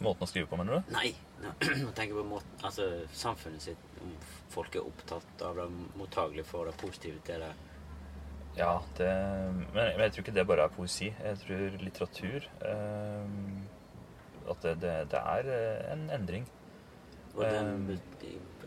måten 0.04 0.26
å 0.26 0.30
skrive 0.30 0.50
på, 0.50 0.58
mener 0.60 0.80
du? 0.80 0.94
Nei, 0.96 1.12
nå 1.44 1.54
tenker 1.98 2.18
på 2.18 2.26
måten, 2.28 2.58
altså 2.66 2.88
samfunnet 3.16 3.64
sitt. 3.70 3.94
Om 4.04 4.16
folk 4.54 4.76
er 4.76 4.88
opptatt 4.88 5.46
av 5.46 5.62
det, 5.62 5.70
mottagelige 6.00 6.48
for 6.50 6.70
det, 6.70 6.76
positive 6.82 7.22
til 7.28 7.46
det. 7.46 7.54
Ja, 8.56 8.74
det, 8.98 9.12
men, 9.74 9.82
men 9.82 10.04
jeg 10.06 10.16
tror 10.16 10.26
ikke 10.26 10.36
det 10.38 10.48
bare 10.48 10.68
er 10.68 10.76
poesi. 10.76 11.10
Jeg 11.12 11.40
tror 11.42 11.80
litteratur 11.82 12.46
um, 12.64 13.66
At 14.48 14.62
det, 14.64 14.76
det, 14.84 14.94
det 15.12 15.20
er 15.20 15.50
eh, 15.52 15.88
en 15.92 16.06
endring. 16.16 16.46
Og 17.34 17.44
den 17.44 17.74
Um, 17.76 17.90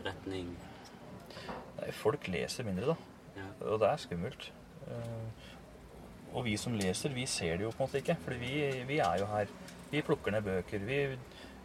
retning 0.05 0.51
Nei, 1.79 1.91
Folk 1.95 2.27
leser 2.27 2.67
mindre, 2.67 2.93
da. 2.93 2.95
ja. 3.39 3.47
Og 3.71 3.79
det 3.81 3.87
er 3.89 4.01
skummelt. 4.03 4.49
Eh, 4.87 5.47
Og 6.33 6.43
vi 6.45 6.55
som 6.61 6.75
leser, 6.77 7.09
vi 7.15 7.25
ser 7.25 7.57
det 7.57 7.63
jo 7.65 7.71
på 7.73 7.81
en 7.81 7.87
måte 7.87 8.01
ikke. 8.03 8.15
For 8.25 8.35
vi, 8.37 8.51
vi 8.85 8.99
er 9.01 9.21
jo 9.21 9.25
her. 9.31 9.47
Vi 9.89 10.01
plukker 10.05 10.31
ned 10.35 10.43
bøker. 10.45 10.83
Vi 10.85 10.99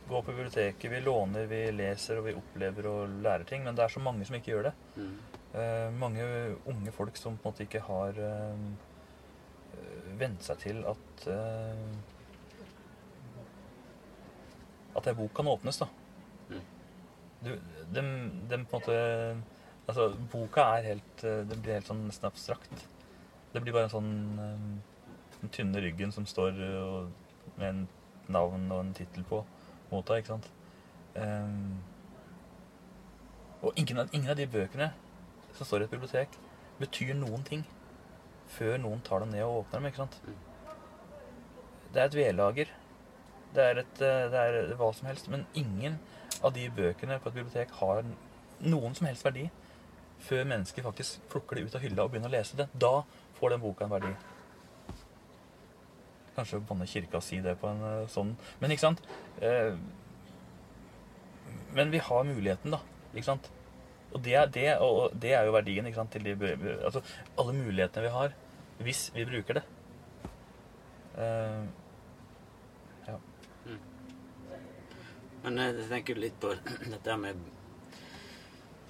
går 0.09 0.23
på 0.23 0.33
biblioteket, 0.33 0.91
vi 0.93 1.01
låner, 1.01 1.47
vi 1.51 1.59
leser, 1.73 2.19
og 2.21 2.27
vi 2.29 2.35
opplever 2.39 2.87
og 2.89 3.13
lærer 3.25 3.45
ting. 3.49 3.65
Men 3.65 3.77
det 3.77 3.85
er 3.85 3.93
så 3.93 4.01
mange 4.01 4.25
som 4.25 4.37
ikke 4.39 4.53
gjør 4.55 4.69
det. 4.71 4.75
Mm. 4.97 5.13
Eh, 5.55 5.91
mange 6.01 6.25
unge 6.71 6.93
folk 6.97 7.17
som 7.21 7.37
på 7.37 7.49
en 7.49 7.53
måte 7.53 7.67
ikke 7.67 7.83
har 7.87 8.17
uh, 8.19 8.57
vent 10.19 10.43
seg 10.43 10.59
til 10.65 10.81
at 10.91 11.27
uh, 11.31 11.95
At 14.97 15.07
ei 15.11 15.15
bok 15.19 15.33
kan 15.35 15.49
åpnes, 15.51 15.79
da. 15.83 15.89
Mm. 17.45 17.51
Du, 17.51 17.95
dem, 17.95 18.09
dem 18.49 18.65
på 18.65 18.77
en 18.77 18.81
måte 18.81 19.43
Altså, 19.85 20.15
boka 20.33 20.65
er 20.79 20.87
helt 20.89 21.25
eh, 21.25 21.43
Det 21.49 21.59
blir 21.61 21.77
helt 21.77 21.89
sånn 21.91 22.07
nesten 22.09 22.29
abstrakt. 22.31 22.87
Det 23.53 23.61
blir 23.63 23.75
bare 23.75 23.91
en 23.91 23.93
sånn 23.93 24.13
eh, 24.41 24.63
Den 25.43 25.53
tynne 25.53 25.83
ryggen 25.85 26.15
som 26.15 26.27
står 26.29 26.57
eh, 26.57 26.79
og, 26.81 27.11
med 27.59 27.69
en 27.69 27.83
navn 28.33 28.71
og 28.73 28.81
en 28.81 28.95
tittel 28.97 29.27
på 29.29 29.43
mota, 29.91 30.17
ikke 30.17 30.33
sant. 30.33 30.47
Um, 31.15 31.77
og 33.61 33.77
ingen 33.79 34.01
av, 34.01 34.09
ingen 34.17 34.33
av 34.33 34.39
de 34.39 34.47
bøkene 34.49 34.89
som 35.55 35.69
står 35.69 35.85
i 35.85 35.87
et 35.87 35.93
bibliotek, 35.93 36.39
betyr 36.81 37.13
noen 37.19 37.45
ting 37.47 37.67
før 38.57 38.81
noen 38.81 39.05
tar 39.05 39.23
dem 39.23 39.35
ned 39.37 39.45
og 39.45 39.61
åpner 39.61 39.83
dem. 39.83 39.91
ikke 39.91 40.01
sant? 40.01 40.17
Det 41.93 42.01
er 42.01 42.09
et 42.09 42.17
vedlager. 42.17 42.73
Det 43.55 43.69
er, 43.69 43.83
et, 43.85 44.01
det 44.01 44.41
er 44.41 44.73
hva 44.81 44.89
som 44.97 45.13
helst. 45.13 45.29
Men 45.31 45.45
ingen 45.53 46.01
av 46.45 46.55
de 46.57 46.69
bøkene 46.77 47.19
på 47.21 47.31
et 47.31 47.39
bibliotek 47.39 47.75
har 47.81 48.05
noen 48.65 48.95
som 48.97 49.09
helst 49.09 49.25
verdi 49.27 49.49
før 50.25 50.47
mennesker 50.49 50.85
faktisk 50.87 51.25
plukker 51.33 51.59
det 51.59 51.67
ut 51.67 51.75
av 51.77 51.85
hylla 51.85 52.05
og 52.05 52.13
begynner 52.13 52.31
å 52.31 52.37
lese 52.37 52.59
det. 52.59 52.69
Da 52.73 53.03
får 53.39 53.55
den 53.55 53.63
boka 53.65 53.85
en 53.85 53.93
verdi. 53.93 54.13
Kanskje 56.37 56.63
banne 56.67 56.87
kirka 56.91 57.21
å 57.21 57.25
si 57.25 57.41
det 57.45 57.57
på 57.61 57.69
en 57.71 57.83
eh, 57.87 58.07
sånn 58.11 58.33
Men 58.59 58.73
ikke 58.75 58.87
sant? 58.89 59.03
Eh, 59.45 59.77
men 61.75 61.93
vi 61.93 62.01
har 62.03 62.27
muligheten, 62.27 62.75
da. 62.75 62.81
Ikke 63.13 63.29
sant? 63.29 63.51
Og 64.15 64.23
det 64.23 64.35
er, 64.39 64.51
det, 64.55 64.67
og 64.83 65.15
det 65.21 65.33
er 65.35 65.47
jo 65.47 65.55
verdien 65.55 65.87
ikke 65.87 66.01
sant, 66.01 66.15
til 66.15 66.27
de 66.27 66.51
Altså 66.77 67.03
alle 67.39 67.55
mulighetene 67.57 68.07
vi 68.07 68.13
har, 68.15 68.35
hvis 68.87 69.09
vi 69.15 69.27
bruker 69.27 69.59
det. 69.59 69.65
Eh, 71.19 71.65
Men 75.45 75.61
jeg 75.61 75.89
tenker 75.91 76.19
litt 76.21 76.39
på 76.41 76.55
dette 76.95 77.17
med 77.21 77.51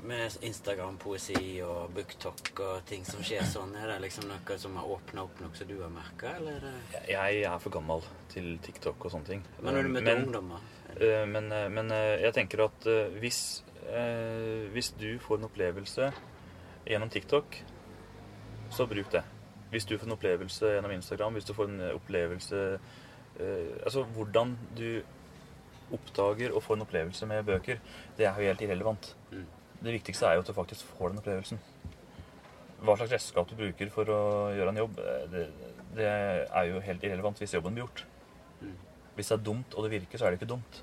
med 0.05 0.35
Instagram-poesi 0.45 1.63
og 1.65 1.95
booktalk 1.97 2.51
og 2.61 2.83
ting 2.85 3.07
som 3.09 3.23
skjer 3.25 3.47
sånn. 3.49 3.71
Er 3.81 3.89
det 3.89 4.03
liksom 4.05 4.27
noe 4.29 4.57
som 4.61 4.75
har 4.77 4.91
åpna 4.93 5.23
opp 5.25 5.39
noe 5.41 5.57
som 5.57 5.71
du 5.71 5.79
har 5.81 5.89
merka, 5.89 6.35
eller? 6.37 6.67
er 6.93 7.07
jeg 7.09 7.47
er 7.49 7.63
for 7.63 7.73
gammel 7.73 8.05
til 8.29 8.59
TikTok 8.67 9.01
og 9.07 9.15
sånne 9.15 9.31
ting. 9.31 9.47
Men 9.63 9.79
når 9.79 9.83
du 9.89 9.93
møter 9.95 10.11
Men- 10.11 10.27
ungdommer 10.27 10.71
Eh, 11.01 11.27
Men, 11.27 11.51
eh, 11.53 11.69
men 11.69 11.91
eh, 11.91 12.21
jeg 12.23 12.35
tenker 12.35 12.65
at 12.65 12.85
hvis, 13.19 13.63
hvis 14.73 14.91
du 15.01 15.19
får 15.19 15.39
en 15.39 15.45
opplevelse 15.49 16.13
gjennom 16.87 17.11
TikTok, 17.11 17.57
så 18.71 18.87
bruk 18.87 19.11
det. 19.11 19.25
Hvis 19.71 19.85
du 19.87 19.99
får 19.99 20.07
en 20.07 20.13
opplevelse 20.13 20.71
gjennom 20.77 20.93
Instagram, 20.93 21.33
hvis 21.35 21.45
du 21.45 21.55
får 21.55 21.65
en 21.69 21.81
opplevelse 21.95 22.79
Altså 23.85 24.05
hvordan 24.05 24.57
du 24.77 25.03
oppdager 25.93 26.55
og 26.55 26.63
får 26.65 26.79
en 26.79 26.87
opplevelse 26.87 27.27
med 27.29 27.45
bøker, 27.47 27.83
det 28.17 28.27
er 28.27 28.41
jo 28.41 28.49
helt 28.49 28.65
irrelevant. 28.65 29.11
Mm. 29.33 29.45
Det 29.85 29.97
viktigste 29.99 30.27
er 30.27 30.39
jo 30.39 30.45
at 30.45 30.49
du 30.49 30.57
faktisk 30.57 30.89
får 30.97 31.13
den 31.13 31.21
opplevelsen. 31.21 31.61
Hva 32.85 32.97
slags 32.97 33.13
redskap 33.13 33.49
du 33.51 33.57
bruker 33.59 33.93
for 33.93 34.11
å 34.13 34.23
gjøre 34.57 34.73
en 34.73 34.83
jobb, 34.85 34.99
eh, 35.01 35.29
det, 35.33 35.45
det 35.97 36.09
er 36.09 36.71
jo 36.71 36.83
helt 36.85 37.05
irrelevant 37.05 37.41
hvis 37.41 37.55
jobben 37.57 37.77
blir 37.77 37.87
gjort. 37.87 38.05
Mm. 38.61 38.75
Hvis 39.15 39.31
det 39.31 39.39
er 39.39 39.47
dumt 39.47 39.77
og 39.77 39.87
det 39.87 39.95
virker, 39.99 40.19
så 40.19 40.27
er 40.27 40.35
det 40.35 40.41
ikke 40.41 40.53
dumt. 40.55 40.83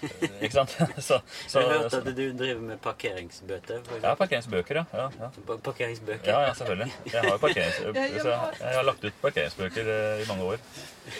Ikke 0.44 0.52
sant? 0.54 0.70
Så, 1.08 1.20
så, 1.48 1.60
Jeg 1.60 1.68
hørte 1.68 1.96
at 2.00 2.08
du 2.16 2.22
driver 2.38 2.60
med 2.60 2.78
parkeringsbøter. 2.84 3.80
Ja, 4.02 4.14
parkeringsbøker, 4.14 4.74
ja. 4.80 4.84
ja, 4.92 5.08
ja. 5.20 5.28
Parkeringsbøker? 5.64 6.32
Ja, 6.32 6.40
ja, 6.48 6.54
selvfølgelig. 6.54 6.92
Jeg 7.12 7.20
har, 7.28 7.36
parkerings... 7.38 7.78
Jeg 8.02 8.20
så 8.22 8.28
jeg, 8.28 8.58
jeg 8.60 8.74
har 8.76 8.82
lagt 8.88 9.04
ut 9.04 9.20
parkeringsbøker 9.22 9.92
eh, 9.94 10.22
i 10.24 10.28
mange 10.28 10.44
år. 10.44 10.58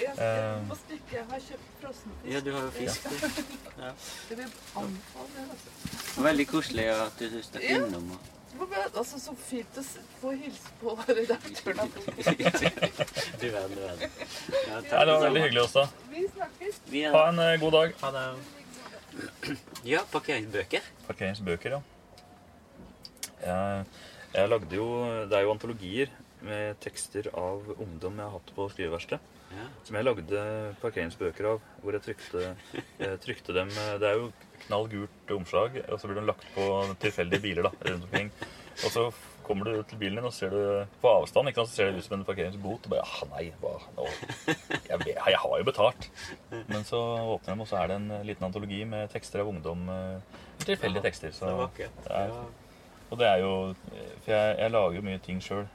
Jeg, 0.01 0.13
Eh. 0.13 1.25
har 1.31 1.41
kjøpt 1.41 1.81
frossenfisk. 1.83 2.29
Ja, 2.35 2.41
du 2.41 2.53
har 2.55 2.63
jo 2.63 2.71
fisk. 2.71 3.07
Ja. 3.79 3.91
Jeg 4.31 4.39
vil 4.39 4.47
anbefale 4.77 5.33
det. 5.37 5.49
Altså. 5.51 6.23
Veldig 6.29 6.47
koselig 6.49 6.87
at 6.95 7.19
du 7.21 7.43
stakk 7.43 7.63
innom. 7.63 8.11
og- 8.17 8.31
Det 8.63 8.79
altså, 8.99 9.19
så 9.19 9.33
fint 9.49 9.79
å 9.81 9.83
få 10.21 10.31
hilse 10.37 10.73
på 10.81 10.93
redaktøren 11.09 11.81
av. 11.81 11.89
Du 11.97 13.47
verden, 13.51 13.75
du 13.75 13.81
verden. 13.81 14.11
Ja, 14.69 14.81
det 14.81 15.13
var 15.13 15.23
veldig 15.25 15.43
hyggelig 15.43 15.63
også. 15.63 15.87
Vi 16.11 16.27
snakkes. 16.35 16.83
Ha 17.17 17.29
en 17.29 17.39
eh, 17.39 17.55
god 17.61 17.73
dag. 17.73 17.95
Ha 18.03 18.11
det. 18.19 18.27
Ja, 19.93 20.03
parkeringsbøker. 20.13 20.85
Parkeringsbøker, 21.09 21.77
ja. 21.77 21.83
Jeg, 23.43 24.49
lagde 24.49 24.77
jo 24.77 24.87
Det 25.27 25.35
er 25.35 25.43
jo 25.43 25.51
antologier 25.51 26.13
med 26.43 26.79
tekster 26.83 27.27
av 27.39 27.67
ungdom 27.77 28.19
jeg 28.19 28.27
har 28.27 28.35
hatt 28.37 28.53
på 28.55 28.69
skriveverksted. 28.71 29.31
Ja. 29.53 29.67
Som 29.87 29.99
jeg 29.99 30.07
lagde 30.07 30.45
parkeringsbøker 30.83 31.49
av, 31.51 31.67
hvor 31.83 31.97
jeg 31.97 32.05
trykte, 32.07 32.55
jeg 33.03 33.21
trykte 33.23 33.55
dem 33.57 33.71
Det 34.01 34.09
er 34.09 34.17
jo 34.19 34.31
knall 34.67 34.89
gult 34.91 35.35
omslag, 35.37 35.83
og 35.89 36.01
så 36.01 36.09
blir 36.09 36.23
de 36.23 36.31
lagt 36.31 36.47
på 36.55 36.67
tilfeldige 37.03 37.43
biler 37.45 37.69
da, 37.69 37.75
rundt 37.91 38.09
omkring. 38.09 38.33
Og 38.81 38.95
så 38.95 39.05
kommer 39.43 39.69
du 39.69 39.83
til 39.83 39.99
bilen 40.01 40.21
din, 40.21 40.29
og 40.29 40.35
ser 40.35 40.55
du 40.55 40.99
på 41.03 41.11
avstand 41.11 41.51
ikke 41.51 41.63
sant, 41.63 41.73
så 41.73 41.77
ser 41.81 41.91
det 41.91 42.01
ut 42.03 42.07
som 42.07 42.17
en 42.19 42.27
parkeringsbot. 42.27 42.87
Og 42.87 42.95
bare 42.95 43.05
ja, 43.05 43.29
nei, 43.35 43.45
hva 43.61 43.75
nå? 43.99 44.09
Har 45.53 45.61
jo 45.61 45.67
betalt. 45.69 46.07
Men 46.71 46.85
så 46.89 46.99
åpner 47.37 47.53
de, 47.55 47.61
og 47.61 47.69
så 47.69 47.77
er 47.83 47.91
det 47.93 47.97
en 48.01 48.09
liten 48.25 48.47
antologi 48.49 48.79
med 48.89 49.11
tekster 49.13 49.43
av 49.45 49.51
ungdom. 49.53 49.83
eh, 49.93 50.39
Tilfeldige 50.65 51.03
tekster. 51.05 51.31
Så, 51.37 51.51
det 51.77 51.91
er- 52.09 52.33
og 53.13 53.19
det 53.21 53.27
er 53.29 53.43
jo 53.43 53.75
For 54.25 54.33
jeg, 54.33 54.57
jeg 54.59 54.71
lager 54.73 54.97
jo 54.97 55.03
mye 55.05 55.19
ting 55.21 55.43
sjøl. 55.45 55.67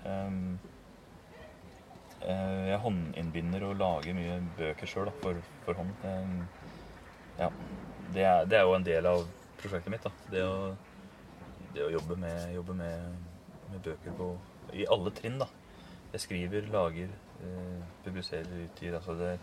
jeg 2.28 2.80
håndinnbinder 2.84 3.64
og 3.70 3.76
lager 3.80 4.16
mye 4.18 4.40
bøker 4.58 4.90
sjøl 4.90 5.12
for, 5.22 5.38
for 5.66 5.78
hånd. 5.78 5.94
Ja. 7.38 7.50
Det 8.16 8.24
er, 8.24 8.46
det 8.50 8.58
er 8.58 8.66
jo 8.66 8.74
en 8.76 8.84
del 8.88 9.06
av 9.06 9.22
prosjektet 9.62 9.92
mitt. 9.94 10.04
da. 10.04 10.12
Det 10.32 10.42
å, 10.44 10.74
det 11.76 11.86
å 11.86 11.92
jobbe, 11.94 12.18
med, 12.20 12.54
jobbe 12.56 12.74
med, 12.80 13.16
med 13.72 13.84
bøker 13.86 14.16
på, 14.18 14.32
i 14.74 14.88
alle 14.90 15.12
trinn. 15.16 15.38
da. 15.44 15.48
Jeg 16.16 16.24
skriver, 16.24 16.68
lager, 16.74 17.12
eh, 17.44 17.82
publiserer, 18.06 18.64
utgir. 18.66 18.96
altså 18.98 19.14
det 19.20 19.34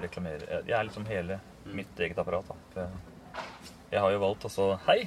Reklamerer. 0.00 0.46
Jeg, 0.50 0.68
jeg 0.70 0.78
er 0.78 0.88
liksom 0.88 1.06
hele 1.10 1.40
mitt 1.64 2.00
eget 2.00 2.18
apparat. 2.18 2.48
da. 2.74 2.88
Jeg, 3.90 4.00
har 4.00 4.10
jo 4.10 4.22
valgt 4.24 4.48
altså 4.48 4.74
Hei! 4.88 5.04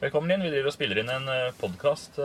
Velkommen 0.00 0.30
inn. 0.34 0.44
Vi 0.44 0.52
driver 0.52 0.68
og 0.70 0.76
spiller 0.76 1.00
inn 1.00 1.10
en 1.10 1.30
podkast 1.58 2.18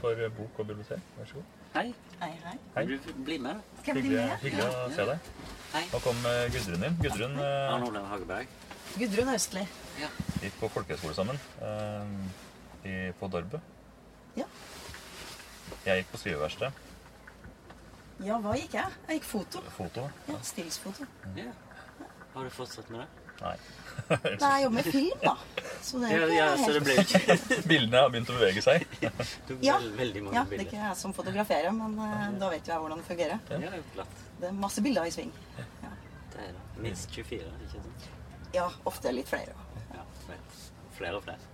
for 0.00 0.26
bok 0.36 0.60
og 0.62 0.68
bibliotek. 0.72 1.14
Vær 1.16 1.30
så 1.30 1.40
god. 1.40 1.54
Hei. 1.76 1.90
Hei, 2.20 2.30
hei. 2.44 2.54
Hei. 2.74 2.82
Du 2.88 3.12
bli 3.24 3.36
med? 3.38 3.58
Skal 3.82 3.98
jeg 3.98 4.06
bli 4.06 4.16
med? 4.16 4.30
hyggelig 4.40 4.64
å 4.64 4.86
se 4.96 5.04
deg. 5.10 5.26
Hei. 5.74 5.82
Nå 5.90 5.98
kom 6.00 6.22
eh, 6.30 6.44
Gudrun 6.54 6.86
inn. 6.88 6.94
Gudrun 7.02 7.34
eh, 7.36 7.72
Arne 7.74 7.90
Olav 7.90 8.06
Hageberg. 8.08 8.54
Gudrun 8.96 9.28
Østli. 9.34 9.66
Ja. 10.00 10.08
gikk 10.40 10.56
på 10.62 10.70
folkehøyskole 10.72 11.12
sammen 11.18 11.40
eh, 11.60 12.14
i, 12.88 12.94
på 13.20 13.28
Darbø. 13.28 13.60
Ja. 14.38 14.48
Jeg 15.84 16.00
gikk 16.00 16.14
på 16.14 16.22
skriveverksted. 16.22 16.85
Ja, 18.24 18.38
hva 18.40 18.54
gikk 18.56 18.72
jeg? 18.78 18.92
Jeg 19.08 19.18
gikk 19.20 19.24
foto. 19.28 19.60
Foto. 19.76 20.06
Ja, 20.28 20.38
Stillsfoto. 20.42 21.04
ja. 21.36 21.50
Har 22.36 22.44
du 22.44 22.50
fortsatt 22.52 22.88
med 22.92 23.00
det? 23.00 23.06
Nei. 23.36 23.56
Nei, 24.08 24.48
jeg 24.48 24.62
jobber 24.64 24.74
med 24.76 24.86
film, 24.92 25.18
da. 25.22 25.32
Så 25.84 25.98
det 26.00 26.08
er 26.12 26.22
Ja, 26.22 26.28
ja, 26.32 26.46
så 26.56 26.72
det 26.72 26.80
helt... 26.80 26.84
ble 26.84 26.94
ikke 27.04 27.58
Bildene 27.70 28.00
har 28.00 28.10
begynt 28.12 28.30
å 28.32 28.36
bevege 28.38 28.62
seg. 28.64 28.86
Du 29.48 29.52
Ja. 29.64 29.76
veldig 29.98 30.22
mange 30.24 30.36
Ja, 30.38 30.44
det 30.48 30.58
er 30.58 30.64
ikke 30.66 30.78
jeg 30.80 30.96
som 31.00 31.12
fotograferer, 31.16 31.72
men 31.76 31.98
eh, 32.00 32.26
da 32.40 32.48
vet 32.52 32.64
jo 32.68 32.72
jeg 32.74 32.80
hvordan 32.84 33.02
det 33.02 33.06
fungerer. 33.10 33.40
Ja, 33.52 33.58
det 33.58 33.72
er. 33.72 34.14
Det 34.40 34.48
er 34.50 34.56
masse 34.60 34.84
bilder 34.84 35.08
i 35.08 35.12
sving. 35.12 35.32
Det 35.56 36.40
er 36.46 36.52
det. 36.56 36.64
Minst 36.86 37.12
24, 37.12 37.52
ikke 37.66 37.72
sant? 37.76 38.08
Ja, 38.56 38.66
ofte 38.88 39.12
litt 39.12 39.28
flere. 39.28 39.56
Ja, 39.92 40.04
vet. 40.28 40.58
Flere 40.96 41.20
og 41.20 41.24
flere. 41.24 41.52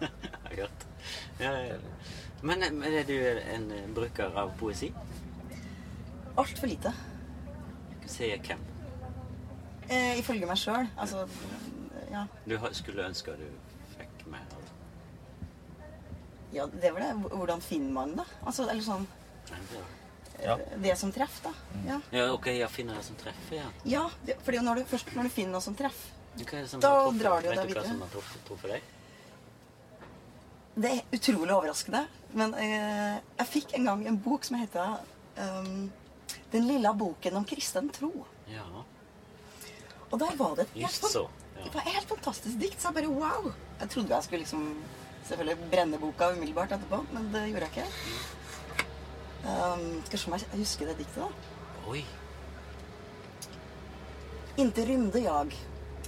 Jeg 0.00 0.10
har 0.44 0.56
hørt. 0.62 0.86
Ja, 1.42 1.52
ja. 1.72 1.78
Men 2.42 2.62
eh, 2.62 2.70
men 2.74 2.94
er 3.02 3.06
du 3.06 3.16
en 3.18 3.70
eh, 3.74 3.86
bruker 3.94 4.34
av 4.38 4.54
poesi? 4.60 4.92
Altfor 6.38 6.70
lite. 6.70 6.92
Sier 8.08 8.38
hvem? 8.46 8.60
Eh, 9.88 10.18
ifølge 10.20 10.46
meg 10.48 10.58
sjøl. 10.60 10.86
Altså, 11.00 11.24
ja. 12.12 12.26
Du 12.46 12.56
skulle 12.76 13.04
ønske 13.08 13.34
du 13.36 13.46
fikk 13.96 14.26
mer 14.32 14.44
av 14.54 14.62
det. 14.64 15.86
ja, 16.56 16.66
det 16.66 16.92
var 16.94 17.00
det. 17.04 17.12
Hvordan 17.32 17.60
finner 17.64 17.92
man 17.92 18.14
det? 18.16 18.26
Altså, 18.46 18.68
eller 18.68 18.82
sånn 18.84 19.06
det 19.48 20.44
Ja. 20.44 20.54
Det 20.78 20.94
som 20.98 21.10
treffer, 21.12 21.48
da. 21.50 21.80
Ja, 21.88 21.96
Ja, 22.12 22.28
ok, 22.32 22.46
jeg 22.46 22.70
finner 22.70 22.94
det 22.94 23.04
som 23.04 23.16
treffer, 23.18 23.56
ja. 23.56 23.70
ja 23.84 24.04
det, 24.24 24.36
fordi 24.46 24.60
når 24.62 24.74
du, 24.76 24.84
først 24.84 25.10
når 25.16 25.26
du 25.26 25.32
finner 25.34 25.52
noe 25.56 25.60
som 25.64 25.74
treffer 25.74 26.14
er 26.38 26.66
som 26.70 26.80
Da 26.80 26.92
truffet- 26.94 27.18
drar 27.22 27.40
du 27.42 27.48
jo 27.48 27.54
Vet 27.56 27.68
du 27.68 27.74
hva 27.74 27.84
som 27.84 28.00
har 28.00 28.08
truffet, 28.12 28.44
truffet 28.46 28.70
deg? 28.70 28.82
Det 30.78 30.90
er 30.94 31.16
utrolig 31.16 31.50
overraskende. 31.50 32.04
Men 32.38 32.54
eh, 32.54 33.18
jeg 33.40 33.46
fikk 33.50 33.74
en 33.74 33.84
gang 33.84 34.06
en 34.06 34.18
bok 34.22 34.44
som 34.44 34.56
heter 34.60 35.00
ehm, 35.36 35.90
'Den 36.52 36.66
lille 36.66 36.94
boken 36.94 37.36
om 37.36 37.44
kristen 37.44 37.90
tro'. 37.90 38.24
Ja, 38.48 38.64
Og 40.10 40.18
der 40.20 40.36
var 40.36 40.54
det 40.56 40.62
et 40.62 40.70
helt, 40.74 40.90
så. 40.94 41.28
det 41.54 41.74
var 41.74 41.80
et 41.80 41.92
helt 41.92 42.08
fantastisk 42.08 42.60
dikt. 42.60 42.80
Så 42.80 42.88
jeg 42.88 42.94
bare 42.94 43.08
wow! 43.08 43.52
Jeg 43.80 43.90
trodde 43.90 44.14
jeg 44.14 44.24
skulle 44.24 44.38
liksom 44.38 44.84
selvfølgelig 45.24 45.70
brenne 45.70 45.98
boka 45.98 46.30
umiddelbart 46.32 46.72
etterpå, 46.72 47.04
men 47.12 47.28
det 47.34 47.48
gjorde 47.50 47.66
jeg 47.66 47.76
ikke. 47.76 47.86
Um, 49.44 50.02
skal 50.06 50.18
se 50.18 50.30
om 50.30 50.38
jeg 50.38 50.58
husker 50.58 50.86
det 50.86 50.96
diktet, 50.98 51.22
da. 51.22 51.28
Oi. 51.90 52.04
Inte 54.56 54.84
rymde 54.86 55.20
jag, 55.20 55.54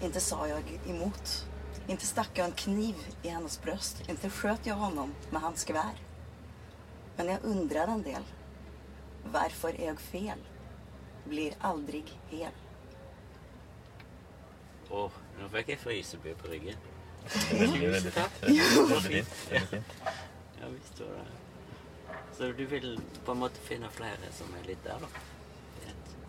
inte 0.03 0.21
sa 0.21 0.47
jag 0.49 0.81
emot. 0.87 1.47
Inte 1.89 2.07
stack 2.07 2.31
jag 2.35 2.47
en 2.47 2.53
kniv 2.53 2.95
i 3.23 3.29
hennes 3.29 3.63
bröst. 3.63 4.03
Inte 4.09 4.31
sköt 4.31 4.67
jag 4.67 4.75
honom 4.75 5.15
med 5.31 5.41
hans 5.43 5.69
gevär. 5.69 5.95
Men 7.17 7.27
jag 7.27 7.39
undrar 7.45 7.89
en 7.89 8.03
del. 8.03 8.23
Varför 9.25 9.69
er 9.69 9.85
jeg 9.85 9.99
fel? 9.99 10.39
Blir 11.29 11.57
aldri 11.61 12.05
hel. 12.31 12.57
Åh, 14.91 15.19
nå 15.39 15.49
fikk 15.53 15.69
jeg 15.75 15.79
fryseby 15.79 16.35
på 16.35 16.49
ryggen. 16.51 16.89
Veldig, 17.53 17.91
veldig 17.91 18.13
fint. 18.13 18.41
Veldig 18.43 19.25
fint. 19.25 19.93
Ja, 20.61 20.69
visst 20.69 21.01
var 21.01 21.13
det. 21.19 22.17
Så 22.37 22.53
du 22.53 22.65
vil 22.65 23.01
på 23.25 23.33
en 23.33 23.39
måte 23.39 23.61
finne 23.61 23.91
flere 23.93 24.33
som 24.33 24.51
er 24.59 24.67
litt 24.67 24.83
der, 24.85 24.99
da? 25.05 25.09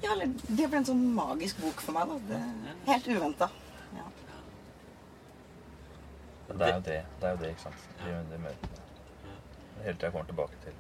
Ja, 0.01 0.11
eller, 0.11 0.31
det 0.47 0.67
ble 0.67 0.79
en 0.81 0.87
sånn 0.87 1.01
magisk 1.15 1.61
bok 1.61 1.81
for 1.81 1.95
meg. 1.95 2.09
da. 2.09 2.19
Det, 2.29 2.75
helt 2.89 3.07
uventa. 3.07 3.49
Ja. 3.95 4.05
Det 6.51 6.67
er 6.67 6.73
jo 6.73 6.85
det, 6.85 7.01
det, 7.19 7.27
er 7.27 7.35
jo 7.35 7.41
det 7.41 7.51
ikke 7.55 7.65
sant? 7.67 7.89
Det, 8.01 8.15
det 8.31 8.39
møtet. 8.45 8.79
Det 8.81 9.81
er 9.81 9.85
Helt 9.87 9.99
til 9.99 10.07
jeg 10.07 10.15
kommer 10.15 10.31
tilbake 10.31 10.63
til. 10.65 10.79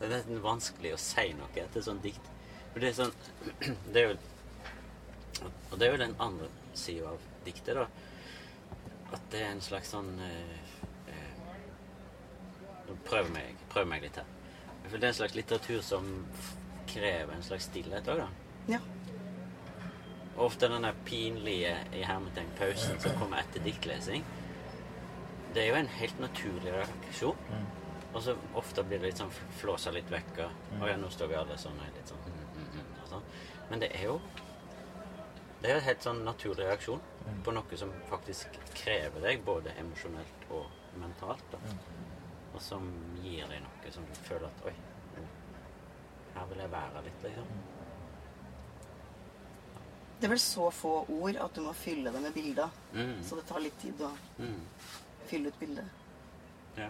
Det 0.00 0.06
er 0.08 0.14
nesten 0.14 0.38
vanskelig 0.40 0.94
å 0.96 1.00
si 1.00 1.26
noe 1.36 1.50
etter 1.60 1.82
sånn 1.84 1.98
dikt. 2.00 2.28
For 2.72 2.80
det 2.80 2.88
er 2.88 2.94
sånn 2.96 3.12
Det 3.92 4.00
er 4.00 4.06
jo 4.06 4.14
Og 5.70 5.74
det 5.76 5.86
er 5.86 5.92
jo 5.92 6.00
den 6.00 6.14
andre 6.22 6.48
sida 6.78 7.10
av 7.12 7.26
diktet, 7.44 7.76
da. 7.76 7.84
At 9.12 9.26
det 9.32 9.42
er 9.42 9.50
en 9.52 9.60
slags 9.64 9.90
sånn 9.92 10.08
eh, 10.24 10.56
eh, 11.12 12.94
prøv, 13.04 13.28
meg, 13.34 13.60
prøv 13.72 13.88
meg 13.90 14.06
litt 14.06 14.16
her. 14.20 14.28
For 14.86 14.96
det 14.96 15.04
er 15.04 15.12
en 15.12 15.18
slags 15.20 15.36
litteratur 15.36 15.84
som 15.84 16.08
krever 16.90 17.34
en 17.34 17.44
slags 17.44 17.68
stillhet 17.68 18.08
òg, 18.10 18.24
da. 18.24 18.76
ja. 18.76 18.80
Ofte 20.40 20.70
der 20.72 20.96
pinlige 21.04 21.74
i 21.92 22.00
hermetegn 22.06 22.48
pausen 22.56 22.96
som 23.02 23.18
kommer 23.18 23.42
etter 23.42 23.60
diktlesing, 23.66 24.24
det 25.54 25.64
er 25.64 25.68
jo 25.68 25.80
en 25.82 25.92
helt 25.98 26.22
naturlig 26.22 26.72
reaksjon. 26.72 27.36
Og 28.14 28.22
så 28.22 28.34
ofte 28.58 28.82
blir 28.82 28.98
det 28.98 29.06
litt 29.12 29.20
sånn 29.20 29.30
flåsa 29.60 29.90
litt 29.94 30.08
vekk. 30.10 30.38
Og 30.80 30.86
ja, 30.88 30.96
nå 30.98 31.08
står 31.14 31.28
vi 31.30 31.36
alle 31.38 31.56
sånn 31.58 31.78
og 31.78 31.94
litt 31.94 32.08
sånn 32.10 32.18
mm, 32.26 32.40
mm, 32.56 32.70
mm, 32.74 32.88
og 33.04 33.08
sånn. 33.12 33.22
Men 33.70 33.80
det 33.84 33.92
er 33.94 34.04
jo 34.08 34.20
Det 35.60 35.68
er 35.70 35.76
en 35.76 35.84
helt 35.84 36.02
sånn 36.02 36.22
naturlig 36.24 36.64
reaksjon 36.64 37.00
på 37.44 37.52
noe 37.52 37.76
som 37.76 37.90
faktisk 38.08 38.54
krever 38.74 39.20
deg 39.20 39.42
både 39.44 39.74
emosjonelt 39.78 40.46
og 40.56 40.70
mentalt. 40.96 41.44
da. 41.52 41.58
Og 42.54 42.62
som 42.64 42.86
gir 43.22 43.44
deg 43.46 43.60
noe 43.62 43.92
som 43.92 44.06
du 44.08 44.14
føler 44.24 44.46
at 44.48 44.64
Oi, 44.66 44.72
her 46.34 46.46
vil 46.48 46.58
jeg 46.64 46.70
være 46.72 47.02
litt, 47.04 47.22
liksom. 47.22 47.46
Det 50.20 50.26
er 50.28 50.32
vel 50.34 50.38
så 50.42 50.70
få 50.72 50.94
ord 51.08 51.36
at 51.36 51.54
du 51.56 51.60
må 51.64 51.72
fylle 51.76 52.10
det 52.12 52.20
med 52.24 52.32
bilder. 52.34 52.72
Mm. 52.92 53.22
Så 53.24 53.36
det 53.38 53.46
tar 53.48 53.60
litt 53.60 53.78
tid 53.80 54.00
å 54.00 54.10
Mm. 54.38 54.60
fylle 55.26 55.48
ut 55.48 55.58
bildet. 55.60 55.84
Ja. 56.76 56.88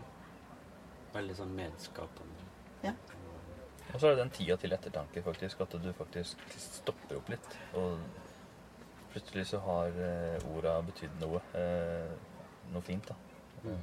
Veldig 1.14 1.36
sånn 1.38 1.54
medskapende. 1.56 2.48
Ja. 2.84 2.94
Og 3.90 3.98
så 3.98 4.06
er 4.06 4.14
det 4.14 4.22
den 4.22 4.34
tida 4.34 4.56
til 4.60 4.74
ettertanke, 4.74 5.22
faktisk. 5.26 5.62
At 5.64 5.74
du 5.82 5.88
faktisk 5.98 6.52
stopper 6.54 7.18
opp 7.18 7.30
litt. 7.32 7.56
Og 7.78 7.98
plutselig 9.10 9.48
så 9.50 9.62
har 9.64 9.96
eh, 10.06 10.50
orda 10.52 10.76
betydd 10.86 11.16
noe. 11.22 11.42
Eh, 11.58 12.12
noe 12.70 12.86
fint, 12.86 13.10
da. 13.10 13.16
Mm. 13.64 13.80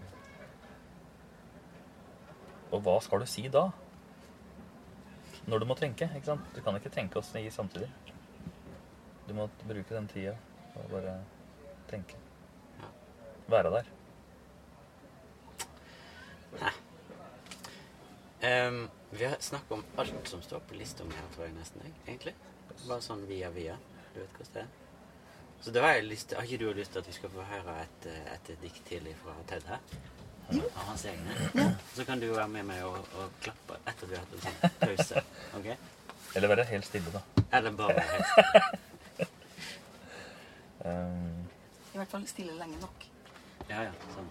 Og 2.71 2.82
hva 2.84 2.95
skal 3.03 3.23
du 3.23 3.30
si 3.30 3.47
da? 3.51 3.67
Når 5.47 5.63
du 5.63 5.67
må 5.67 5.75
tenke. 5.80 6.09
ikke 6.15 6.32
sant? 6.32 6.47
Du 6.55 6.61
kan 6.63 6.75
ikke 6.80 6.91
tenke 6.91 7.19
og 7.19 7.39
i 7.39 7.49
samtidig. 7.51 7.89
Du 9.28 9.34
må 9.36 9.49
bruke 9.67 9.93
den 9.95 10.07
tida 10.07 10.36
og 10.75 10.89
bare 10.91 11.19
tenke. 11.91 12.15
Være 13.47 13.71
der. 13.71 13.96
Ehm, 18.47 18.89
vi 19.09 19.25
har 19.25 19.35
snakket 19.39 19.71
om 19.71 19.83
alt 19.95 20.27
som 20.27 20.41
står 20.41 20.59
på 20.59 20.75
lista 20.79 21.03
mi 21.03 21.15
her, 21.15 21.29
tror 21.35 21.45
jeg 21.45 21.55
nesten. 21.57 21.81
jeg, 21.83 21.93
egentlig. 22.07 22.33
Bare 22.87 23.01
sånn 23.01 23.25
via 23.27 23.49
via. 23.51 23.75
Du 24.13 24.21
vet 24.21 24.37
hvordan 24.37 24.53
det 24.53 24.61
er. 24.61 24.69
Så 25.61 25.73
da 25.73 25.81
har 25.83 25.97
jeg 25.97 26.05
lyst 26.07 26.29
til, 26.29 26.37
har 26.37 26.45
ikke 26.45 26.63
du 26.63 26.79
lyst 26.79 26.93
til 26.93 27.01
at 27.01 27.07
vi 27.09 27.15
skal 27.17 27.33
få 27.33 27.43
høre 27.49 27.75
et, 27.81 28.07
et 28.35 28.51
dikt 28.61 28.83
til 28.87 29.09
fra 29.23 29.33
Ted 29.49 29.67
her? 29.67 29.81
Av 30.47 30.83
hans 30.87 31.05
egne. 31.09 31.65
Så 31.95 32.05
kan 32.07 32.21
du 32.21 32.29
være 32.31 32.47
med 32.47 32.63
meg 32.69 32.83
og, 32.87 32.99
og 33.19 33.39
klappe 33.43 33.79
etter 33.83 34.05
at 34.05 34.11
vi 34.11 34.15
har 34.15 34.23
hatt 34.23 34.35
en 34.37 34.45
sånn 34.45 34.77
pause. 34.83 35.23
ok? 35.59 35.67
Eller 36.35 36.53
være 36.53 36.67
helt 36.71 36.87
stille, 36.87 37.11
da. 37.11 37.23
Eller 37.57 37.71
bare 37.71 37.99
være 37.99 38.11
helt 38.13 39.33
Um, 40.87 41.47
I 41.93 41.97
hvert 41.97 42.11
fall 42.11 42.27
stille 42.29 42.53
lenge 42.55 42.77
nok. 42.79 43.07
Ja, 43.67 43.81
ja. 43.89 43.91
Sånn. 44.13 44.29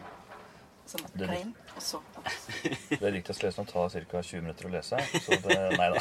At 0.95 1.03
Det- 1.19 1.27
klein, 1.27 1.55
og 1.77 1.83
så 1.83 1.99
det 2.91 3.03
er 3.03 3.13
riktigst 3.13 3.43
å 3.43 3.47
lese 3.47 3.61
nå 3.63 3.67
tar 3.73 3.89
ca. 4.07 4.21
20 4.23 4.41
minutter 4.43 4.67
å 4.69 4.71
lese. 4.71 4.97
Så 5.25 5.31
det 5.43 5.57
Nei 5.79 5.89
da. 5.91 5.99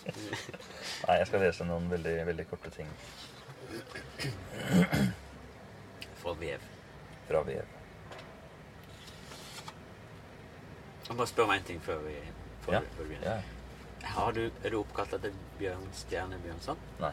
Nei, 1.08 1.16
jeg 1.18 1.26
skal 1.30 1.40
lese 1.40 1.64
noen 1.64 1.88
veldig, 1.90 2.16
veldig 2.28 2.46
korte 2.50 2.70
ting 2.74 2.88
Fra 6.20 6.32
vev. 6.36 6.60
fra 7.28 7.42
Vev. 7.46 7.64
Jeg 11.00 11.14
må 11.14 11.16
bare 11.22 11.26
spørre 11.30 11.48
om 11.48 11.54
en 11.56 11.64
ting 11.66 11.80
før 11.82 11.98
vi, 12.04 12.14
før 12.64 12.72
Ja. 12.76 12.80
vi, 12.80 12.86
før 12.98 13.04
begynner. 13.08 13.30
Ja. 13.30 14.06
Har 14.14 14.32
du, 14.32 14.42
er 14.64 14.70
du 14.70 14.78
oppkalt 14.80 15.12
etter 15.16 15.32
Bjørn 15.58 15.88
Stjerne 15.96 16.38
Bjørnson? 16.44 16.78
Nei. 17.00 17.12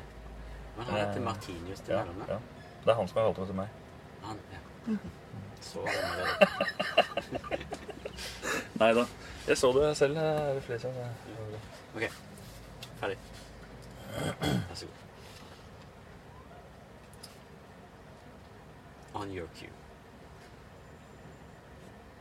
Men 0.78 0.86
han 0.86 0.96
heter 1.00 1.18
Eh, 1.22 1.24
Martinius 1.26 1.80
til 1.80 1.94
Ja, 1.96 2.04
mellomnavn. 2.04 2.30
ja. 2.30 2.40
Det 2.84 2.90
er 2.92 2.96
han 3.00 3.08
som 3.08 3.18
har 3.18 3.24
valgt 3.26 3.40
meg 3.40 3.48
til 3.48 3.56
meg. 3.56 3.70
Han, 4.24 4.40
ja. 4.52 4.60
Mm 4.88 5.00
den 5.00 5.47
allerede. 5.84 6.48
Nei 8.82 8.94
da. 8.94 9.08
Jeg 9.48 9.58
så 9.58 9.72
det 9.72 9.98
selv 9.98 10.16
Det 10.16 10.56
ved 10.56 10.62
flere 10.62 10.80
ganger. 10.80 11.10
Ok. 11.96 12.04
Ferdig. 13.00 13.18
Vær 14.18 14.76
så 14.76 14.86
god. 14.86 15.04
On 19.14 19.32
your 19.34 19.48
cue. 19.58 19.74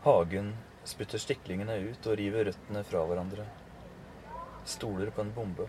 Hagen 0.04 0.54
spytter 0.86 1.18
stiklingene 1.18 1.76
ut 1.90 2.06
og 2.06 2.16
river 2.20 2.46
røttene 2.48 2.84
fra 2.86 3.02
hverandre. 3.08 3.44
Stoler 4.64 5.10
på 5.10 5.24
en 5.24 5.32
bombe. 5.34 5.66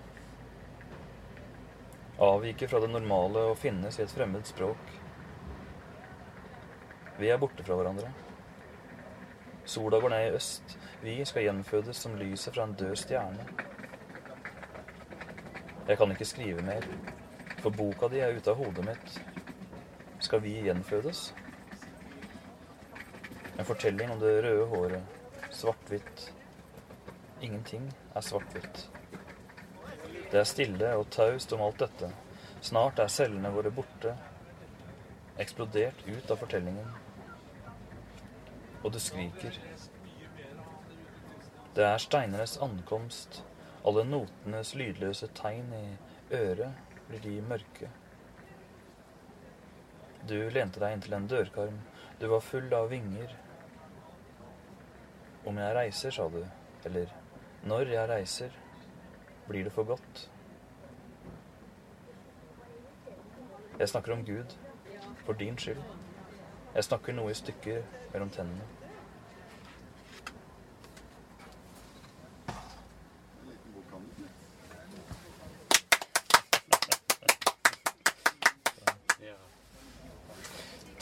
Avviker 2.21 2.69
fra 2.69 2.79
det 2.81 2.89
normale 2.93 3.43
og 3.51 3.59
finnes 3.61 3.97
i 3.99 4.05
et 4.05 4.13
fremmed 4.13 4.45
språk. 4.45 4.93
Vi 7.17 7.29
er 7.33 7.39
borte 7.41 7.63
fra 7.65 7.75
hverandre. 7.79 8.11
Sola 9.65 9.99
går 9.99 10.09
ned 10.09 10.25
i 10.27 10.35
øst. 10.37 10.77
Vi 11.01 11.25
skal 11.25 11.43
gjenfødes 11.43 11.97
som 11.97 12.15
lyset 12.15 12.53
fra 12.53 12.63
en 12.63 12.75
død 12.77 12.95
stjerne. 12.95 13.47
Jeg 15.87 15.97
kan 15.97 16.11
ikke 16.11 16.25
skrive 16.25 16.61
mer, 16.61 16.85
for 17.59 17.69
boka 17.69 18.07
di 18.11 18.19
er 18.19 18.37
ute 18.37 18.51
av 18.51 18.59
hodet 18.59 18.85
mitt. 18.85 19.17
Skal 20.19 20.43
vi 20.43 20.53
gjenfødes? 20.67 21.33
En 23.59 23.65
fortelling 23.65 24.11
om 24.11 24.19
det 24.19 24.43
røde 24.43 24.65
håret. 24.65 25.03
Svart-hvitt. 25.51 26.27
Ingenting 27.41 27.89
er 28.15 28.21
svart-hvitt. 28.21 28.89
Det 30.31 30.39
er 30.39 30.43
stille 30.43 30.93
og 30.99 31.09
taust 31.09 31.53
om 31.55 31.65
alt 31.65 31.79
dette. 31.79 32.11
Snart 32.61 32.99
er 32.99 33.09
cellene 33.09 33.49
våre 33.55 33.71
borte. 33.71 34.13
Eksplodert 35.39 36.05
ut 36.07 36.31
av 36.31 36.37
fortellingen. 36.43 37.06
Og 38.87 38.93
du 38.93 38.99
skriker. 39.03 39.55
Det 41.75 41.83
er 41.83 41.97
steinernes 41.99 42.53
ankomst. 42.63 43.41
Alle 43.83 44.05
notenes 44.07 44.71
lydløse 44.79 45.27
tegn 45.35 45.73
i 45.75 45.81
øret 46.31 46.93
blir 47.09 47.19
de 47.25 47.33
mørke. 47.49 47.89
Du 50.29 50.37
lente 50.55 50.79
deg 50.79 50.95
inntil 50.95 51.17
en 51.17 51.27
dørkarm. 51.27 51.81
Du 52.21 52.29
var 52.31 52.45
full 52.47 52.71
av 52.79 52.87
vinger. 52.93 53.35
Om 55.43 55.59
jeg 55.59 55.75
reiser, 55.75 56.15
sa 56.15 56.29
du, 56.31 56.39
eller 56.87 57.11
når 57.67 57.91
jeg 57.91 58.09
reiser, 58.13 58.57
blir 59.49 59.67
det 59.67 59.75
for 59.75 59.83
godt. 59.91 60.29
Jeg 63.79 63.89
snakker 63.89 64.15
om 64.15 64.25
Gud, 64.25 64.57
for 65.25 65.33
din 65.33 65.59
skyld. 65.59 65.83
Jeg 66.75 66.83
snakker 66.83 67.19
noe 67.19 67.35
i 67.35 67.39
stykker 67.43 67.83
mellom 68.13 68.31
tennene. 68.31 68.76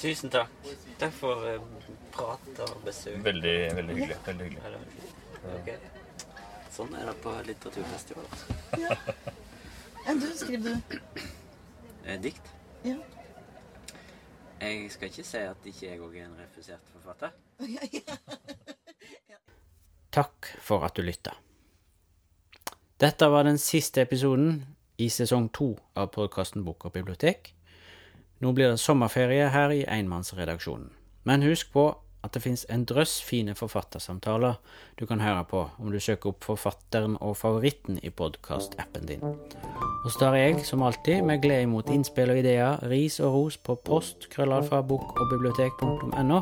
Tusen 0.05 0.29
takk. 0.29 0.51
Takk 1.01 1.13
for 1.17 1.47
uh, 1.49 1.61
prat 2.13 2.59
og 2.61 2.81
besøk. 2.85 3.15
Veldig, 3.25 3.53
veldig 3.75 3.95
hyggelig. 3.95 4.17
Veldig 4.27 4.45
hyggelig. 4.45 4.63
Veldig 4.65 4.91
fint. 4.91 5.23
Ok. 5.55 5.69
Sånn 6.75 6.93
er 6.99 7.07
det 7.09 7.15
på 7.23 7.33
litteraturfestival. 7.47 8.27
ja. 8.83 8.97
Enn 10.05 10.21
du, 10.21 10.27
skriver 10.37 10.75
du? 10.77 10.99
Eh, 12.03 12.19
dikt. 12.21 12.51
Ja. 12.85 12.99
Jeg 14.61 14.91
skal 14.93 15.09
ikke 15.09 15.25
si 15.25 15.41
at 15.41 15.65
ikke 15.73 15.87
jeg 15.87 16.03
òg 16.05 16.19
er 16.19 16.27
en 16.27 16.37
refusert 16.37 16.93
forfatter. 16.93 17.33
Takk 20.19 20.53
for 20.61 20.85
at 20.85 20.93
du 20.93 21.01
lytta. 21.01 21.33
Dette 23.01 23.33
var 23.33 23.49
den 23.49 23.57
siste 23.57 24.05
episoden 24.05 24.61
i 25.01 25.09
sesong 25.09 25.49
to 25.49 25.73
av 25.97 26.13
podkasten 26.13 26.61
Bok 26.69 26.85
og 26.85 26.93
bibliotek. 26.93 27.54
Nå 28.43 28.51
blir 28.51 28.73
det 28.73 28.79
sommerferie 28.79 29.47
her 29.49 29.71
i 29.71 29.85
enmannsredaksjonen. 29.87 30.89
Men 31.25 31.45
husk 31.45 31.71
på 31.73 31.89
at 32.25 32.33
det 32.33 32.41
fins 32.41 32.65
en 32.73 32.85
drøss 32.89 33.19
fine 33.23 33.53
forfattersamtaler 33.55 34.57
du 34.99 35.05
kan 35.05 35.21
høre 35.21 35.43
på 35.49 35.61
om 35.77 35.91
du 35.93 35.99
søker 36.01 36.31
opp 36.31 36.45
Forfatteren 36.47 37.17
og 37.21 37.37
favoritten 37.37 37.99
i 38.03 38.09
podkastappen 38.09 39.05
din. 39.09 39.23
Og 39.25 40.09
så 40.09 40.19
tar 40.19 40.37
jeg, 40.39 40.65
som 40.65 40.83
alltid, 40.85 41.21
med 41.25 41.41
glede 41.41 41.67
imot 41.67 41.89
innspill 41.93 42.33
og 42.33 42.41
ideer, 42.41 42.81
ris 42.89 43.19
og 43.19 43.33
ros 43.33 43.57
på 43.57 43.77
post 43.85 44.29
krøllalfa 44.33 44.81
bok 44.85 45.19
og 45.19 45.31
bibliotek.no, 45.33 46.41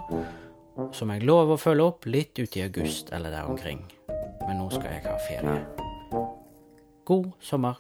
som 0.96 1.14
jeg 1.14 1.28
lover 1.28 1.58
å 1.58 1.62
følge 1.62 1.90
opp 1.92 2.08
litt 2.10 2.40
uti 2.40 2.64
august 2.64 3.12
eller 3.14 3.36
der 3.36 3.50
omkring. 3.50 3.84
Men 4.48 4.60
nå 4.60 4.70
skal 4.74 4.96
jeg 4.96 5.06
ha 5.08 5.18
ferie. 5.28 5.60
God 7.08 7.32
sommer. 7.44 7.80